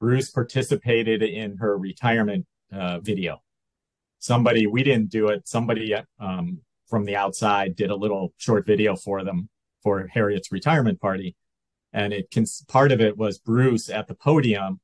Bruce 0.00 0.30
participated 0.30 1.22
in 1.22 1.58
her 1.58 1.78
retirement 1.78 2.46
uh, 2.72 2.98
video. 2.98 3.42
Somebody, 4.18 4.66
we 4.66 4.82
didn't 4.82 5.10
do 5.10 5.28
it. 5.28 5.46
Somebody 5.46 5.94
um, 6.18 6.60
from 6.88 7.04
the 7.04 7.16
outside 7.16 7.76
did 7.76 7.90
a 7.90 7.96
little 7.96 8.34
short 8.36 8.66
video 8.66 8.96
for 8.96 9.22
them 9.22 9.48
for 9.82 10.06
Harriet's 10.08 10.50
retirement 10.50 11.00
party 11.00 11.36
and 11.92 12.12
it 12.12 12.30
can 12.30 12.44
part 12.68 12.92
of 12.92 13.00
it 13.00 13.16
was 13.16 13.38
Bruce 13.38 13.88
at 13.88 14.06
the 14.08 14.14
podium 14.14 14.80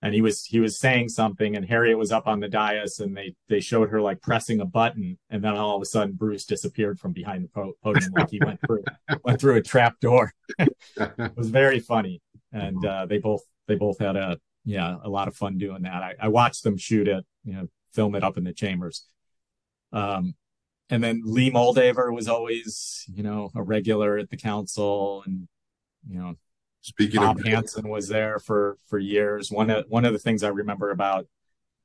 and 0.00 0.14
he 0.14 0.20
was 0.20 0.44
he 0.44 0.58
was 0.58 0.78
saying 0.78 1.08
something 1.08 1.54
and 1.56 1.66
Harriet 1.66 1.98
was 1.98 2.10
up 2.10 2.26
on 2.26 2.40
the 2.40 2.48
dais 2.48 2.98
and 2.98 3.16
they 3.16 3.34
they 3.48 3.60
showed 3.60 3.90
her 3.90 4.00
like 4.00 4.20
pressing 4.22 4.60
a 4.60 4.64
button 4.64 5.18
and 5.30 5.44
then 5.44 5.54
all 5.54 5.76
of 5.76 5.82
a 5.82 5.86
sudden 5.86 6.14
Bruce 6.14 6.44
disappeared 6.44 6.98
from 6.98 7.12
behind 7.12 7.44
the 7.44 7.74
podium 7.82 8.12
like 8.16 8.30
he 8.30 8.40
went 8.44 8.60
through 8.66 8.84
went 9.22 9.40
through 9.40 9.56
a 9.56 9.62
trap 9.62 9.98
door. 10.00 10.32
it 10.58 11.36
was 11.36 11.50
very 11.50 11.78
funny 11.78 12.20
and 12.52 12.84
uh, 12.84 13.06
they 13.06 13.18
both 13.18 13.42
they 13.66 13.74
both 13.74 13.98
had 13.98 14.16
a 14.16 14.38
yeah 14.64 14.96
a 15.02 15.08
lot 15.08 15.28
of 15.28 15.36
fun 15.36 15.58
doing 15.58 15.82
that. 15.82 16.02
I, 16.02 16.14
I 16.20 16.28
watched 16.28 16.64
them 16.64 16.76
shoot 16.76 17.08
it 17.08 17.24
you 17.44 17.54
know 17.54 17.68
film 17.92 18.14
it 18.14 18.24
up 18.24 18.36
in 18.36 18.44
the 18.44 18.52
chambers. 18.52 19.06
Um, 19.92 20.34
and 20.88 21.02
then 21.02 21.22
Lee 21.24 21.50
Moldaver 21.50 22.12
was 22.14 22.28
always 22.28 23.04
you 23.12 23.22
know 23.22 23.50
a 23.54 23.62
regular 23.62 24.18
at 24.18 24.30
the 24.30 24.36
council 24.36 25.22
and 25.26 25.48
you 26.08 26.18
know, 26.18 26.34
speaking 26.80 27.20
Bob 27.20 27.38
of 27.38 27.44
Hansen 27.44 27.88
was 27.88 28.08
there 28.08 28.38
for 28.38 28.76
for 28.88 28.98
years. 28.98 29.50
One 29.50 29.70
of 29.70 29.84
one 29.88 30.04
of 30.04 30.12
the 30.12 30.18
things 30.18 30.42
I 30.42 30.48
remember 30.48 30.90
about 30.90 31.26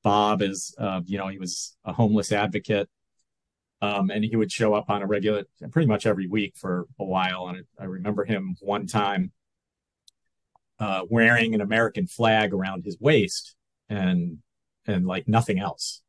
Bob 0.03 0.41
is, 0.41 0.75
uh, 0.77 1.01
you 1.05 1.17
know, 1.17 1.27
he 1.27 1.37
was 1.37 1.75
a 1.85 1.93
homeless 1.93 2.31
advocate, 2.31 2.89
um, 3.81 4.09
and 4.09 4.23
he 4.23 4.35
would 4.35 4.51
show 4.51 4.73
up 4.73 4.89
on 4.89 5.01
a 5.01 5.07
regular, 5.07 5.43
pretty 5.71 5.87
much 5.87 6.05
every 6.05 6.27
week 6.27 6.55
for 6.55 6.87
a 6.99 7.05
while. 7.05 7.47
And 7.47 7.65
I 7.79 7.85
remember 7.85 8.25
him 8.25 8.55
one 8.59 8.87
time 8.87 9.31
uh, 10.79 11.01
wearing 11.09 11.53
an 11.53 11.61
American 11.61 12.07
flag 12.07 12.53
around 12.53 12.85
his 12.85 12.97
waist, 12.99 13.55
and 13.89 14.39
and 14.85 15.05
like 15.05 15.27
nothing 15.27 15.59
else 15.59 16.01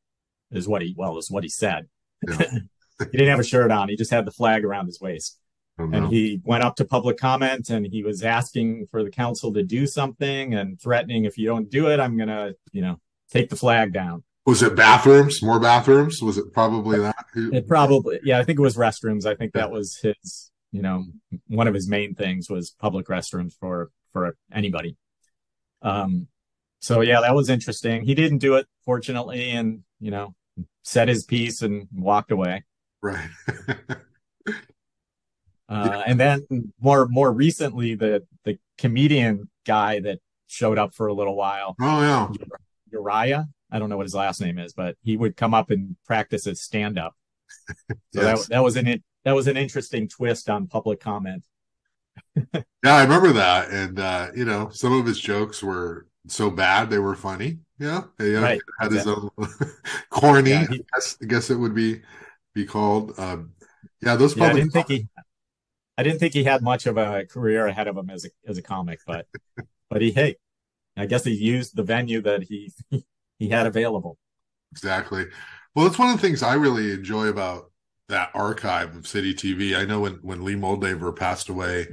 is 0.50 0.68
what 0.68 0.82
he 0.82 0.94
well 0.96 1.18
is 1.18 1.30
what 1.30 1.44
he 1.44 1.48
said. 1.48 1.88
Yeah. 2.26 2.50
he 2.98 3.18
didn't 3.18 3.28
have 3.28 3.40
a 3.40 3.44
shirt 3.44 3.70
on; 3.70 3.88
he 3.88 3.96
just 3.96 4.10
had 4.10 4.24
the 4.24 4.32
flag 4.32 4.64
around 4.64 4.86
his 4.86 5.00
waist. 5.00 5.38
Oh, 5.78 5.86
no. 5.86 5.98
And 5.98 6.08
he 6.08 6.40
went 6.44 6.64
up 6.64 6.76
to 6.76 6.84
public 6.84 7.18
comment 7.18 7.70
and 7.70 7.86
he 7.86 8.02
was 8.02 8.22
asking 8.24 8.86
for 8.90 9.04
the 9.04 9.10
council 9.10 9.52
to 9.52 9.62
do 9.62 9.86
something 9.86 10.54
and 10.54 10.80
threatening, 10.80 11.24
if 11.24 11.38
you 11.38 11.46
don't 11.46 11.70
do 11.70 11.88
it, 11.88 12.00
I'm 12.00 12.16
going 12.16 12.28
to, 12.28 12.56
you 12.72 12.82
know, 12.82 12.96
take 13.30 13.48
the 13.48 13.56
flag 13.56 13.92
down. 13.92 14.24
Was 14.44 14.62
it 14.62 14.74
bathrooms? 14.74 15.42
More 15.42 15.60
bathrooms? 15.60 16.20
Was 16.22 16.38
it 16.38 16.52
probably 16.52 16.98
that? 16.98 17.24
It 17.34 17.68
probably, 17.68 18.18
yeah. 18.24 18.38
I 18.38 18.44
think 18.44 18.58
it 18.58 18.62
was 18.62 18.76
restrooms. 18.76 19.26
I 19.26 19.34
think 19.34 19.52
that 19.52 19.70
was 19.70 19.98
his, 20.02 20.50
you 20.72 20.82
know, 20.82 21.04
one 21.46 21.68
of 21.68 21.74
his 21.74 21.88
main 21.88 22.14
things 22.14 22.50
was 22.50 22.70
public 22.70 23.06
restrooms 23.06 23.52
for 23.60 23.90
for 24.18 24.36
anybody. 24.52 24.96
Um, 25.82 26.26
so 26.80 27.00
yeah, 27.00 27.20
that 27.20 27.34
was 27.34 27.50
interesting. 27.50 28.02
He 28.04 28.14
didn't 28.14 28.38
do 28.38 28.56
it, 28.56 28.66
fortunately, 28.84 29.50
and 29.50 29.82
you 30.00 30.10
know, 30.10 30.34
said 30.82 31.08
his 31.08 31.24
piece 31.24 31.62
and 31.62 31.88
walked 31.94 32.30
away. 32.30 32.64
Right. 33.02 33.28
uh, 35.68 36.02
and 36.06 36.18
then 36.18 36.72
more 36.80 37.06
more 37.08 37.32
recently, 37.32 37.94
the 37.94 38.26
the 38.44 38.58
comedian 38.76 39.48
guy 39.66 40.00
that 40.00 40.18
showed 40.46 40.78
up 40.78 40.94
for 40.94 41.06
a 41.08 41.14
little 41.14 41.36
while. 41.36 41.76
Oh 41.80 42.00
yeah, 42.00 42.28
Uriah. 42.92 43.48
I 43.70 43.78
don't 43.78 43.90
know 43.90 43.98
what 43.98 44.06
his 44.06 44.14
last 44.14 44.40
name 44.40 44.58
is, 44.58 44.72
but 44.72 44.96
he 45.02 45.16
would 45.16 45.36
come 45.36 45.52
up 45.52 45.70
and 45.70 45.96
practice 46.06 46.44
his 46.44 46.62
stand 46.62 46.98
up. 46.98 47.14
So 48.14 48.22
yes. 48.22 48.42
that 48.42 48.54
that 48.54 48.62
was 48.62 48.76
an 48.76 49.02
that 49.24 49.34
was 49.34 49.46
an 49.46 49.58
interesting 49.58 50.08
twist 50.08 50.48
on 50.48 50.68
public 50.68 51.00
comment. 51.00 51.44
yeah, 52.54 52.62
I 52.84 53.02
remember 53.02 53.32
that, 53.32 53.70
and 53.70 53.98
uh, 53.98 54.28
you 54.34 54.44
know, 54.44 54.70
some 54.70 54.92
of 54.92 55.06
his 55.06 55.18
jokes 55.18 55.62
were 55.62 56.06
so 56.26 56.50
bad 56.50 56.90
they 56.90 56.98
were 56.98 57.14
funny. 57.14 57.58
Yeah, 57.78 58.04
he 58.18 58.34
right. 58.34 58.60
had 58.80 58.92
his 58.92 59.06
own 59.06 59.30
corny. 60.10 60.50
Yeah, 60.50 60.66
he, 60.66 60.74
I, 60.74 60.82
guess, 60.94 61.16
I, 61.22 61.26
guess, 61.26 61.50
it 61.50 61.56
would 61.56 61.74
be 61.74 62.02
be 62.54 62.64
called. 62.64 63.18
Um, 63.18 63.52
yeah, 64.02 64.16
those. 64.16 64.36
Yeah, 64.36 64.46
I 64.46 64.52
didn't 64.52 64.70
think 64.70 64.88
he. 64.88 65.08
I 65.96 66.02
didn't 66.02 66.20
think 66.20 66.32
he 66.32 66.44
had 66.44 66.62
much 66.62 66.86
of 66.86 66.96
a 66.96 67.24
career 67.26 67.66
ahead 67.66 67.88
of 67.88 67.96
him 67.96 68.10
as 68.10 68.24
a 68.24 68.28
as 68.46 68.58
a 68.58 68.62
comic, 68.62 69.00
but 69.06 69.26
but 69.90 70.02
he 70.02 70.10
hey, 70.10 70.36
I 70.96 71.06
guess 71.06 71.24
he 71.24 71.32
used 71.32 71.76
the 71.76 71.82
venue 71.82 72.20
that 72.22 72.44
he 72.44 72.72
he 73.38 73.48
had 73.48 73.66
available. 73.66 74.18
Exactly. 74.72 75.26
Well, 75.74 75.86
that's 75.86 75.98
one 75.98 76.10
of 76.10 76.20
the 76.20 76.26
things 76.26 76.42
I 76.42 76.54
really 76.54 76.92
enjoy 76.92 77.28
about 77.28 77.70
that 78.08 78.30
archive 78.34 78.96
of 78.96 79.06
City 79.06 79.34
TV. 79.34 79.76
I 79.76 79.84
know 79.84 80.00
when 80.00 80.14
when 80.14 80.44
Lee 80.44 80.56
Moldaver 80.56 81.14
passed 81.14 81.48
away, 81.48 81.86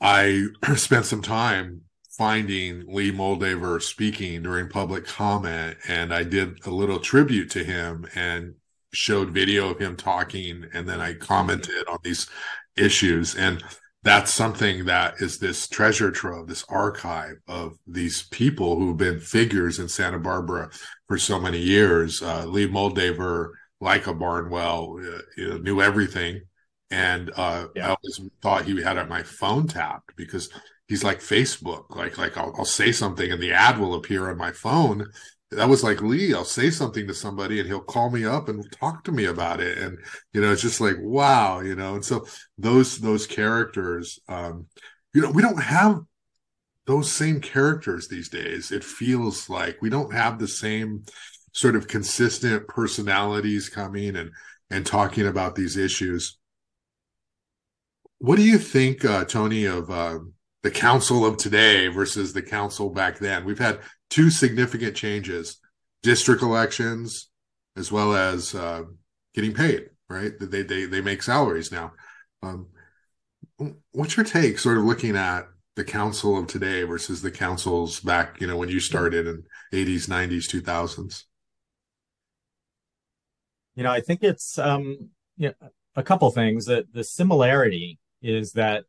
I 0.00 0.46
spent 0.76 1.06
some 1.06 1.22
time 1.22 1.82
finding 2.10 2.84
Lee 2.88 3.12
Moldaver 3.12 3.80
speaking 3.80 4.42
during 4.42 4.68
public 4.68 5.06
comment, 5.06 5.76
and 5.86 6.12
I 6.12 6.24
did 6.24 6.66
a 6.66 6.70
little 6.70 6.98
tribute 6.98 7.50
to 7.52 7.64
him 7.64 8.06
and 8.14 8.54
showed 8.92 9.30
video 9.30 9.70
of 9.70 9.78
him 9.78 9.96
talking, 9.96 10.64
and 10.72 10.88
then 10.88 11.00
I 11.00 11.14
commented 11.14 11.86
on 11.88 11.98
these 12.02 12.28
issues. 12.76 13.36
And 13.36 13.62
that's 14.02 14.32
something 14.32 14.86
that 14.86 15.14
is 15.20 15.38
this 15.38 15.68
treasure 15.68 16.10
trove, 16.10 16.48
this 16.48 16.64
archive 16.68 17.36
of 17.46 17.76
these 17.86 18.22
people 18.24 18.78
who've 18.78 18.96
been 18.96 19.20
figures 19.20 19.78
in 19.78 19.88
Santa 19.88 20.18
Barbara 20.18 20.70
for 21.06 21.18
so 21.18 21.38
many 21.38 21.58
years. 21.58 22.22
Uh, 22.22 22.44
Lee 22.46 22.68
Moldaver, 22.68 23.50
like 23.80 24.06
a 24.06 24.14
Barnwell, 24.14 24.98
uh, 25.04 25.58
knew 25.58 25.80
everything. 25.80 26.40
And 26.90 27.30
uh, 27.36 27.66
yeah. 27.74 27.88
I 27.88 27.88
always 27.90 28.20
thought 28.40 28.64
he 28.64 28.82
had 28.82 29.08
my 29.08 29.22
phone 29.22 29.66
tapped 29.66 30.16
because 30.16 30.48
he's 30.86 31.04
like 31.04 31.20
Facebook. 31.20 31.94
Like 31.94 32.18
like 32.18 32.36
I'll, 32.36 32.54
I'll 32.56 32.64
say 32.64 32.92
something 32.92 33.30
and 33.30 33.42
the 33.42 33.52
ad 33.52 33.78
will 33.78 33.94
appear 33.94 34.30
on 34.30 34.38
my 34.38 34.52
phone. 34.52 35.06
That 35.50 35.68
was 35.68 35.82
like 35.82 36.02
Lee. 36.02 36.34
I'll 36.34 36.44
say 36.44 36.70
something 36.70 37.06
to 37.06 37.14
somebody 37.14 37.58
and 37.58 37.68
he'll 37.68 37.80
call 37.80 38.10
me 38.10 38.24
up 38.24 38.48
and 38.48 38.70
talk 38.72 39.04
to 39.04 39.12
me 39.12 39.26
about 39.26 39.60
it. 39.60 39.78
And 39.78 39.98
you 40.32 40.40
know, 40.40 40.52
it's 40.52 40.62
just 40.62 40.80
like 40.80 40.96
wow, 40.98 41.60
you 41.60 41.74
know. 41.74 41.94
And 41.94 42.04
so 42.04 42.26
those 42.56 42.98
those 42.98 43.26
characters, 43.26 44.18
um, 44.28 44.66
you 45.14 45.20
know, 45.22 45.30
we 45.30 45.42
don't 45.42 45.62
have 45.62 46.00
those 46.86 47.12
same 47.12 47.40
characters 47.40 48.08
these 48.08 48.30
days. 48.30 48.72
It 48.72 48.82
feels 48.82 49.50
like 49.50 49.80
we 49.82 49.90
don't 49.90 50.12
have 50.12 50.38
the 50.38 50.48
same 50.48 51.04
sort 51.52 51.76
of 51.76 51.86
consistent 51.86 52.66
personalities 52.66 53.68
coming 53.68 54.16
and 54.16 54.30
and 54.70 54.86
talking 54.86 55.26
about 55.26 55.54
these 55.54 55.76
issues. 55.76 56.37
What 58.18 58.36
do 58.36 58.42
you 58.42 58.58
think, 58.58 59.04
uh, 59.04 59.24
Tony, 59.24 59.64
of 59.64 59.90
uh, 59.90 60.18
the 60.62 60.70
council 60.70 61.24
of 61.24 61.36
today 61.36 61.88
versus 61.88 62.32
the 62.32 62.42
council 62.42 62.90
back 62.90 63.18
then. 63.18 63.44
We've 63.44 63.58
had 63.58 63.80
two 64.10 64.30
significant 64.30 64.96
changes: 64.96 65.58
district 66.02 66.42
elections, 66.42 67.30
as 67.76 67.92
well 67.92 68.14
as 68.14 68.54
uh, 68.54 68.82
getting 69.34 69.54
paid. 69.54 69.90
Right? 70.08 70.32
They 70.38 70.62
they 70.62 70.86
they 70.86 71.00
make 71.00 71.22
salaries 71.22 71.70
now. 71.70 71.92
Um, 72.42 72.68
what's 73.92 74.16
your 74.16 74.24
take, 74.24 74.58
sort 74.58 74.78
of 74.78 74.84
looking 74.84 75.16
at 75.16 75.46
the 75.76 75.84
council 75.84 76.36
of 76.38 76.46
today 76.48 76.82
versus 76.82 77.22
the 77.22 77.30
councils 77.30 78.00
back, 78.00 78.40
you 78.40 78.46
know, 78.46 78.56
when 78.56 78.68
you 78.68 78.80
started 78.80 79.26
in 79.26 79.44
80s, 79.72 80.08
90s, 80.08 80.48
2000s? 80.48 81.24
You 83.76 83.84
know, 83.84 83.90
I 83.92 84.00
think 84.00 84.22
it's 84.22 84.58
um, 84.58 85.10
you 85.36 85.48
know, 85.60 85.68
a 85.94 86.02
couple 86.02 86.30
things. 86.30 86.66
That 86.66 86.92
the 86.92 87.04
similarity 87.04 87.98
is 88.22 88.52
that 88.52 88.84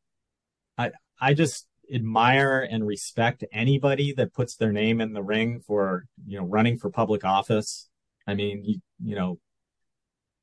I 0.77 0.91
I 1.19 1.33
just 1.33 1.67
admire 1.93 2.67
and 2.69 2.85
respect 2.85 3.43
anybody 3.51 4.13
that 4.13 4.33
puts 4.33 4.55
their 4.55 4.71
name 4.71 5.01
in 5.01 5.13
the 5.13 5.23
ring 5.23 5.59
for, 5.65 6.05
you 6.25 6.37
know, 6.37 6.45
running 6.45 6.77
for 6.77 6.89
public 6.89 7.25
office. 7.25 7.89
I 8.27 8.35
mean, 8.35 8.63
you, 8.63 8.79
you 9.03 9.15
know, 9.15 9.39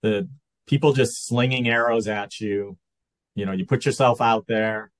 the 0.02 0.28
people 0.66 0.92
just 0.92 1.26
slinging 1.26 1.68
arrows 1.68 2.08
at 2.08 2.40
you, 2.40 2.76
you 3.34 3.46
know, 3.46 3.52
you 3.52 3.64
put 3.64 3.86
yourself 3.86 4.20
out 4.20 4.46
there, 4.46 4.90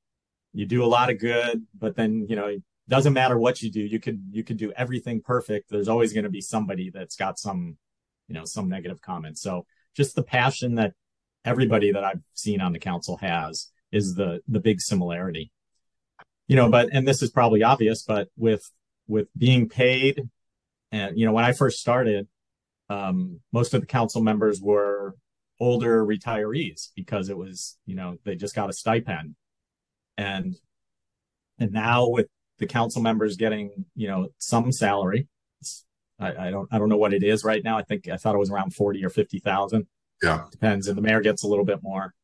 you 0.52 0.66
do 0.66 0.84
a 0.84 0.86
lot 0.86 1.10
of 1.10 1.18
good, 1.18 1.66
but 1.76 1.96
then, 1.96 2.26
you 2.28 2.36
know, 2.36 2.46
it 2.46 2.62
doesn't 2.88 3.12
matter 3.12 3.36
what 3.36 3.60
you 3.60 3.70
do. 3.70 3.80
You 3.80 3.98
could, 3.98 4.22
you 4.30 4.44
could 4.44 4.56
do 4.56 4.72
everything 4.76 5.20
perfect. 5.20 5.68
There's 5.68 5.88
always 5.88 6.12
going 6.12 6.24
to 6.24 6.30
be 6.30 6.40
somebody 6.40 6.90
that's 6.90 7.16
got 7.16 7.38
some, 7.38 7.76
you 8.28 8.34
know, 8.34 8.44
some 8.44 8.68
negative 8.68 9.00
comments. 9.00 9.42
So 9.42 9.66
just 9.96 10.14
the 10.14 10.22
passion 10.22 10.76
that 10.76 10.92
everybody 11.44 11.92
that 11.92 12.04
I've 12.04 12.22
seen 12.34 12.60
on 12.60 12.72
the 12.72 12.78
council 12.78 13.16
has 13.18 13.70
is 13.92 14.14
the, 14.14 14.40
the 14.48 14.60
big 14.60 14.80
similarity 14.80 15.50
you 16.48 16.56
know, 16.56 16.70
but, 16.70 16.88
and 16.92 17.06
this 17.06 17.22
is 17.22 17.30
probably 17.30 17.62
obvious, 17.62 18.04
but 18.04 18.28
with, 18.36 18.62
with 19.08 19.28
being 19.36 19.68
paid 19.68 20.22
and, 20.92 21.18
you 21.18 21.26
know, 21.26 21.32
when 21.32 21.44
I 21.44 21.52
first 21.52 21.80
started, 21.80 22.28
um, 22.88 23.40
most 23.52 23.74
of 23.74 23.80
the 23.80 23.86
council 23.86 24.22
members 24.22 24.60
were 24.60 25.16
older 25.58 26.04
retirees 26.04 26.90
because 26.94 27.28
it 27.28 27.36
was, 27.36 27.76
you 27.84 27.96
know, 27.96 28.16
they 28.24 28.36
just 28.36 28.54
got 28.54 28.70
a 28.70 28.72
stipend. 28.72 29.34
And, 30.16 30.54
and 31.58 31.72
now 31.72 32.08
with 32.08 32.28
the 32.58 32.66
council 32.66 33.02
members 33.02 33.36
getting, 33.36 33.86
you 33.96 34.06
know, 34.06 34.28
some 34.38 34.70
salary, 34.70 35.26
I, 36.18 36.46
I, 36.46 36.50
don't, 36.50 36.68
I 36.70 36.78
don't 36.78 36.88
know 36.88 36.96
what 36.96 37.12
it 37.12 37.24
is 37.24 37.44
right 37.44 37.62
now. 37.62 37.76
I 37.76 37.82
think 37.82 38.08
I 38.08 38.16
thought 38.16 38.34
it 38.34 38.38
was 38.38 38.50
around 38.50 38.74
40 38.74 39.04
or 39.04 39.10
50,000. 39.10 39.86
Yeah. 40.22 40.44
Depends. 40.50 40.86
And 40.86 40.96
the 40.96 41.02
mayor 41.02 41.20
gets 41.20 41.42
a 41.42 41.48
little 41.48 41.64
bit 41.64 41.82
more 41.82 42.14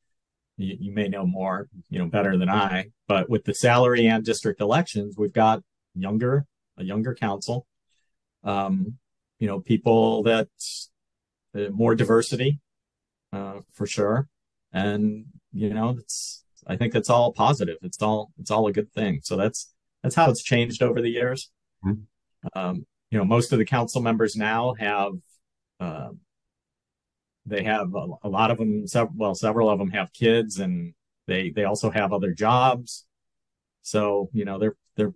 you, 0.57 0.76
you 0.80 0.92
may 0.92 1.09
know 1.09 1.26
more, 1.26 1.68
you 1.88 1.98
know, 1.98 2.07
better 2.07 2.36
than 2.36 2.48
I, 2.48 2.86
but 3.09 3.28
with 3.28 3.44
the 3.44 3.55
salary 3.55 4.07
and 4.07 4.24
district 4.24 4.61
elections, 4.61 5.16
we've 5.16 5.32
got 5.32 5.62
younger, 5.94 6.46
a 6.78 6.84
younger 6.84 7.14
council, 7.14 7.66
um, 8.44 8.98
you 9.38 9.46
know, 9.46 9.61
people 9.61 10.22
that 10.24 10.48
uh, 11.57 11.70
more 11.70 11.94
diversity, 11.94 12.61
uh, 13.32 13.61
for 13.72 13.86
sure. 13.86 14.28
And, 14.72 15.26
you 15.53 15.74
know, 15.74 15.96
it's, 15.98 16.44
I 16.66 16.76
think 16.76 16.92
that's 16.92 17.11
all 17.11 17.32
positive. 17.32 17.76
It's 17.82 18.00
all, 18.00 18.30
it's 18.38 18.50
all 18.50 18.66
a 18.66 18.72
good 18.72 18.92
thing. 18.92 19.20
So 19.22 19.36
that's, 19.36 19.72
that's 20.03 20.14
how 20.14 20.30
it's 20.30 20.42
changed 20.42 20.82
over 20.82 21.03
the 21.03 21.11
years. 21.11 21.50
Mm-hmm. 21.84 22.59
Um, 22.59 22.86
you 23.11 23.18
know, 23.18 23.24
most 23.24 23.53
of 23.53 23.59
the 23.59 23.64
council 23.64 24.00
members 24.00 24.36
now 24.36 24.74
have, 24.78 25.12
uh, 25.80 26.11
they 27.45 27.64
have 27.64 27.95
a, 27.95 28.07
a 28.24 28.28
lot 28.28 28.51
of 28.51 28.59
them, 28.59 28.86
sev- 28.86 29.09
well, 29.16 29.34
several 29.34 29.68
of 29.68 29.78
them 29.78 29.90
have 29.90 30.12
kids 30.12 30.59
and 30.59 30.95
they, 31.26 31.51
they 31.51 31.64
also 31.64 31.90
have 31.90 32.12
other 32.12 32.32
jobs. 32.32 33.05
So, 33.82 34.30
you 34.32 34.45
know, 34.45 34.59
they're, 34.59 34.76
they're 34.97 35.14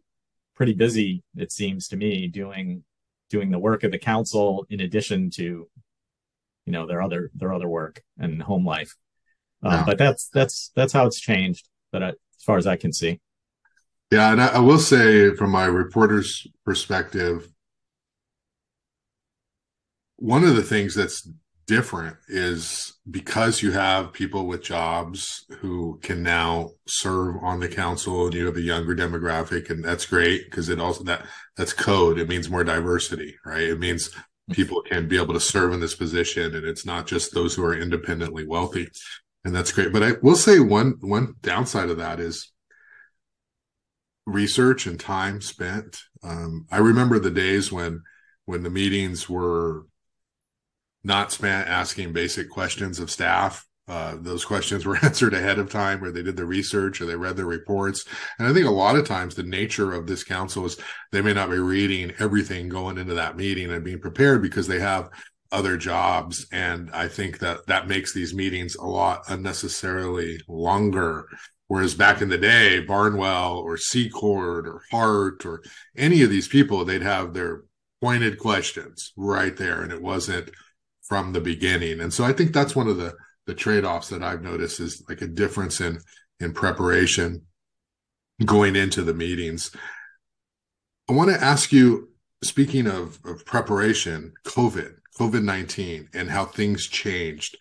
pretty 0.55 0.73
busy, 0.73 1.23
it 1.37 1.53
seems 1.53 1.89
to 1.89 1.97
me, 1.97 2.27
doing, 2.27 2.83
doing 3.31 3.51
the 3.51 3.59
work 3.59 3.85
of 3.85 3.93
the 3.93 3.99
council 3.99 4.67
in 4.71 4.81
addition 4.81 5.31
to, 5.31 5.69
you 6.65 6.73
know, 6.73 6.87
their 6.87 7.01
other, 7.01 7.31
their 7.35 7.53
other 7.53 7.69
work 7.69 8.03
and 8.19 8.43
home 8.43 8.65
life. 8.65 8.97
Um, 9.63 9.85
But 9.87 9.99
that's, 9.99 10.29
that's, 10.29 10.73
that's 10.75 10.93
how 10.93 11.07
it's 11.07 11.21
changed, 11.21 11.69
but 11.93 12.03
I, 12.03 12.09
as 12.09 12.43
far 12.45 12.59
as 12.59 12.67
I 12.67 12.77
can 12.77 12.93
see. 12.93 13.21
Yeah. 14.11 14.33
And 14.33 14.43
I, 14.43 14.49
I 14.49 14.59
will 14.59 14.79
say 14.79 15.35
from 15.35 15.51
my 15.51 15.67
reporter's 15.67 16.47
perspective, 16.65 17.49
one 20.17 20.45
of 20.45 20.57
the 20.57 20.63
things 20.63 20.95
that's 20.95 21.29
different 21.67 22.17
is 22.29 22.95
because 23.11 23.63
you 23.63 23.73
have 23.73 24.13
people 24.13 24.47
with 24.47 24.63
jobs 24.63 25.45
who 25.59 25.99
can 26.03 26.23
now 26.23 26.71
serve 26.87 27.37
on 27.43 27.59
the 27.59 27.69
council 27.69 28.27
and 28.27 28.35
you 28.35 28.47
have 28.47 28.57
a 28.57 28.61
younger 28.61 28.95
demographic 28.95 29.69
and 29.71 29.85
that's 29.85 30.07
great 30.07 30.45
because 30.45 30.69
it 30.69 30.81
also 30.81 31.03
that 31.05 31.27
that's 31.57 31.73
code. 31.73 32.19
It 32.19 32.29
means 32.29 32.49
more 32.49 32.65
diversity 32.65 33.37
right? 33.45 33.63
It 33.65 33.81
means 33.81 34.11
people 34.53 34.81
can 34.83 35.09
be 35.09 35.17
able 35.21 35.35
to 35.35 35.41
serve 35.41 35.73
in 35.73 35.81
this 35.81 35.97
position 35.97 36.55
and 36.55 36.65
it's 36.65 36.87
not 36.87 37.07
just 37.07 37.35
those 37.35 37.55
who 37.55 37.65
are 37.65 37.77
independently 37.77 38.47
wealthy. 38.47 38.89
And 39.45 39.55
that's 39.55 39.73
great. 39.73 39.93
But 39.93 40.03
i 40.03 40.13
will 40.23 40.37
say 40.37 40.61
one 40.61 40.95
one 41.01 41.35
downside 41.43 41.91
of 41.91 41.99
that 41.99 42.21
is 42.21 42.53
research 44.25 44.87
and 44.87 44.99
time 45.01 45.41
spent. 45.41 46.01
Um, 46.23 46.67
i 46.71 46.79
remember 46.79 47.19
the 47.19 47.31
days 47.31 47.73
when 47.73 48.03
when 48.45 48.63
the 48.63 48.71
meetings 48.71 49.29
were 49.29 49.87
not 51.07 51.31
span 51.31 51.67
asking 51.69 52.13
basic 52.13 52.51
questions 52.51 52.99
of 52.99 53.11
staff. 53.11 53.65
Uh, 53.89 54.17
those 54.19 54.45
questions 54.45 54.85
were 54.85 54.97
answered 55.03 55.33
ahead 55.33 55.61
of 55.61 55.71
time 55.71 56.01
where 56.01 56.11
they 56.11 56.23
did 56.23 56.37
the 56.37 56.45
research 56.45 57.01
or 57.01 57.07
they 57.07 57.15
read 57.15 57.37
the 57.37 57.45
reports. 57.45 58.05
And 58.39 58.49
I 58.49 58.53
think 58.53 58.67
a 58.67 58.71
lot 58.71 58.97
of 58.97 59.07
times 59.07 59.35
the 59.35 59.45
nature 59.45 59.93
of 59.93 60.09
this 60.09 60.25
council 60.25 60.67
is 60.67 60.77
they 61.13 61.23
may 61.23 61.33
not 61.33 61.49
be 61.49 61.59
reading 61.59 62.13
everything 62.19 62.69
going 62.69 62.99
into 62.99 63.15
that 63.15 63.37
meeting 63.37 63.71
and 63.71 63.85
being 63.85 64.01
prepared 64.01 64.43
because 64.43 64.67
they 64.67 64.81
have 64.81 65.09
other 65.53 65.77
jobs. 65.77 66.45
And 66.51 66.91
I 66.91 67.07
think 67.07 67.39
that 67.39 67.67
that 67.69 67.87
makes 67.87 68.13
these 68.13 68.35
meetings 68.35 68.75
a 68.75 68.85
lot 68.85 69.23
unnecessarily 69.29 70.41
longer. 70.49 71.29
Whereas 71.69 71.95
back 71.95 72.21
in 72.21 72.29
the 72.29 72.39
day, 72.39 72.81
Barnwell 72.81 73.59
or 73.59 73.77
Secord 73.77 74.67
or 74.67 74.83
Hart 74.91 75.47
or 75.47 75.63
any 75.97 76.23
of 76.23 76.31
these 76.31 76.49
people, 76.49 76.85
they'd 76.85 77.03
have 77.03 77.33
their 77.33 77.63
pointed 78.03 78.41
questions 78.41 79.13
right 79.17 79.57
there. 79.57 79.83
And 79.83 79.93
it 79.93 80.03
wasn't 80.03 80.51
from 81.09 81.33
the 81.33 81.41
beginning. 81.41 82.01
And 82.01 82.13
so 82.13 82.25
I 82.25 82.33
think 82.33 82.53
that's 82.53 82.77
one 82.77 82.89
of 82.89 82.97
the 82.97 83.15
the 83.47 83.55
trade-offs 83.55 84.09
that 84.09 84.25
I've 84.25 84.43
noticed 84.43 84.81
is 84.81 85.05
like 85.09 85.23
a 85.23 85.27
difference 85.27 85.81
in 85.81 86.01
in 86.41 86.53
preparation 86.53 87.43
going 88.45 88.77
into 88.77 89.03
the 89.03 89.15
meetings. 89.15 89.71
I 91.09 91.13
want 91.13 91.31
to 91.31 91.43
ask 91.43 91.73
you, 91.73 92.11
speaking 92.43 92.87
of, 92.87 93.21
of 93.25 93.47
preparation, 93.47 94.33
COVID, 94.45 94.95
COVID 95.19 95.45
19, 95.45 96.09
and 96.13 96.31
how 96.31 96.45
things 96.45 96.87
changed. 96.87 97.57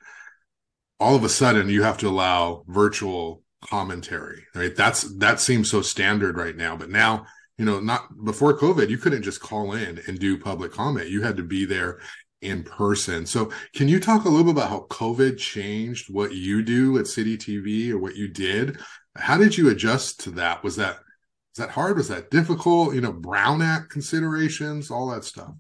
All 0.99 1.15
of 1.15 1.23
a 1.23 1.29
sudden, 1.29 1.69
you 1.69 1.83
have 1.83 1.97
to 1.99 2.07
allow 2.07 2.63
virtual 2.67 3.43
commentary, 3.63 4.43
right? 4.55 4.75
That's 4.75 5.03
that 5.17 5.39
seems 5.39 5.69
so 5.69 5.81
standard 5.81 6.37
right 6.37 6.55
now. 6.55 6.75
But 6.75 6.89
now, 6.89 7.25
you 7.57 7.65
know, 7.65 7.79
not 7.79 8.07
before 8.23 8.57
COVID, 8.57 8.89
you 8.89 8.97
couldn't 8.97 9.23
just 9.23 9.41
call 9.41 9.73
in 9.73 10.01
and 10.07 10.19
do 10.19 10.39
public 10.39 10.71
comment. 10.71 11.09
You 11.09 11.21
had 11.21 11.37
to 11.37 11.43
be 11.43 11.65
there 11.65 11.99
in 12.41 12.63
person. 12.63 13.25
So, 13.25 13.51
can 13.73 13.88
you 13.88 13.99
talk 13.99 14.25
a 14.25 14.29
little 14.29 14.45
bit 14.45 14.53
about 14.53 14.69
how 14.69 14.88
COVID 14.89 15.38
changed 15.38 16.13
what 16.13 16.33
you 16.33 16.61
do 16.61 16.97
at 16.97 17.07
City 17.07 17.38
TV 17.38 17.91
or 17.91 17.97
what 17.97 18.15
you 18.15 18.27
did? 18.27 18.79
How 19.15 19.38
did 19.38 19.57
you 19.57 19.69
adjust 19.69 20.19
to 20.21 20.31
that? 20.31 20.63
Was 20.63 20.75
that 20.75 20.97
was 21.55 21.65
that 21.65 21.71
hard? 21.71 21.97
Was 21.97 22.09
that 22.09 22.31
difficult? 22.31 22.93
You 22.93 23.01
know, 23.01 23.13
Brown 23.13 23.61
Act 23.61 23.89
considerations, 23.89 24.91
all 24.91 25.07
that 25.11 25.23
stuff. 25.23 25.53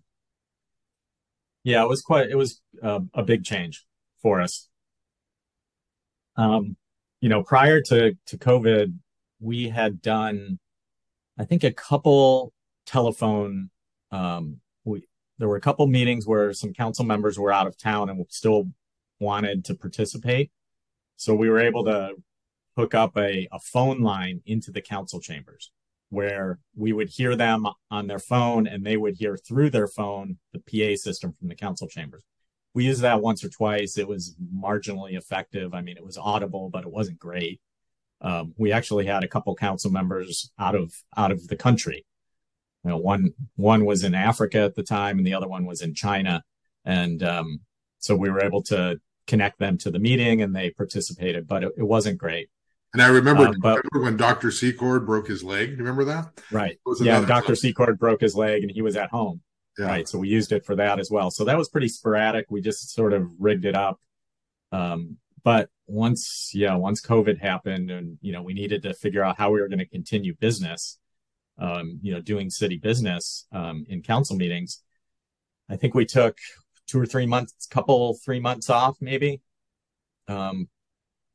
Yeah, 1.63 1.83
it 1.83 1.89
was 1.89 2.01
quite. 2.01 2.29
It 2.29 2.35
was 2.35 2.61
uh, 2.83 2.99
a 3.13 3.23
big 3.23 3.43
change 3.43 3.85
for 4.21 4.41
us. 4.41 4.67
Um, 6.37 6.75
you 7.21 7.29
know, 7.29 7.43
prior 7.43 7.81
to 7.81 8.15
to 8.27 8.37
COVID, 8.37 8.93
we 9.39 9.69
had 9.69 10.01
done, 10.01 10.59
I 11.39 11.45
think, 11.45 11.63
a 11.63 11.71
couple 11.71 12.53
telephone 12.85 13.69
um, 14.11 14.59
there 15.37 15.47
were 15.47 15.57
a 15.57 15.61
couple 15.61 15.85
meetings 15.87 16.25
where 16.25 16.53
some 16.53 16.73
council 16.73 17.05
members 17.05 17.37
were 17.37 17.51
out 17.51 17.67
of 17.67 17.77
town 17.77 18.09
and 18.09 18.25
still 18.29 18.69
wanted 19.19 19.65
to 19.65 19.75
participate. 19.75 20.51
So 21.17 21.33
we 21.33 21.49
were 21.49 21.59
able 21.59 21.85
to 21.85 22.15
hook 22.75 22.93
up 22.93 23.17
a, 23.17 23.47
a 23.51 23.59
phone 23.59 24.01
line 24.01 24.41
into 24.45 24.71
the 24.71 24.81
council 24.81 25.19
chambers 25.19 25.71
where 26.09 26.59
we 26.75 26.93
would 26.93 27.09
hear 27.09 27.35
them 27.35 27.65
on 27.89 28.07
their 28.07 28.19
phone 28.19 28.67
and 28.67 28.85
they 28.85 28.97
would 28.97 29.15
hear 29.15 29.37
through 29.37 29.69
their 29.69 29.87
phone 29.87 30.37
the 30.53 30.59
PA 30.59 30.95
system 30.95 31.33
from 31.33 31.47
the 31.47 31.55
council 31.55 31.87
chambers. 31.87 32.23
We 32.73 32.85
used 32.85 33.01
that 33.01 33.21
once 33.21 33.43
or 33.43 33.49
twice. 33.49 33.97
It 33.97 34.07
was 34.07 34.35
marginally 34.53 35.17
effective. 35.17 35.73
I 35.73 35.81
mean, 35.81 35.97
it 35.97 36.05
was 36.05 36.17
audible, 36.17 36.69
but 36.69 36.83
it 36.83 36.91
wasn't 36.91 37.19
great. 37.19 37.61
Um, 38.21 38.53
we 38.57 38.71
actually 38.71 39.05
had 39.05 39.23
a 39.23 39.27
couple 39.27 39.55
council 39.55 39.91
members 39.91 40.51
out 40.59 40.75
of 40.75 40.93
out 41.15 41.31
of 41.31 41.47
the 41.47 41.55
country 41.55 42.05
you 42.85 42.91
know, 42.91 42.97
one 42.97 43.33
one 43.55 43.83
was 43.83 44.03
in 44.03 44.13
Africa 44.13 44.59
at 44.59 44.75
the 44.75 44.83
time, 44.83 45.17
and 45.17 45.25
the 45.25 45.33
other 45.33 45.47
one 45.47 45.65
was 45.65 45.81
in 45.81 45.95
China, 45.95 46.43
and 46.85 47.23
um, 47.23 47.61
so 47.97 48.15
we 48.15 48.29
were 48.29 48.43
able 48.43 48.61
to 48.63 48.99
connect 49.25 49.57
them 49.57 49.77
to 49.79 49.89
the 49.89 49.97
meeting, 49.97 50.43
and 50.43 50.55
they 50.55 50.69
participated, 50.69 51.47
but 51.47 51.63
it, 51.63 51.73
it 51.77 51.83
wasn't 51.83 52.19
great. 52.19 52.49
And 52.93 53.01
I 53.01 53.07
remember, 53.07 53.47
um, 53.47 53.55
but, 53.59 53.81
remember 53.91 54.05
when 54.05 54.17
Dr. 54.17 54.51
Secord 54.51 55.05
broke 55.05 55.27
his 55.27 55.43
leg. 55.43 55.69
Do 55.69 55.71
you 55.71 55.77
remember 55.79 56.05
that? 56.05 56.27
Right. 56.51 56.79
Yeah, 57.01 57.25
Dr. 57.25 57.55
Secord 57.55 57.97
broke 57.97 58.21
his 58.21 58.35
leg, 58.35 58.61
and 58.61 58.71
he 58.71 58.83
was 58.83 58.95
at 58.95 59.09
home. 59.09 59.41
Yeah. 59.79 59.87
Right. 59.87 60.07
So 60.07 60.19
we 60.19 60.29
used 60.29 60.51
it 60.51 60.63
for 60.63 60.75
that 60.75 60.99
as 60.99 61.09
well. 61.11 61.31
So 61.31 61.43
that 61.45 61.57
was 61.57 61.67
pretty 61.67 61.89
sporadic. 61.89 62.45
We 62.49 62.61
just 62.61 62.93
sort 62.93 63.13
of 63.13 63.27
rigged 63.39 63.65
it 63.65 63.75
up. 63.75 63.99
Um, 64.71 65.17
but 65.43 65.69
once, 65.87 66.51
yeah, 66.53 66.75
once 66.75 67.01
COVID 67.01 67.41
happened, 67.41 67.89
and 67.89 68.17
you 68.21 68.31
know, 68.31 68.43
we 68.43 68.53
needed 68.53 68.83
to 68.83 68.93
figure 68.93 69.23
out 69.23 69.37
how 69.37 69.51
we 69.51 69.59
were 69.59 69.67
going 69.67 69.79
to 69.79 69.87
continue 69.87 70.35
business 70.35 70.99
um, 71.57 71.99
you 72.01 72.13
know, 72.13 72.21
doing 72.21 72.49
city 72.49 72.77
business 72.77 73.47
um, 73.51 73.85
in 73.87 74.01
council 74.01 74.35
meetings. 74.35 74.81
I 75.69 75.77
think 75.77 75.95
we 75.95 76.05
took 76.05 76.37
two 76.87 76.99
or 76.99 77.05
three 77.05 77.25
months, 77.25 77.65
couple 77.67 78.17
three 78.23 78.39
months 78.39 78.69
off, 78.69 78.97
maybe, 79.01 79.41
um, 80.27 80.69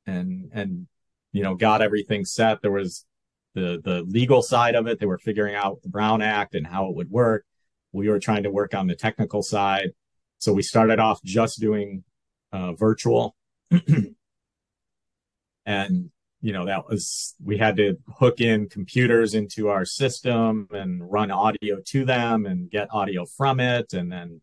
and 0.06 0.50
and 0.52 0.86
you 1.32 1.42
know, 1.42 1.54
got 1.54 1.82
everything 1.82 2.24
set. 2.24 2.62
There 2.62 2.70
was 2.70 3.06
the 3.54 3.80
the 3.82 4.02
legal 4.02 4.42
side 4.42 4.74
of 4.74 4.86
it. 4.86 5.00
They 5.00 5.06
were 5.06 5.18
figuring 5.18 5.54
out 5.54 5.82
the 5.82 5.88
Brown 5.88 6.22
Act 6.22 6.54
and 6.54 6.66
how 6.66 6.88
it 6.88 6.96
would 6.96 7.10
work. 7.10 7.44
We 7.92 8.08
were 8.08 8.20
trying 8.20 8.44
to 8.44 8.50
work 8.50 8.74
on 8.74 8.86
the 8.86 8.94
technical 8.94 9.42
side. 9.42 9.90
So 10.38 10.52
we 10.52 10.62
started 10.62 11.00
off 11.00 11.22
just 11.22 11.60
doing 11.60 12.04
uh, 12.52 12.72
virtual, 12.72 13.36
and 15.66 16.10
you 16.40 16.52
know, 16.52 16.66
that 16.66 16.88
was, 16.88 17.34
we 17.44 17.58
had 17.58 17.76
to 17.76 17.98
hook 18.18 18.40
in 18.40 18.68
computers 18.68 19.34
into 19.34 19.68
our 19.68 19.84
system 19.84 20.68
and 20.70 21.10
run 21.10 21.30
audio 21.30 21.80
to 21.86 22.04
them 22.04 22.46
and 22.46 22.70
get 22.70 22.88
audio 22.92 23.26
from 23.26 23.60
it 23.60 23.92
and 23.92 24.10
then 24.10 24.40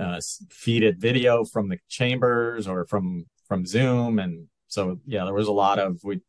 uh, 0.00 0.20
feed 0.50 0.82
it 0.82 0.96
video 0.98 1.44
from 1.44 1.68
the 1.68 1.78
chambers 1.88 2.66
or 2.66 2.84
from, 2.86 3.26
from 3.46 3.64
Zoom. 3.64 4.18
And 4.18 4.48
so, 4.66 5.00
yeah, 5.06 5.24
there 5.24 5.34
was 5.34 5.48
a 5.48 5.52
lot 5.52 5.78
of, 5.78 6.00
we, 6.02 6.20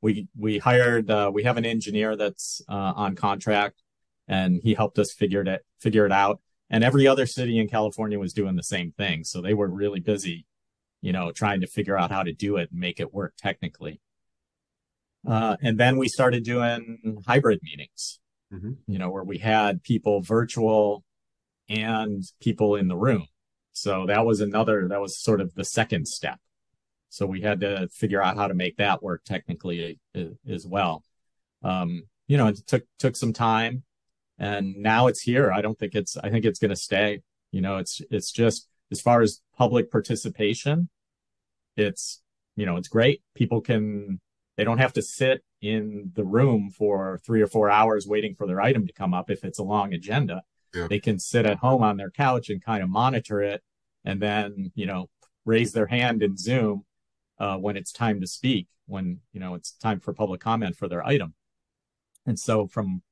we, 0.00 0.28
we 0.36 0.58
hired, 0.58 1.10
uh, 1.10 1.30
we 1.32 1.42
have 1.42 1.56
an 1.56 1.66
engineer 1.66 2.14
that's 2.14 2.62
uh, 2.68 2.92
on 2.94 3.16
contract 3.16 3.82
and 4.28 4.60
he 4.62 4.74
helped 4.74 4.98
us 4.98 5.12
figure 5.12 5.42
it, 5.42 5.64
figure 5.80 6.06
it 6.06 6.12
out. 6.12 6.40
And 6.70 6.84
every 6.84 7.06
other 7.06 7.26
city 7.26 7.58
in 7.58 7.68
California 7.68 8.18
was 8.18 8.32
doing 8.32 8.56
the 8.56 8.62
same 8.62 8.92
thing. 8.92 9.24
So 9.24 9.40
they 9.40 9.54
were 9.54 9.68
really 9.68 10.00
busy 10.00 10.46
you 11.04 11.12
know, 11.12 11.30
trying 11.30 11.60
to 11.60 11.66
figure 11.66 11.98
out 11.98 12.10
how 12.10 12.22
to 12.22 12.32
do 12.32 12.56
it 12.56 12.70
and 12.70 12.80
make 12.80 12.98
it 12.98 13.12
work 13.12 13.34
technically. 13.36 14.00
Uh, 15.26 15.56
and 15.62 15.78
then 15.78 15.96
we 15.96 16.08
started 16.08 16.44
doing 16.44 17.22
hybrid 17.26 17.60
meetings, 17.62 18.20
mm-hmm. 18.52 18.72
you 18.86 18.98
know, 18.98 19.10
where 19.10 19.24
we 19.24 19.38
had 19.38 19.82
people 19.82 20.20
virtual 20.20 21.02
and 21.68 22.22
people 22.40 22.76
in 22.76 22.88
the 22.88 22.96
room. 22.96 23.26
So 23.72 24.06
that 24.06 24.26
was 24.26 24.40
another, 24.40 24.88
that 24.88 25.00
was 25.00 25.18
sort 25.18 25.40
of 25.40 25.54
the 25.54 25.64
second 25.64 26.06
step. 26.06 26.38
So 27.08 27.26
we 27.26 27.40
had 27.40 27.60
to 27.60 27.88
figure 27.88 28.22
out 28.22 28.36
how 28.36 28.48
to 28.48 28.54
make 28.54 28.76
that 28.76 29.02
work 29.02 29.22
technically 29.24 29.98
uh, 30.14 30.24
as 30.48 30.66
well. 30.66 31.04
Um, 31.62 32.02
you 32.26 32.36
know, 32.36 32.48
it 32.48 32.66
took, 32.66 32.84
took 32.98 33.16
some 33.16 33.32
time 33.32 33.84
and 34.38 34.76
now 34.76 35.06
it's 35.06 35.22
here. 35.22 35.50
I 35.52 35.62
don't 35.62 35.78
think 35.78 35.94
it's, 35.94 36.16
I 36.16 36.28
think 36.28 36.44
it's 36.44 36.58
going 36.58 36.70
to 36.70 36.76
stay. 36.76 37.22
You 37.50 37.62
know, 37.62 37.78
it's, 37.78 38.02
it's 38.10 38.30
just 38.30 38.68
as 38.90 39.00
far 39.00 39.22
as 39.22 39.40
public 39.56 39.90
participation, 39.90 40.88
it's, 41.76 42.20
you 42.56 42.66
know, 42.66 42.76
it's 42.76 42.88
great. 42.88 43.22
People 43.34 43.60
can 43.60 44.20
they 44.56 44.64
don't 44.64 44.78
have 44.78 44.92
to 44.94 45.02
sit 45.02 45.42
in 45.60 46.12
the 46.14 46.24
room 46.24 46.70
for 46.70 47.18
three 47.24 47.42
or 47.42 47.46
four 47.46 47.70
hours 47.70 48.06
waiting 48.06 48.34
for 48.34 48.46
their 48.46 48.60
item 48.60 48.86
to 48.86 48.92
come 48.92 49.14
up 49.14 49.30
if 49.30 49.44
it's 49.44 49.58
a 49.58 49.64
long 49.64 49.92
agenda. 49.92 50.42
Yeah. 50.74 50.86
They 50.88 51.00
can 51.00 51.18
sit 51.18 51.46
at 51.46 51.58
home 51.58 51.82
on 51.82 51.96
their 51.96 52.10
couch 52.10 52.50
and 52.50 52.62
kind 52.62 52.82
of 52.82 52.88
monitor 52.88 53.42
it 53.42 53.62
and 54.04 54.20
then, 54.20 54.72
you 54.74 54.86
know, 54.86 55.08
raise 55.44 55.72
their 55.72 55.86
hand 55.86 56.22
in 56.22 56.36
Zoom 56.36 56.84
uh, 57.38 57.56
when 57.56 57.76
it's 57.76 57.92
time 57.92 58.20
to 58.20 58.26
speak, 58.26 58.68
when, 58.86 59.20
you 59.32 59.40
know, 59.40 59.54
it's 59.54 59.72
time 59.72 60.00
for 60.00 60.12
public 60.12 60.40
comment 60.40 60.76
for 60.76 60.88
their 60.88 61.04
item. 61.04 61.34
And 62.26 62.38
so 62.38 62.66
from, 62.66 63.02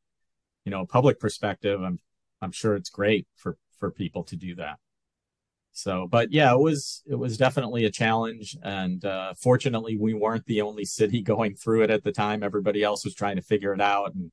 you 0.65 0.71
know, 0.71 0.83
a 0.83 0.87
public 0.87 1.21
perspective, 1.21 1.83
I'm, 1.83 1.99
I'm 2.41 2.53
sure 2.53 2.75
it's 2.75 2.91
great 2.91 3.27
for, 3.37 3.57
for 3.79 3.91
people 3.91 4.23
to 4.25 4.37
do 4.37 4.55
that. 4.57 4.79
So, 5.73 6.07
but 6.07 6.33
yeah, 6.33 6.53
it 6.53 6.59
was 6.61 7.03
it 7.07 7.15
was 7.15 7.39
definitely 7.39 7.87
a 7.87 7.91
challenge, 7.91 8.57
and 8.63 9.03
uh, 9.05 9.33
fortunately, 9.41 9.97
we 9.97 10.13
weren't 10.13 10.45
the 10.47 10.61
only 10.61 10.85
city 10.85 11.23
going 11.23 11.55
through 11.55 11.83
it 11.83 11.91
at 11.91 12.05
the 12.05 12.13
time. 12.13 12.43
Everybody 12.43 12.83
else 12.83 13.05
was 13.05 13.15
trying 13.15 13.37
to 13.37 13.43
figure 13.43 13.73
it 13.73 13.81
out, 13.81 14.15
and 14.15 14.31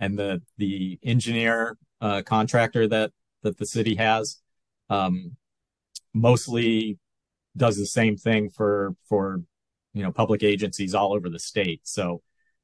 and 0.00 0.18
the 0.18 0.42
the 0.56 0.98
engineer 1.02 1.76
uh, 2.00 2.22
contractor 2.22 2.88
that 2.88 3.12
that 3.42 3.58
the 3.58 3.66
city 3.66 3.94
has 3.96 4.40
um, 4.88 5.36
mostly 6.14 6.98
does 7.56 7.76
the 7.76 7.86
same 7.86 8.16
thing 8.16 8.48
for 8.48 8.94
for 9.08 9.42
you 9.92 10.02
know 10.02 10.12
public 10.12 10.42
agencies 10.42 10.94
all 10.94 11.12
over 11.12 11.28
the 11.28 11.38
state. 11.38 11.82
So 11.84 12.22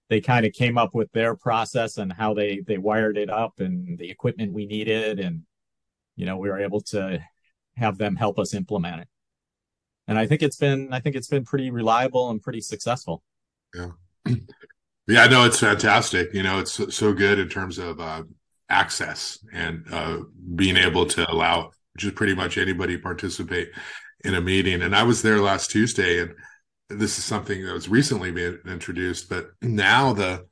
they 0.09 0.21
kind 0.21 0.47
of 0.47 0.53
came 0.53 0.79
up 0.79 0.95
with 0.95 1.11
their 1.13 1.35
process 1.37 1.99
and 1.99 2.13
how 2.13 2.33
they 2.33 2.61
they 2.61 2.79
wired 2.79 3.19
it 3.19 3.29
up 3.29 3.61
and 3.61 3.99
the 3.99 4.11
equipment 4.11 4.55
we 4.55 4.65
needed, 4.65 5.21
and 5.21 5.43
you 6.17 6.25
know 6.25 6.39
we 6.39 6.49
were 6.49 6.61
able 6.61 6.81
to 6.81 7.21
have 7.77 7.99
them 7.99 8.17
help 8.17 8.39
us 8.39 8.55
implement 8.55 9.03
it. 9.03 9.09
And 10.09 10.19
I 10.19 10.27
think 10.27 10.43
it's 10.43 10.57
been 10.57 10.93
I 10.93 11.01
think 11.01 11.17
it's 11.17 11.29
been 11.29 11.45
pretty 11.45 11.71
reliable 11.71 12.31
and 12.31 12.43
pretty 12.43 12.61
successful. 12.61 13.23
Yeah. 13.75 13.91
Yeah, 15.09 15.27
no, 15.27 15.45
it's 15.45 15.61
fantastic. 15.61 16.35
You 16.35 16.43
know, 16.43 16.59
it's 16.59 16.73
so, 16.95 17.13
good 17.13 17.39
in 17.39 17.49
terms 17.49 17.79
of 17.79 18.01
uh, 18.01 18.25
access 18.69 19.39
and 19.53 19.85
uh, 19.93 20.19
being 20.57 20.77
able 20.77 21.07
to 21.07 21.31
allow 21.31 21.71
just 21.97 22.17
pretty 22.17 22.35
much 22.35 22.59
anybody 22.59 22.99
participate 22.99 23.71
in 24.25 24.35
a 24.35 24.41
meeting. 24.41 24.83
And 24.83 24.97
I 24.97 25.05
was 25.05 25.23
there 25.23 25.41
last 25.41 25.71
Tuesday, 25.71 26.21
and 26.21 26.35
this 26.89 27.19
is 27.19 27.25
something 27.25 27.65
that 27.65 27.73
was 27.73 27.89
recently 27.89 28.33
being 28.33 28.59
introduced, 28.67 29.29
but 29.29 29.51
now 29.63 30.13
the 30.13 30.47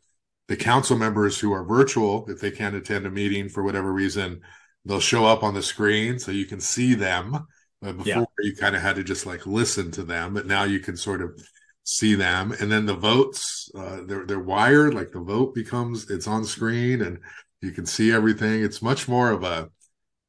the 0.47 0.57
council 0.57 0.99
members 0.99 1.41
who 1.41 1.53
are 1.53 1.64
virtual, 1.64 2.27
if 2.29 2.39
they 2.39 2.51
can't 2.51 2.77
attend 2.77 3.07
a 3.07 3.11
meeting 3.11 3.49
for 3.49 3.64
whatever 3.64 3.91
reason, 3.91 4.43
they'll 4.85 5.01
show 5.01 5.24
up 5.24 5.43
on 5.43 5.55
the 5.55 5.62
screen 5.62 6.18
so 6.18 6.30
you 6.30 6.47
can 6.47 6.61
see 6.61 6.95
them. 6.95 7.47
But 7.80 7.99
before 7.99 8.26
yeah. 8.41 8.47
you 8.47 8.57
kind 8.57 8.74
of 8.74 8.82
had 8.82 8.97
to 8.97 9.05
just 9.05 9.26
like 9.26 9.47
listen 9.47 9.91
to 9.93 10.03
them, 10.03 10.35
but 10.35 10.47
now 10.47 10.64
you 10.64 10.80
can 10.80 10.97
sort 10.97 11.20
of 11.20 11.39
see 11.85 12.14
them. 12.14 12.53
And 12.53 12.72
then 12.72 12.87
the 12.87 12.95
votes, 12.95 13.70
uh, 13.74 14.01
they're 14.07 14.24
they're 14.24 14.39
wired, 14.39 14.95
like 14.95 15.12
the 15.12 15.20
vote 15.20 15.55
becomes 15.55 16.11
it's 16.11 16.26
on 16.26 16.45
screen 16.45 17.03
and 17.03 17.18
you 17.61 17.72
can 17.72 17.87
see 17.87 18.12
everything. 18.12 18.62
It's 18.62 18.82
much 18.82 19.09
more 19.09 19.30
of 19.30 19.43
a 19.45 19.70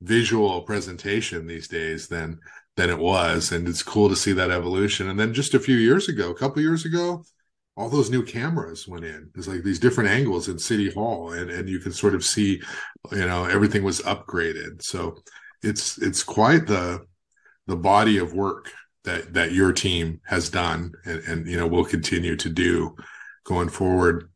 visual 0.01 0.61
presentation 0.61 1.47
these 1.47 1.67
days 1.67 2.07
than 2.07 2.39
than 2.75 2.89
it 2.89 2.99
was, 2.99 3.51
and 3.51 3.67
it's 3.67 3.83
cool 3.83 4.09
to 4.09 4.15
see 4.15 4.33
that 4.33 4.51
evolution. 4.51 5.09
And 5.09 5.19
then 5.19 5.33
just 5.33 5.53
a 5.53 5.59
few 5.59 5.77
years 5.77 6.09
ago, 6.09 6.29
a 6.29 6.35
couple 6.35 6.61
years 6.61 6.83
ago, 6.83 7.23
all 7.77 7.89
those 7.89 8.09
new 8.09 8.23
cameras 8.23 8.87
went 8.87 9.03
in. 9.03 9.29
There's 9.33 9.47
like 9.47 9.63
these 9.63 9.79
different 9.79 10.09
angles 10.09 10.47
in 10.47 10.57
City 10.57 10.91
Hall, 10.91 11.31
and 11.31 11.49
and 11.49 11.67
you 11.67 11.79
can 11.79 11.91
sort 11.91 12.15
of 12.15 12.23
see, 12.23 12.61
you 13.11 13.25
know, 13.25 13.45
everything 13.45 13.83
was 13.83 14.01
upgraded. 14.01 14.81
So 14.81 15.17
it's 15.61 15.97
it's 15.97 16.23
quite 16.23 16.67
the 16.67 17.05
the 17.67 17.75
body 17.75 18.17
of 18.17 18.33
work 18.33 18.71
that 19.03 19.33
that 19.33 19.51
your 19.51 19.73
team 19.73 20.21
has 20.25 20.49
done, 20.49 20.93
and, 21.05 21.19
and 21.23 21.47
you 21.47 21.57
know 21.57 21.67
will 21.67 21.85
continue 21.85 22.35
to 22.37 22.49
do 22.49 22.95
going 23.43 23.69
forward. 23.69 24.29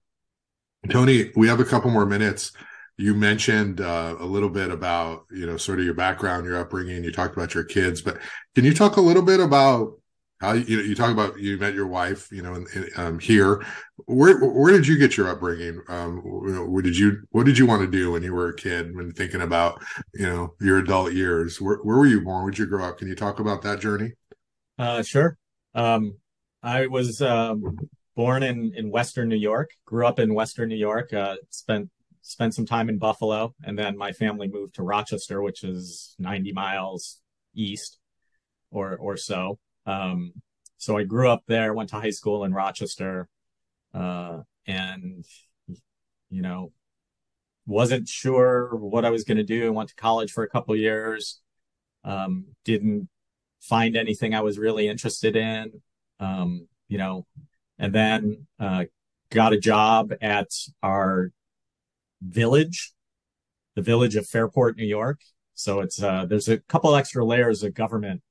Tony, 0.89 1.31
we 1.35 1.47
have 1.47 1.59
a 1.59 1.65
couple 1.65 1.91
more 1.91 2.05
minutes 2.05 2.51
you 2.99 3.15
mentioned 3.15 3.79
uh, 3.79 4.13
a 4.19 4.25
little 4.25 4.49
bit 4.49 4.69
about 4.69 5.23
you 5.31 5.45
know 5.45 5.55
sort 5.55 5.79
of 5.79 5.85
your 5.85 5.93
background 5.93 6.45
your 6.45 6.57
upbringing 6.57 7.01
you 7.01 7.11
talked 7.11 7.35
about 7.35 7.53
your 7.53 7.63
kids 7.63 8.01
but 8.01 8.17
can 8.53 8.65
you 8.65 8.73
talk 8.73 8.97
a 8.97 9.01
little 9.01 9.21
bit 9.21 9.39
about 9.39 9.93
how 10.39 10.53
you 10.53 10.77
know 10.77 10.83
you 10.83 10.95
talk 10.95 11.11
about 11.11 11.39
you 11.39 11.57
met 11.57 11.73
your 11.73 11.87
wife 11.87 12.31
you 12.31 12.41
know 12.41 12.55
in, 12.55 12.67
in, 12.73 12.89
um, 12.95 13.19
here. 13.19 13.63
Where 14.05 14.39
where 14.39 14.71
did 14.71 14.87
you 14.87 14.97
get 14.97 15.17
your 15.17 15.29
upbringing? 15.29 15.81
Um 15.87 16.21
what 16.23 16.83
did 16.83 16.97
you 16.97 17.21
what 17.31 17.45
did 17.45 17.57
you 17.57 17.65
want 17.65 17.81
to 17.81 17.87
do 17.87 18.11
when 18.11 18.23
you 18.23 18.33
were 18.33 18.49
a 18.49 18.55
kid 18.55 18.95
when 18.95 19.11
thinking 19.11 19.41
about 19.41 19.81
you 20.13 20.25
know 20.25 20.53
your 20.59 20.79
adult 20.79 21.13
years? 21.13 21.59
Where, 21.59 21.77
where 21.77 21.97
were 21.97 22.07
you 22.07 22.21
born? 22.21 22.43
Where 22.43 22.51
did 22.51 22.59
you 22.59 22.65
grow 22.65 22.85
up? 22.85 22.97
Can 22.97 23.07
you 23.07 23.15
talk 23.15 23.39
about 23.39 23.61
that 23.63 23.79
journey? 23.79 24.13
Uh 24.77 25.03
sure. 25.03 25.37
Um 25.75 26.17
i 26.61 26.87
was 26.87 27.21
um 27.21 27.77
born 28.17 28.43
in 28.43 28.73
in 28.75 28.91
western 28.91 29.29
new 29.29 29.37
york 29.37 29.69
grew 29.85 30.05
up 30.05 30.19
in 30.19 30.33
western 30.33 30.67
new 30.67 30.75
york 30.75 31.13
uh 31.13 31.37
spent 31.49 31.89
spent 32.29 32.53
some 32.53 32.65
time 32.65 32.89
in 32.89 32.97
Buffalo, 32.97 33.55
and 33.63 33.77
then 33.77 33.97
my 33.97 34.11
family 34.11 34.47
moved 34.47 34.75
to 34.75 34.83
Rochester, 34.83 35.41
which 35.41 35.63
is 35.63 36.15
90 36.19 36.53
miles 36.53 37.21
east 37.55 37.97
or 38.71 38.95
or 38.97 39.17
so. 39.17 39.57
Um, 39.89 40.33
so 40.77 40.97
I 40.97 41.03
grew 41.03 41.29
up 41.29 41.43
there, 41.47 41.73
went 41.73 41.89
to 41.89 41.95
high 41.95 42.11
school 42.11 42.43
in 42.43 42.53
Rochester, 42.53 43.27
uh, 43.93 44.39
and 44.67 45.25
you 46.29 46.41
know, 46.43 46.71
wasn't 47.65 48.07
sure 48.07 48.75
what 48.75 49.03
I 49.03 49.09
was 49.09 49.23
going 49.23 49.37
to 49.37 49.43
do. 49.43 49.73
Went 49.73 49.89
to 49.89 49.95
college 49.95 50.31
for 50.31 50.43
a 50.43 50.49
couple 50.49 50.75
years. 50.75 51.41
Um, 52.03 52.45
didn't 52.65 53.09
find 53.59 53.97
anything 53.97 54.35
I 54.35 54.41
was 54.41 54.59
really 54.59 54.87
interested 54.87 55.35
in. 55.35 55.81
Um, 56.19 56.67
you 56.87 56.99
know, 56.99 57.25
and 57.79 57.93
then 57.93 58.47
uh, 58.59 58.85
got 59.31 59.53
a 59.53 59.59
job 59.59 60.13
at 60.21 60.49
our 60.83 61.31
village, 62.21 62.93
the 63.75 63.81
village 63.81 64.15
of 64.15 64.27
Fairport, 64.27 64.77
New 64.77 64.85
York. 64.85 65.21
So 65.55 65.79
it's 65.79 66.01
uh, 66.01 66.25
there's 66.25 66.47
a 66.47 66.59
couple 66.59 66.95
extra 66.95 67.25
layers 67.25 67.63
of 67.63 67.73
government 67.73 68.21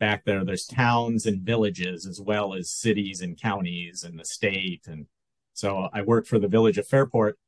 back 0.00 0.24
there. 0.24 0.44
There's 0.44 0.66
towns 0.66 1.26
and 1.26 1.42
villages 1.42 2.06
as 2.06 2.20
well 2.20 2.54
as 2.54 2.72
cities 2.72 3.20
and 3.20 3.40
counties 3.40 4.02
and 4.02 4.18
the 4.18 4.24
state. 4.24 4.86
And 4.88 5.06
so 5.52 5.88
I 5.92 6.02
worked 6.02 6.26
for 6.26 6.40
the 6.40 6.48
village 6.48 6.78
of 6.78 6.88
Fairport 6.88 7.38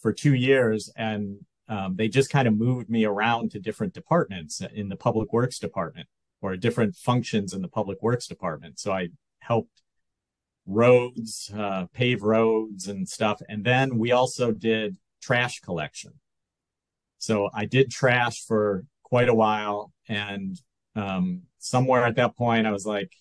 for 0.00 0.12
two 0.12 0.34
years, 0.34 0.90
and 0.96 1.38
um, 1.68 1.94
they 1.96 2.08
just 2.08 2.30
kind 2.30 2.48
of 2.48 2.58
moved 2.58 2.90
me 2.90 3.04
around 3.04 3.52
to 3.52 3.60
different 3.60 3.94
departments 3.94 4.60
in 4.60 4.88
the 4.88 4.96
public 4.96 5.32
works 5.32 5.58
department 5.58 6.08
or 6.42 6.56
different 6.56 6.96
functions 6.96 7.54
in 7.54 7.62
the 7.62 7.68
public 7.68 8.02
works 8.02 8.26
department. 8.26 8.80
So 8.80 8.92
I 8.92 9.10
helped 9.38 9.82
roads, 10.66 11.50
uh, 11.56 11.86
pave 11.92 12.22
roads 12.22 12.88
and 12.88 13.08
stuff. 13.08 13.40
And 13.48 13.64
then 13.64 13.98
we 13.98 14.10
also 14.10 14.52
did 14.52 14.96
trash 15.22 15.60
collection. 15.60 16.14
So 17.18 17.50
I 17.54 17.66
did 17.66 17.90
trash 17.90 18.44
for 18.44 18.84
quite 19.02 19.28
a 19.28 19.34
while. 19.34 19.92
And 20.08 20.58
um, 20.96 21.42
somewhere 21.60 22.04
at 22.04 22.16
that 22.16 22.36
point, 22.36 22.66
I 22.66 22.72
was 22.72 22.86
like, 22.86 23.12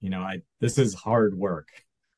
you 0.00 0.10
know, 0.10 0.20
I 0.20 0.42
this 0.60 0.78
is 0.78 0.94
hard 0.94 1.36
work. 1.36 1.68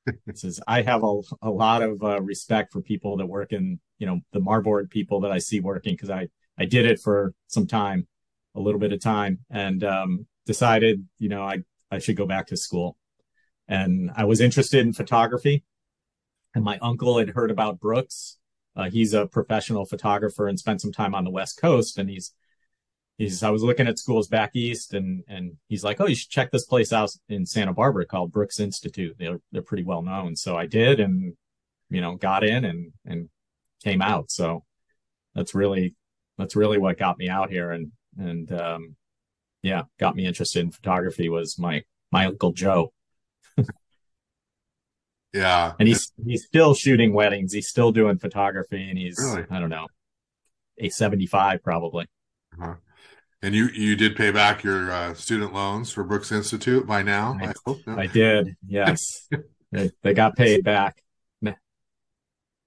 this 0.26 0.44
is 0.44 0.60
I 0.66 0.82
have 0.82 1.04
a, 1.04 1.20
a 1.42 1.50
lot 1.50 1.82
of 1.82 2.02
uh, 2.02 2.20
respect 2.22 2.72
for 2.72 2.80
people 2.80 3.18
that 3.18 3.26
work 3.26 3.52
in, 3.52 3.80
you 3.98 4.06
know, 4.06 4.20
the 4.32 4.40
Marburg 4.40 4.90
people 4.90 5.20
that 5.20 5.32
I 5.32 5.38
see 5.38 5.60
working 5.60 5.94
because 5.94 6.10
I 6.10 6.28
I 6.58 6.64
did 6.64 6.86
it 6.86 7.00
for 7.00 7.34
some 7.48 7.66
time, 7.66 8.06
a 8.54 8.60
little 8.60 8.80
bit 8.80 8.92
of 8.92 9.00
time, 9.00 9.40
and 9.50 9.84
um, 9.84 10.26
decided, 10.46 11.06
you 11.18 11.28
know, 11.28 11.42
I 11.42 11.58
I 11.90 11.98
should 11.98 12.16
go 12.16 12.26
back 12.26 12.46
to 12.48 12.56
school. 12.56 12.96
And 13.66 14.10
I 14.14 14.24
was 14.24 14.40
interested 14.40 14.86
in 14.86 14.92
photography, 14.92 15.64
and 16.54 16.64
my 16.64 16.78
uncle 16.78 17.18
had 17.18 17.30
heard 17.30 17.50
about 17.50 17.80
Brooks 17.80 18.38
uh, 18.76 18.90
he's 18.90 19.14
a 19.14 19.26
professional 19.26 19.84
photographer 19.84 20.48
and 20.48 20.58
spent 20.58 20.80
some 20.80 20.92
time 20.92 21.14
on 21.14 21.24
the 21.24 21.30
West 21.30 21.60
Coast. 21.60 21.98
And 21.98 22.10
he's, 22.10 22.32
he's, 23.18 23.42
I 23.42 23.50
was 23.50 23.62
looking 23.62 23.86
at 23.86 23.98
schools 23.98 24.28
back 24.28 24.50
east 24.54 24.94
and, 24.94 25.22
and 25.28 25.52
he's 25.68 25.84
like, 25.84 26.00
Oh, 26.00 26.06
you 26.06 26.14
should 26.14 26.30
check 26.30 26.50
this 26.50 26.66
place 26.66 26.92
out 26.92 27.10
in 27.28 27.46
Santa 27.46 27.72
Barbara 27.72 28.06
called 28.06 28.32
Brooks 28.32 28.60
Institute. 28.60 29.16
They're, 29.18 29.40
they're 29.52 29.62
pretty 29.62 29.84
well 29.84 30.02
known. 30.02 30.36
So 30.36 30.56
I 30.56 30.66
did 30.66 31.00
and, 31.00 31.34
you 31.90 32.00
know, 32.00 32.16
got 32.16 32.44
in 32.44 32.64
and, 32.64 32.92
and 33.04 33.28
came 33.82 34.02
out. 34.02 34.30
So 34.30 34.64
that's 35.34 35.54
really, 35.54 35.94
that's 36.38 36.56
really 36.56 36.78
what 36.78 36.98
got 36.98 37.18
me 37.18 37.28
out 37.28 37.50
here. 37.50 37.70
And, 37.70 37.92
and, 38.18 38.52
um, 38.52 38.96
yeah, 39.62 39.82
got 39.98 40.16
me 40.16 40.26
interested 40.26 40.60
in 40.60 40.70
photography 40.70 41.28
was 41.28 41.58
my, 41.58 41.82
my 42.12 42.26
uncle 42.26 42.52
Joe. 42.52 42.92
Yeah. 45.34 45.72
And 45.80 45.88
he's 45.88 46.12
he's 46.24 46.44
still 46.44 46.74
shooting 46.74 47.12
weddings. 47.12 47.52
He's 47.52 47.68
still 47.68 47.90
doing 47.90 48.18
photography 48.18 48.88
and 48.88 48.96
he's 48.96 49.18
really? 49.20 49.44
I 49.50 49.58
don't 49.58 49.68
know, 49.68 49.88
a 50.78 50.88
75 50.88 51.62
probably. 51.62 52.06
Uh-huh. 52.56 52.74
And 53.44 53.54
you 53.54 53.66
you 53.74 53.94
did 53.94 54.16
pay 54.16 54.30
back 54.30 54.64
your 54.64 54.90
uh, 54.90 55.12
student 55.12 55.52
loans 55.52 55.92
for 55.92 56.02
Brooks 56.02 56.32
Institute 56.32 56.86
by 56.86 57.02
now, 57.02 57.36
I, 57.38 57.48
I 57.48 57.52
hope. 57.66 57.86
No? 57.86 57.98
I 57.98 58.06
did. 58.06 58.56
Yes. 58.66 59.28
they, 59.70 59.90
they 60.02 60.14
got 60.14 60.34
paid 60.34 60.64
back. 60.64 61.02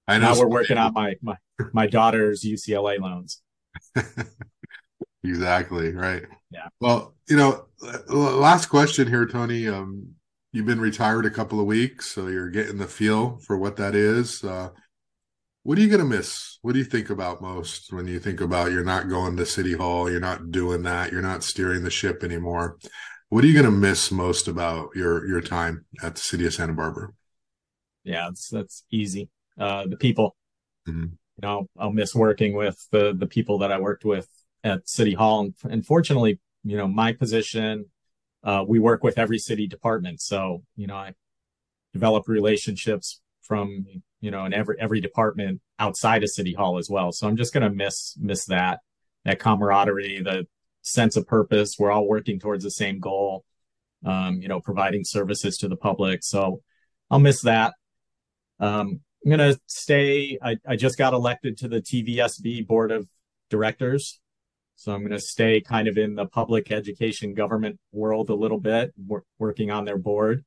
I 0.06 0.18
know. 0.18 0.32
Now 0.32 0.38
we're 0.38 0.46
working 0.46 0.78
on 0.78 0.94
my, 0.94 1.16
my 1.20 1.34
my 1.72 1.88
daughter's 1.88 2.44
UCLA 2.44 3.00
loans. 3.00 3.42
exactly, 5.24 5.92
right. 5.92 6.22
Yeah. 6.52 6.68
Well, 6.80 7.16
you 7.28 7.36
know, 7.36 7.66
last 8.06 8.66
question 8.66 9.08
here, 9.08 9.26
Tony. 9.26 9.66
Um, 9.66 10.14
you've 10.52 10.64
been 10.64 10.80
retired 10.80 11.26
a 11.26 11.30
couple 11.30 11.58
of 11.58 11.66
weeks, 11.66 12.06
so 12.06 12.28
you're 12.28 12.50
getting 12.50 12.78
the 12.78 12.86
feel 12.86 13.38
for 13.38 13.58
what 13.58 13.74
that 13.78 13.96
is. 13.96 14.44
Uh, 14.44 14.70
what 15.68 15.76
are 15.76 15.82
you 15.82 15.88
going 15.88 16.00
to 16.00 16.06
miss? 16.06 16.58
What 16.62 16.72
do 16.72 16.78
you 16.78 16.84
think 16.86 17.10
about 17.10 17.42
most 17.42 17.92
when 17.92 18.06
you 18.06 18.18
think 18.18 18.40
about 18.40 18.72
you're 18.72 18.82
not 18.82 19.10
going 19.10 19.36
to 19.36 19.44
City 19.44 19.74
Hall, 19.74 20.10
you're 20.10 20.18
not 20.18 20.50
doing 20.50 20.82
that, 20.84 21.12
you're 21.12 21.20
not 21.20 21.44
steering 21.44 21.82
the 21.82 21.90
ship 21.90 22.24
anymore? 22.24 22.78
What 23.28 23.44
are 23.44 23.46
you 23.48 23.52
going 23.52 23.66
to 23.66 23.70
miss 23.70 24.10
most 24.10 24.48
about 24.48 24.88
your 24.94 25.26
your 25.26 25.42
time 25.42 25.84
at 26.02 26.14
the 26.14 26.22
city 26.22 26.46
of 26.46 26.54
Santa 26.54 26.72
Barbara? 26.72 27.10
Yeah, 28.02 28.28
that's 28.30 28.48
that's 28.48 28.84
easy. 28.90 29.28
Uh, 29.60 29.84
the 29.86 29.98
people. 29.98 30.36
Mm-hmm. 30.88 31.02
You 31.02 31.42
know, 31.42 31.68
I'll 31.78 31.92
miss 31.92 32.14
working 32.14 32.54
with 32.54 32.88
the 32.90 33.14
the 33.14 33.26
people 33.26 33.58
that 33.58 33.70
I 33.70 33.78
worked 33.78 34.06
with 34.06 34.26
at 34.64 34.88
City 34.88 35.12
Hall, 35.12 35.40
and, 35.40 35.54
and 35.70 35.84
fortunately, 35.84 36.40
you 36.64 36.78
know, 36.78 36.88
my 36.88 37.12
position 37.12 37.90
uh, 38.42 38.64
we 38.66 38.78
work 38.78 39.02
with 39.02 39.18
every 39.18 39.38
city 39.38 39.66
department. 39.66 40.22
So, 40.22 40.62
you 40.76 40.86
know, 40.86 40.96
I 40.96 41.12
develop 41.92 42.26
relationships 42.26 43.20
from, 43.48 43.84
you 44.20 44.30
know, 44.30 44.44
in 44.44 44.52
every, 44.52 44.76
every 44.78 45.00
department 45.00 45.60
outside 45.78 46.22
of 46.22 46.30
city 46.30 46.52
hall 46.52 46.78
as 46.78 46.88
well. 46.88 47.10
So 47.10 47.26
I'm 47.26 47.36
just 47.36 47.52
going 47.52 47.68
to 47.68 47.74
miss, 47.74 48.16
miss 48.20 48.44
that, 48.46 48.80
that 49.24 49.40
camaraderie, 49.40 50.20
the 50.22 50.46
sense 50.82 51.16
of 51.16 51.26
purpose. 51.26 51.76
We're 51.78 51.90
all 51.90 52.06
working 52.06 52.38
towards 52.38 52.64
the 52.64 52.70
same 52.70 53.00
goal, 53.00 53.44
um, 54.04 54.40
you 54.40 54.48
know, 54.48 54.60
providing 54.60 55.02
services 55.04 55.56
to 55.58 55.68
the 55.68 55.76
public. 55.76 56.20
So 56.22 56.62
I'll 57.10 57.18
miss 57.18 57.42
that. 57.42 57.74
Um, 58.60 59.00
I'm 59.24 59.36
going 59.36 59.52
to 59.52 59.60
stay. 59.66 60.38
I, 60.42 60.56
I 60.66 60.76
just 60.76 60.98
got 60.98 61.14
elected 61.14 61.58
to 61.58 61.68
the 61.68 61.80
TVSB 61.80 62.66
board 62.66 62.92
of 62.92 63.08
directors. 63.50 64.20
So 64.76 64.92
I'm 64.92 65.00
going 65.00 65.10
to 65.10 65.18
stay 65.18 65.60
kind 65.60 65.88
of 65.88 65.98
in 65.98 66.14
the 66.14 66.26
public 66.26 66.70
education 66.70 67.34
government 67.34 67.80
world 67.90 68.30
a 68.30 68.34
little 68.34 68.60
bit, 68.60 68.92
wor- 68.96 69.24
working 69.38 69.72
on 69.72 69.84
their 69.84 69.98
board. 69.98 70.44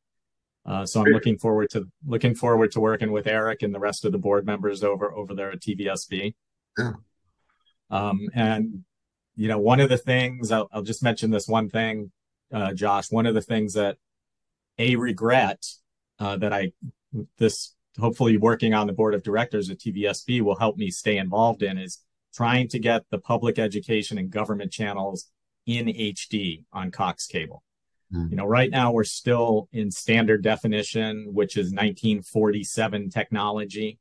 Uh, 0.65 0.85
so 0.85 1.01
I'm 1.01 1.11
looking 1.11 1.37
forward 1.37 1.69
to 1.71 1.87
looking 2.05 2.35
forward 2.35 2.71
to 2.73 2.79
working 2.79 3.11
with 3.11 3.27
Eric 3.27 3.63
and 3.63 3.73
the 3.73 3.79
rest 3.79 4.05
of 4.05 4.11
the 4.11 4.19
board 4.19 4.45
members 4.45 4.83
over 4.83 5.11
over 5.11 5.33
there 5.33 5.51
at 5.51 5.61
TVSB. 5.61 6.35
Yeah. 6.77 6.91
Um, 7.89 8.29
and 8.33 8.83
you 9.35 9.47
know, 9.47 9.57
one 9.57 9.79
of 9.79 9.89
the 9.89 9.97
things 9.97 10.51
I'll, 10.51 10.69
I'll 10.71 10.83
just 10.83 11.03
mention 11.03 11.31
this 11.31 11.47
one 11.47 11.69
thing, 11.69 12.11
uh, 12.53 12.73
Josh. 12.73 13.11
One 13.11 13.25
of 13.25 13.33
the 13.33 13.41
things 13.41 13.73
that 13.73 13.97
a 14.77 14.95
regret 14.95 15.65
uh, 16.19 16.37
that 16.37 16.53
I 16.53 16.73
this 17.37 17.75
hopefully 17.99 18.37
working 18.37 18.73
on 18.73 18.87
the 18.87 18.93
board 18.93 19.13
of 19.13 19.23
directors 19.23 19.69
at 19.69 19.79
TVSB 19.79 20.41
will 20.41 20.55
help 20.55 20.77
me 20.77 20.89
stay 20.89 21.17
involved 21.17 21.61
in 21.61 21.77
is 21.77 21.99
trying 22.33 22.67
to 22.69 22.79
get 22.79 23.03
the 23.09 23.17
public 23.17 23.59
education 23.59 24.17
and 24.17 24.29
government 24.29 24.71
channels 24.71 25.29
in 25.65 25.87
HD 25.87 26.63
on 26.71 26.91
Cox 26.91 27.27
Cable. 27.27 27.63
Mm-hmm. 28.13 28.31
You 28.31 28.37
know, 28.37 28.45
right 28.45 28.69
now 28.69 28.91
we're 28.91 29.03
still 29.03 29.69
in 29.71 29.91
standard 29.91 30.43
definition, 30.43 31.33
which 31.33 31.57
is 31.57 31.67
1947 31.67 33.09
technology. 33.09 33.99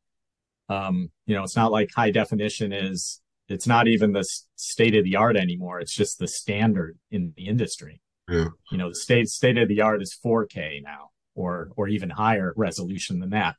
Um, 0.69 1.11
you 1.27 1.35
know, 1.35 1.43
it's 1.43 1.57
not 1.57 1.73
like 1.73 1.91
high 1.95 2.11
definition 2.11 2.73
is, 2.73 3.21
it's 3.49 3.67
not 3.67 3.89
even 3.89 4.13
the 4.13 4.25
state 4.55 4.95
of 4.95 5.05
the 5.05 5.17
art 5.17 5.37
anymore. 5.37 5.81
It's 5.81 5.95
just 5.95 6.19
the 6.19 6.29
standard 6.29 6.99
in 7.11 7.33
the 7.37 7.47
industry. 7.47 8.01
Yeah. 8.29 8.49
You 8.71 8.79
know, 8.79 8.91
the 8.91 8.95
state 8.95 9.29
state 9.29 9.59
of 9.59 9.69
the 9.69 9.81
art 9.81 10.03
is 10.03 10.17
4K 10.25 10.83
now, 10.85 11.11
or 11.35 11.71
or 11.77 11.89
even 11.89 12.11
higher 12.11 12.55
resolution 12.57 13.19
than 13.19 13.31
that. 13.31 13.57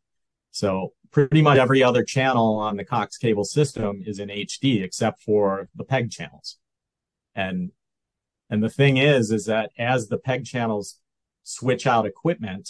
So 0.51 0.93
pretty 1.11 1.41
much 1.41 1.57
every 1.57 1.83
other 1.83 2.03
channel 2.03 2.55
on 2.55 2.77
the 2.77 2.85
Cox 2.85 3.17
cable 3.17 3.43
system 3.43 4.01
is 4.05 4.19
in 4.19 4.29
HD 4.29 4.81
except 4.81 5.21
for 5.21 5.67
the 5.75 5.83
PEG 5.83 6.09
channels. 6.09 6.57
And 7.35 7.71
and 8.51 8.61
the 8.61 8.69
thing 8.69 8.97
is, 8.97 9.31
is 9.31 9.45
that 9.45 9.71
as 9.79 10.09
the 10.09 10.17
PEG 10.17 10.45
channels 10.45 10.99
switch 11.43 11.87
out 11.87 12.05
equipment, 12.05 12.69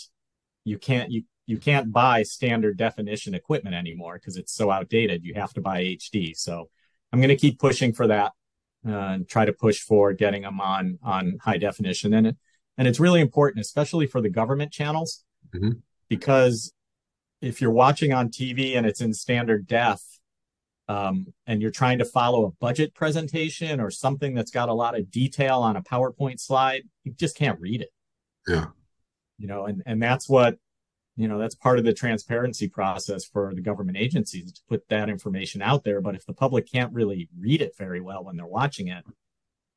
you 0.63 0.77
can't 0.77 1.11
you 1.11 1.23
you 1.47 1.57
can't 1.57 1.91
buy 1.91 2.21
standard 2.21 2.77
definition 2.77 3.34
equipment 3.34 3.75
anymore 3.75 4.13
because 4.13 4.38
it's 4.38 4.53
so 4.53 4.69
outdated. 4.69 5.25
You 5.25 5.34
have 5.34 5.53
to 5.53 5.61
buy 5.61 5.84
HD. 5.84 6.38
So 6.38 6.69
I'm 7.11 7.19
going 7.19 7.29
to 7.29 7.36
keep 7.36 7.59
pushing 7.59 7.93
for 7.93 8.07
that 8.07 8.32
uh, 8.88 8.91
and 8.91 9.27
try 9.27 9.43
to 9.43 9.51
push 9.51 9.82
for 9.82 10.13
getting 10.13 10.43
them 10.43 10.61
on 10.61 10.99
on 11.03 11.39
high 11.41 11.57
definition. 11.57 12.13
And 12.13 12.27
it, 12.27 12.38
and 12.77 12.88
it's 12.88 12.99
really 12.99 13.19
important, 13.19 13.65
especially 13.65 14.05
for 14.05 14.21
the 14.21 14.29
government 14.29 14.71
channels, 14.71 15.25
mm-hmm. 15.53 15.79
because 16.09 16.73
if 17.41 17.59
you're 17.59 17.71
watching 17.71 18.13
on 18.13 18.29
TV 18.29 18.77
and 18.77 18.86
it's 18.86 19.01
in 19.01 19.13
standard 19.15 19.65
def, 19.65 20.01
um, 20.91 21.33
and 21.47 21.61
you're 21.61 21.71
trying 21.71 21.99
to 21.99 22.05
follow 22.05 22.45
a 22.45 22.51
budget 22.51 22.93
presentation 22.93 23.79
or 23.79 23.89
something 23.89 24.33
that's 24.33 24.51
got 24.51 24.67
a 24.67 24.73
lot 24.73 24.97
of 24.97 25.09
detail 25.09 25.59
on 25.59 25.77
a 25.77 25.81
PowerPoint 25.81 26.41
slide, 26.41 26.83
you 27.05 27.13
just 27.13 27.37
can't 27.37 27.57
read 27.61 27.79
it. 27.79 27.93
Yeah. 28.45 28.65
You 29.37 29.47
know, 29.47 29.67
and, 29.67 29.81
and 29.85 30.03
that's 30.03 30.27
what, 30.27 30.57
you 31.15 31.29
know, 31.29 31.39
that's 31.39 31.55
part 31.55 31.79
of 31.79 31.85
the 31.85 31.93
transparency 31.93 32.67
process 32.67 33.23
for 33.23 33.55
the 33.55 33.61
government 33.61 33.97
agencies 33.97 34.51
to 34.51 34.61
put 34.67 34.89
that 34.89 35.07
information 35.07 35.61
out 35.61 35.85
there. 35.85 36.01
But 36.01 36.15
if 36.15 36.25
the 36.25 36.33
public 36.33 36.69
can't 36.69 36.93
really 36.93 37.29
read 37.39 37.61
it 37.61 37.77
very 37.77 38.01
well 38.01 38.25
when 38.25 38.35
they're 38.35 38.45
watching 38.45 38.89
it, 38.89 39.05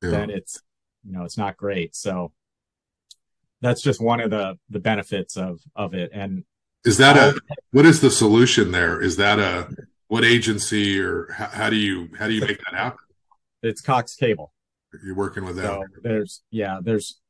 yeah. 0.03 0.11
then 0.11 0.31
it's, 0.31 0.63
you 1.05 1.13
know, 1.13 1.23
it's 1.23 1.39
not 1.39 1.57
great. 1.57 1.95
So 1.95 2.33
that's 3.61 3.83
just 3.83 4.03
one 4.03 4.19
of 4.19 4.31
the, 4.31 4.59
the 4.69 4.81
benefits 4.81 5.37
of, 5.37 5.61
of 5.77 5.95
it. 5.95 6.11
And 6.13 6.43
is 6.85 6.99
that 6.99 7.17
a, 7.17 7.41
what 7.71 7.87
is 7.87 8.01
the 8.01 8.11
solution 8.11 8.73
there? 8.73 9.01
Is 9.01 9.17
that 9.19 9.39
a, 9.39 9.69
what 10.15 10.25
agency 10.25 11.01
or 11.01 11.27
how, 11.33 11.49
how, 11.49 11.71
do 11.71 11.75
you 11.75 12.09
how 12.17 12.29
do 12.29 12.35
you 12.35 12.41
make 12.41 12.59
that 12.59 12.79
happen? 12.79 12.99
It's 13.65 13.81
Cox 13.81 14.15
Cable. 14.15 14.53
You're 15.05 15.17
working 15.17 15.45
with 15.45 15.57
them. 15.57 15.65
So 15.65 16.01
there's 16.05 16.43
yeah, 16.53 16.79
there's 16.81 17.21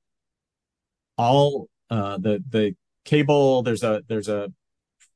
all 1.17 1.71
uh, 1.89 2.19
the 2.19 2.45
the 2.47 2.77
cable. 3.07 3.63
There's 3.63 3.83
a 3.83 4.03
there's 4.07 4.29
a 4.29 4.53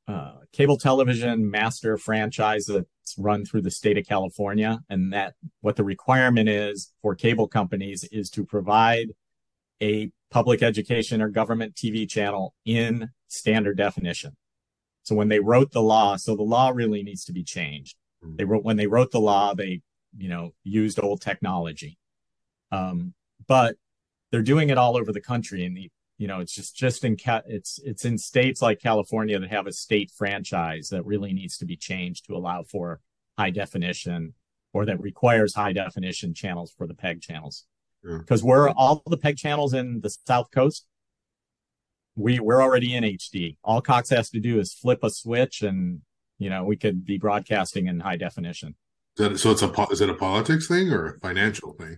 uh, 0.07 0.37
cable 0.51 0.77
television 0.77 1.51
master 1.51 1.95
franchise 1.95 2.65
that's 2.65 3.15
run 3.19 3.45
through 3.45 3.61
the 3.61 3.69
state 3.69 3.99
of 3.99 4.07
California, 4.07 4.79
and 4.89 5.13
that 5.13 5.35
what 5.61 5.75
the 5.75 5.83
requirement 5.83 6.49
is 6.49 6.91
for 7.03 7.13
cable 7.13 7.47
companies 7.47 8.03
is 8.05 8.31
to 8.31 8.43
provide 8.43 9.09
a 9.79 10.09
public 10.31 10.63
education 10.63 11.21
or 11.21 11.29
government 11.29 11.75
TV 11.75 12.09
channel 12.09 12.55
in 12.65 13.11
standard 13.27 13.77
definition. 13.77 14.35
So 15.03 15.15
when 15.15 15.29
they 15.29 15.39
wrote 15.39 15.71
the 15.71 15.81
law, 15.81 16.15
so 16.17 16.35
the 16.35 16.43
law 16.43 16.69
really 16.69 17.03
needs 17.03 17.25
to 17.25 17.33
be 17.33 17.43
changed. 17.43 17.97
Mm-hmm. 18.23 18.35
They 18.35 18.45
wrote 18.45 18.63
when 18.63 18.77
they 18.77 18.87
wrote 18.87 19.11
the 19.11 19.19
law, 19.19 19.53
they 19.53 19.81
you 20.17 20.29
know 20.29 20.53
used 20.63 20.99
old 21.01 21.21
technology, 21.21 21.97
um, 22.71 23.13
but 23.47 23.75
they're 24.31 24.41
doing 24.41 24.69
it 24.69 24.77
all 24.77 24.97
over 24.97 25.11
the 25.11 25.21
country. 25.21 25.65
And 25.65 25.75
the 25.75 25.91
you 26.17 26.27
know 26.27 26.39
it's 26.39 26.53
just 26.53 26.75
just 26.75 27.03
in 27.03 27.17
ca- 27.17 27.43
it's 27.47 27.79
it's 27.83 28.05
in 28.05 28.17
states 28.17 28.61
like 28.61 28.81
California 28.81 29.39
that 29.39 29.49
have 29.49 29.67
a 29.67 29.73
state 29.73 30.11
franchise 30.11 30.89
that 30.89 31.05
really 31.05 31.33
needs 31.33 31.57
to 31.57 31.65
be 31.65 31.75
changed 31.75 32.25
to 32.25 32.35
allow 32.35 32.63
for 32.63 32.99
high 33.37 33.49
definition 33.49 34.33
or 34.73 34.85
that 34.85 35.01
requires 35.01 35.55
high 35.55 35.73
definition 35.73 36.33
channels 36.33 36.71
for 36.77 36.85
the 36.85 36.93
PEG 36.93 37.21
channels. 37.21 37.65
Because 38.03 38.43
we're 38.43 38.69
all 38.69 39.01
the 39.07 39.17
PEG 39.17 39.37
channels 39.37 39.73
in 39.73 40.01
the 40.01 40.15
South 40.25 40.51
Coast 40.51 40.85
we 42.19 42.39
we're 42.39 42.61
already 42.61 42.95
in 42.95 43.03
HD. 43.03 43.55
All 43.63 43.81
Cox 43.81 44.09
has 44.09 44.29
to 44.31 44.39
do 44.39 44.59
is 44.59 44.73
flip 44.73 44.99
a 45.03 45.09
switch, 45.09 45.61
and 45.61 46.01
you 46.37 46.49
know 46.49 46.65
we 46.65 46.75
could 46.75 47.05
be 47.05 47.17
broadcasting 47.17 47.87
in 47.87 48.01
high 48.01 48.17
definition. 48.17 48.75
So 49.17 49.51
it's 49.51 49.63
a 49.63 49.87
is 49.91 50.01
it 50.01 50.09
a 50.09 50.13
politics 50.13 50.67
thing 50.67 50.91
or 50.91 51.05
a 51.05 51.19
financial 51.19 51.73
thing? 51.73 51.97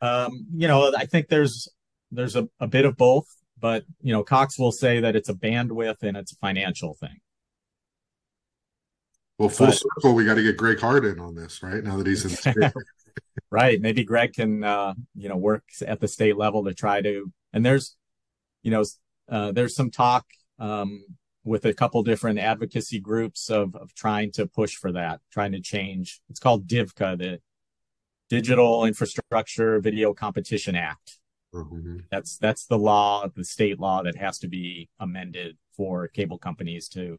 Um, 0.00 0.46
you 0.54 0.68
know, 0.68 0.92
I 0.96 1.06
think 1.06 1.28
there's 1.28 1.68
there's 2.10 2.36
a, 2.36 2.48
a 2.60 2.68
bit 2.68 2.84
of 2.84 2.96
both, 2.96 3.26
but 3.58 3.84
you 4.00 4.12
know, 4.12 4.22
Cox 4.22 4.58
will 4.58 4.72
say 4.72 5.00
that 5.00 5.16
it's 5.16 5.28
a 5.28 5.34
bandwidth 5.34 6.02
and 6.02 6.16
it's 6.16 6.32
a 6.32 6.36
financial 6.36 6.94
thing. 6.94 7.20
Well, 9.38 9.48
full 9.48 9.66
but, 9.66 9.74
circle, 9.74 10.14
we 10.14 10.24
got 10.24 10.34
to 10.34 10.42
get 10.44 10.56
Gregg 10.56 10.78
Hart 10.78 11.04
in 11.04 11.18
on 11.18 11.34
this, 11.34 11.60
right? 11.60 11.82
Now 11.82 11.96
that 11.96 12.06
he's 12.06 12.24
in 12.24 12.30
the 12.30 12.72
right. 13.50 13.80
Maybe 13.80 14.04
Gregg 14.04 14.34
can, 14.34 14.62
uh, 14.62 14.94
you 15.16 15.28
know, 15.28 15.36
work 15.36 15.64
at 15.84 15.98
the 15.98 16.06
state 16.06 16.36
level 16.36 16.64
to 16.64 16.74
try 16.74 17.02
to, 17.02 17.32
and 17.52 17.66
there's, 17.66 17.96
you 18.62 18.70
know, 18.70 18.84
there's 19.28 19.74
some 19.74 19.90
talk 19.90 20.26
um, 20.58 21.04
with 21.44 21.66
a 21.66 21.74
couple 21.74 22.02
different 22.02 22.38
advocacy 22.38 22.98
groups 22.98 23.50
of, 23.50 23.76
of 23.76 23.94
trying 23.94 24.32
to 24.32 24.46
push 24.46 24.74
for 24.74 24.92
that, 24.92 25.20
trying 25.30 25.52
to 25.52 25.60
change. 25.60 26.20
It's 26.30 26.40
called 26.40 26.66
DIVCA, 26.66 27.18
the 27.18 27.40
Digital 28.30 28.84
Infrastructure 28.86 29.78
Video 29.80 30.14
Competition 30.14 30.74
Act. 30.74 31.18
Mm-hmm. 31.52 31.98
That's 32.10 32.36
that's 32.38 32.66
the 32.66 32.78
law, 32.78 33.28
the 33.32 33.44
state 33.44 33.78
law 33.78 34.02
that 34.02 34.16
has 34.16 34.38
to 34.38 34.48
be 34.48 34.88
amended 34.98 35.56
for 35.76 36.08
cable 36.08 36.38
companies 36.38 36.88
to, 36.88 37.18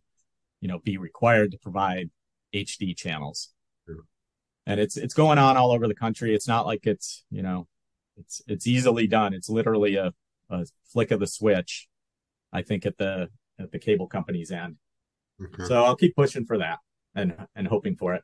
you 0.59 0.67
know, 0.67 0.79
be 0.79 0.97
required 0.97 1.51
to 1.51 1.57
provide 1.57 2.09
HD 2.53 2.97
channels. 2.97 3.53
And 4.65 4.79
it's 4.79 4.97
it's 4.97 5.13
going 5.13 5.37
on 5.37 5.55
all 5.55 5.71
over 5.71 5.87
the 5.87 5.95
country. 5.95 6.35
It's 6.35 6.47
not 6.47 6.65
like 6.65 6.85
it's 6.85 7.23
you 7.29 7.43
know, 7.43 7.67
it's 8.17 8.41
it's 8.47 8.67
easily 8.67 9.07
done. 9.07 9.33
It's 9.33 9.49
literally 9.49 9.95
a, 9.95 10.11
a 10.49 10.65
flick 10.91 11.11
of 11.11 11.19
the 11.19 11.27
switch 11.27 11.87
I 12.55 12.61
think 12.61 12.85
at 12.85 12.97
the 12.97 13.29
at 13.59 13.71
the 13.71 13.79
cable 13.79 14.07
company's 14.07 14.51
end. 14.51 14.77
Okay. 15.43 15.65
So 15.65 15.83
I'll 15.83 15.97
keep 15.97 16.15
pushing 16.15 16.45
for 16.45 16.57
that 16.59 16.79
and 17.13 17.35
and 17.55 17.67
hoping 17.67 17.95
for 17.95 18.15
it. 18.15 18.23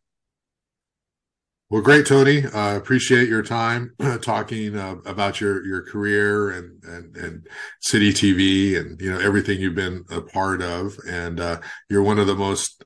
Well, 1.69 1.81
great, 1.81 2.05
Tony. 2.05 2.45
I 2.45 2.73
uh, 2.73 2.77
appreciate 2.77 3.29
your 3.29 3.43
time 3.43 3.95
talking 4.21 4.77
uh, 4.77 4.95
about 5.05 5.41
your 5.41 5.65
your 5.65 5.83
career 5.83 6.49
and, 6.51 6.83
and 6.83 7.15
and 7.17 7.47
city 7.81 8.13
TV 8.13 8.79
and 8.79 8.99
you 9.01 9.11
know 9.11 9.19
everything 9.19 9.59
you've 9.59 9.75
been 9.75 10.05
a 10.09 10.21
part 10.21 10.61
of. 10.61 10.97
And 11.07 11.39
uh, 11.39 11.59
you're 11.89 12.03
one 12.03 12.19
of 12.19 12.27
the 12.27 12.35
most 12.35 12.85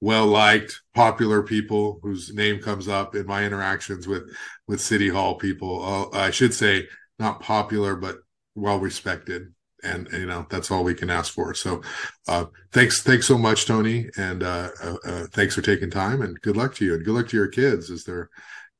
well 0.00 0.26
liked, 0.26 0.80
popular 0.94 1.42
people 1.42 2.00
whose 2.02 2.32
name 2.32 2.60
comes 2.60 2.88
up 2.88 3.14
in 3.14 3.26
my 3.26 3.44
interactions 3.44 4.08
with 4.08 4.24
with 4.66 4.80
City 4.80 5.08
Hall 5.08 5.36
people. 5.36 6.10
Uh, 6.12 6.16
I 6.16 6.30
should 6.30 6.54
say 6.54 6.88
not 7.18 7.40
popular, 7.40 7.94
but 7.94 8.18
well 8.56 8.78
respected 8.78 9.52
and, 9.82 10.08
you 10.12 10.26
know 10.26 10.46
that's 10.50 10.70
all 10.70 10.84
we 10.84 10.94
can 10.94 11.10
ask 11.10 11.32
for. 11.32 11.54
So 11.54 11.82
uh, 12.28 12.46
thanks 12.72 13.02
thanks 13.02 13.26
so 13.26 13.38
much 13.38 13.66
tony 13.66 14.08
and 14.16 14.42
uh, 14.42 14.70
uh, 14.82 14.96
uh, 15.04 15.26
thanks 15.32 15.54
for 15.54 15.62
taking 15.62 15.90
time 15.90 16.22
and 16.22 16.40
good 16.40 16.56
luck 16.56 16.74
to 16.76 16.84
you 16.84 16.94
and 16.94 17.04
good 17.04 17.14
luck 17.14 17.28
to 17.28 17.36
your 17.36 17.48
kids 17.48 17.90
as 17.90 18.04
they're 18.04 18.30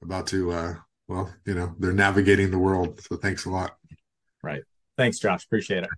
about 0.03 0.27
to 0.29 0.53
uh, 0.53 0.75
well 1.09 1.33
you 1.47 1.55
know 1.55 1.75
they're 1.79 1.93
navigating 1.93 2.51
the 2.51 2.59
world. 2.59 3.01
So 3.01 3.17
thanks 3.17 3.45
a 3.45 3.51
lot. 3.51 3.77
Right. 4.43 4.63
Thanks 4.97 5.19
josh. 5.19 5.45
Appreciate 5.45 5.85
it 5.85 5.91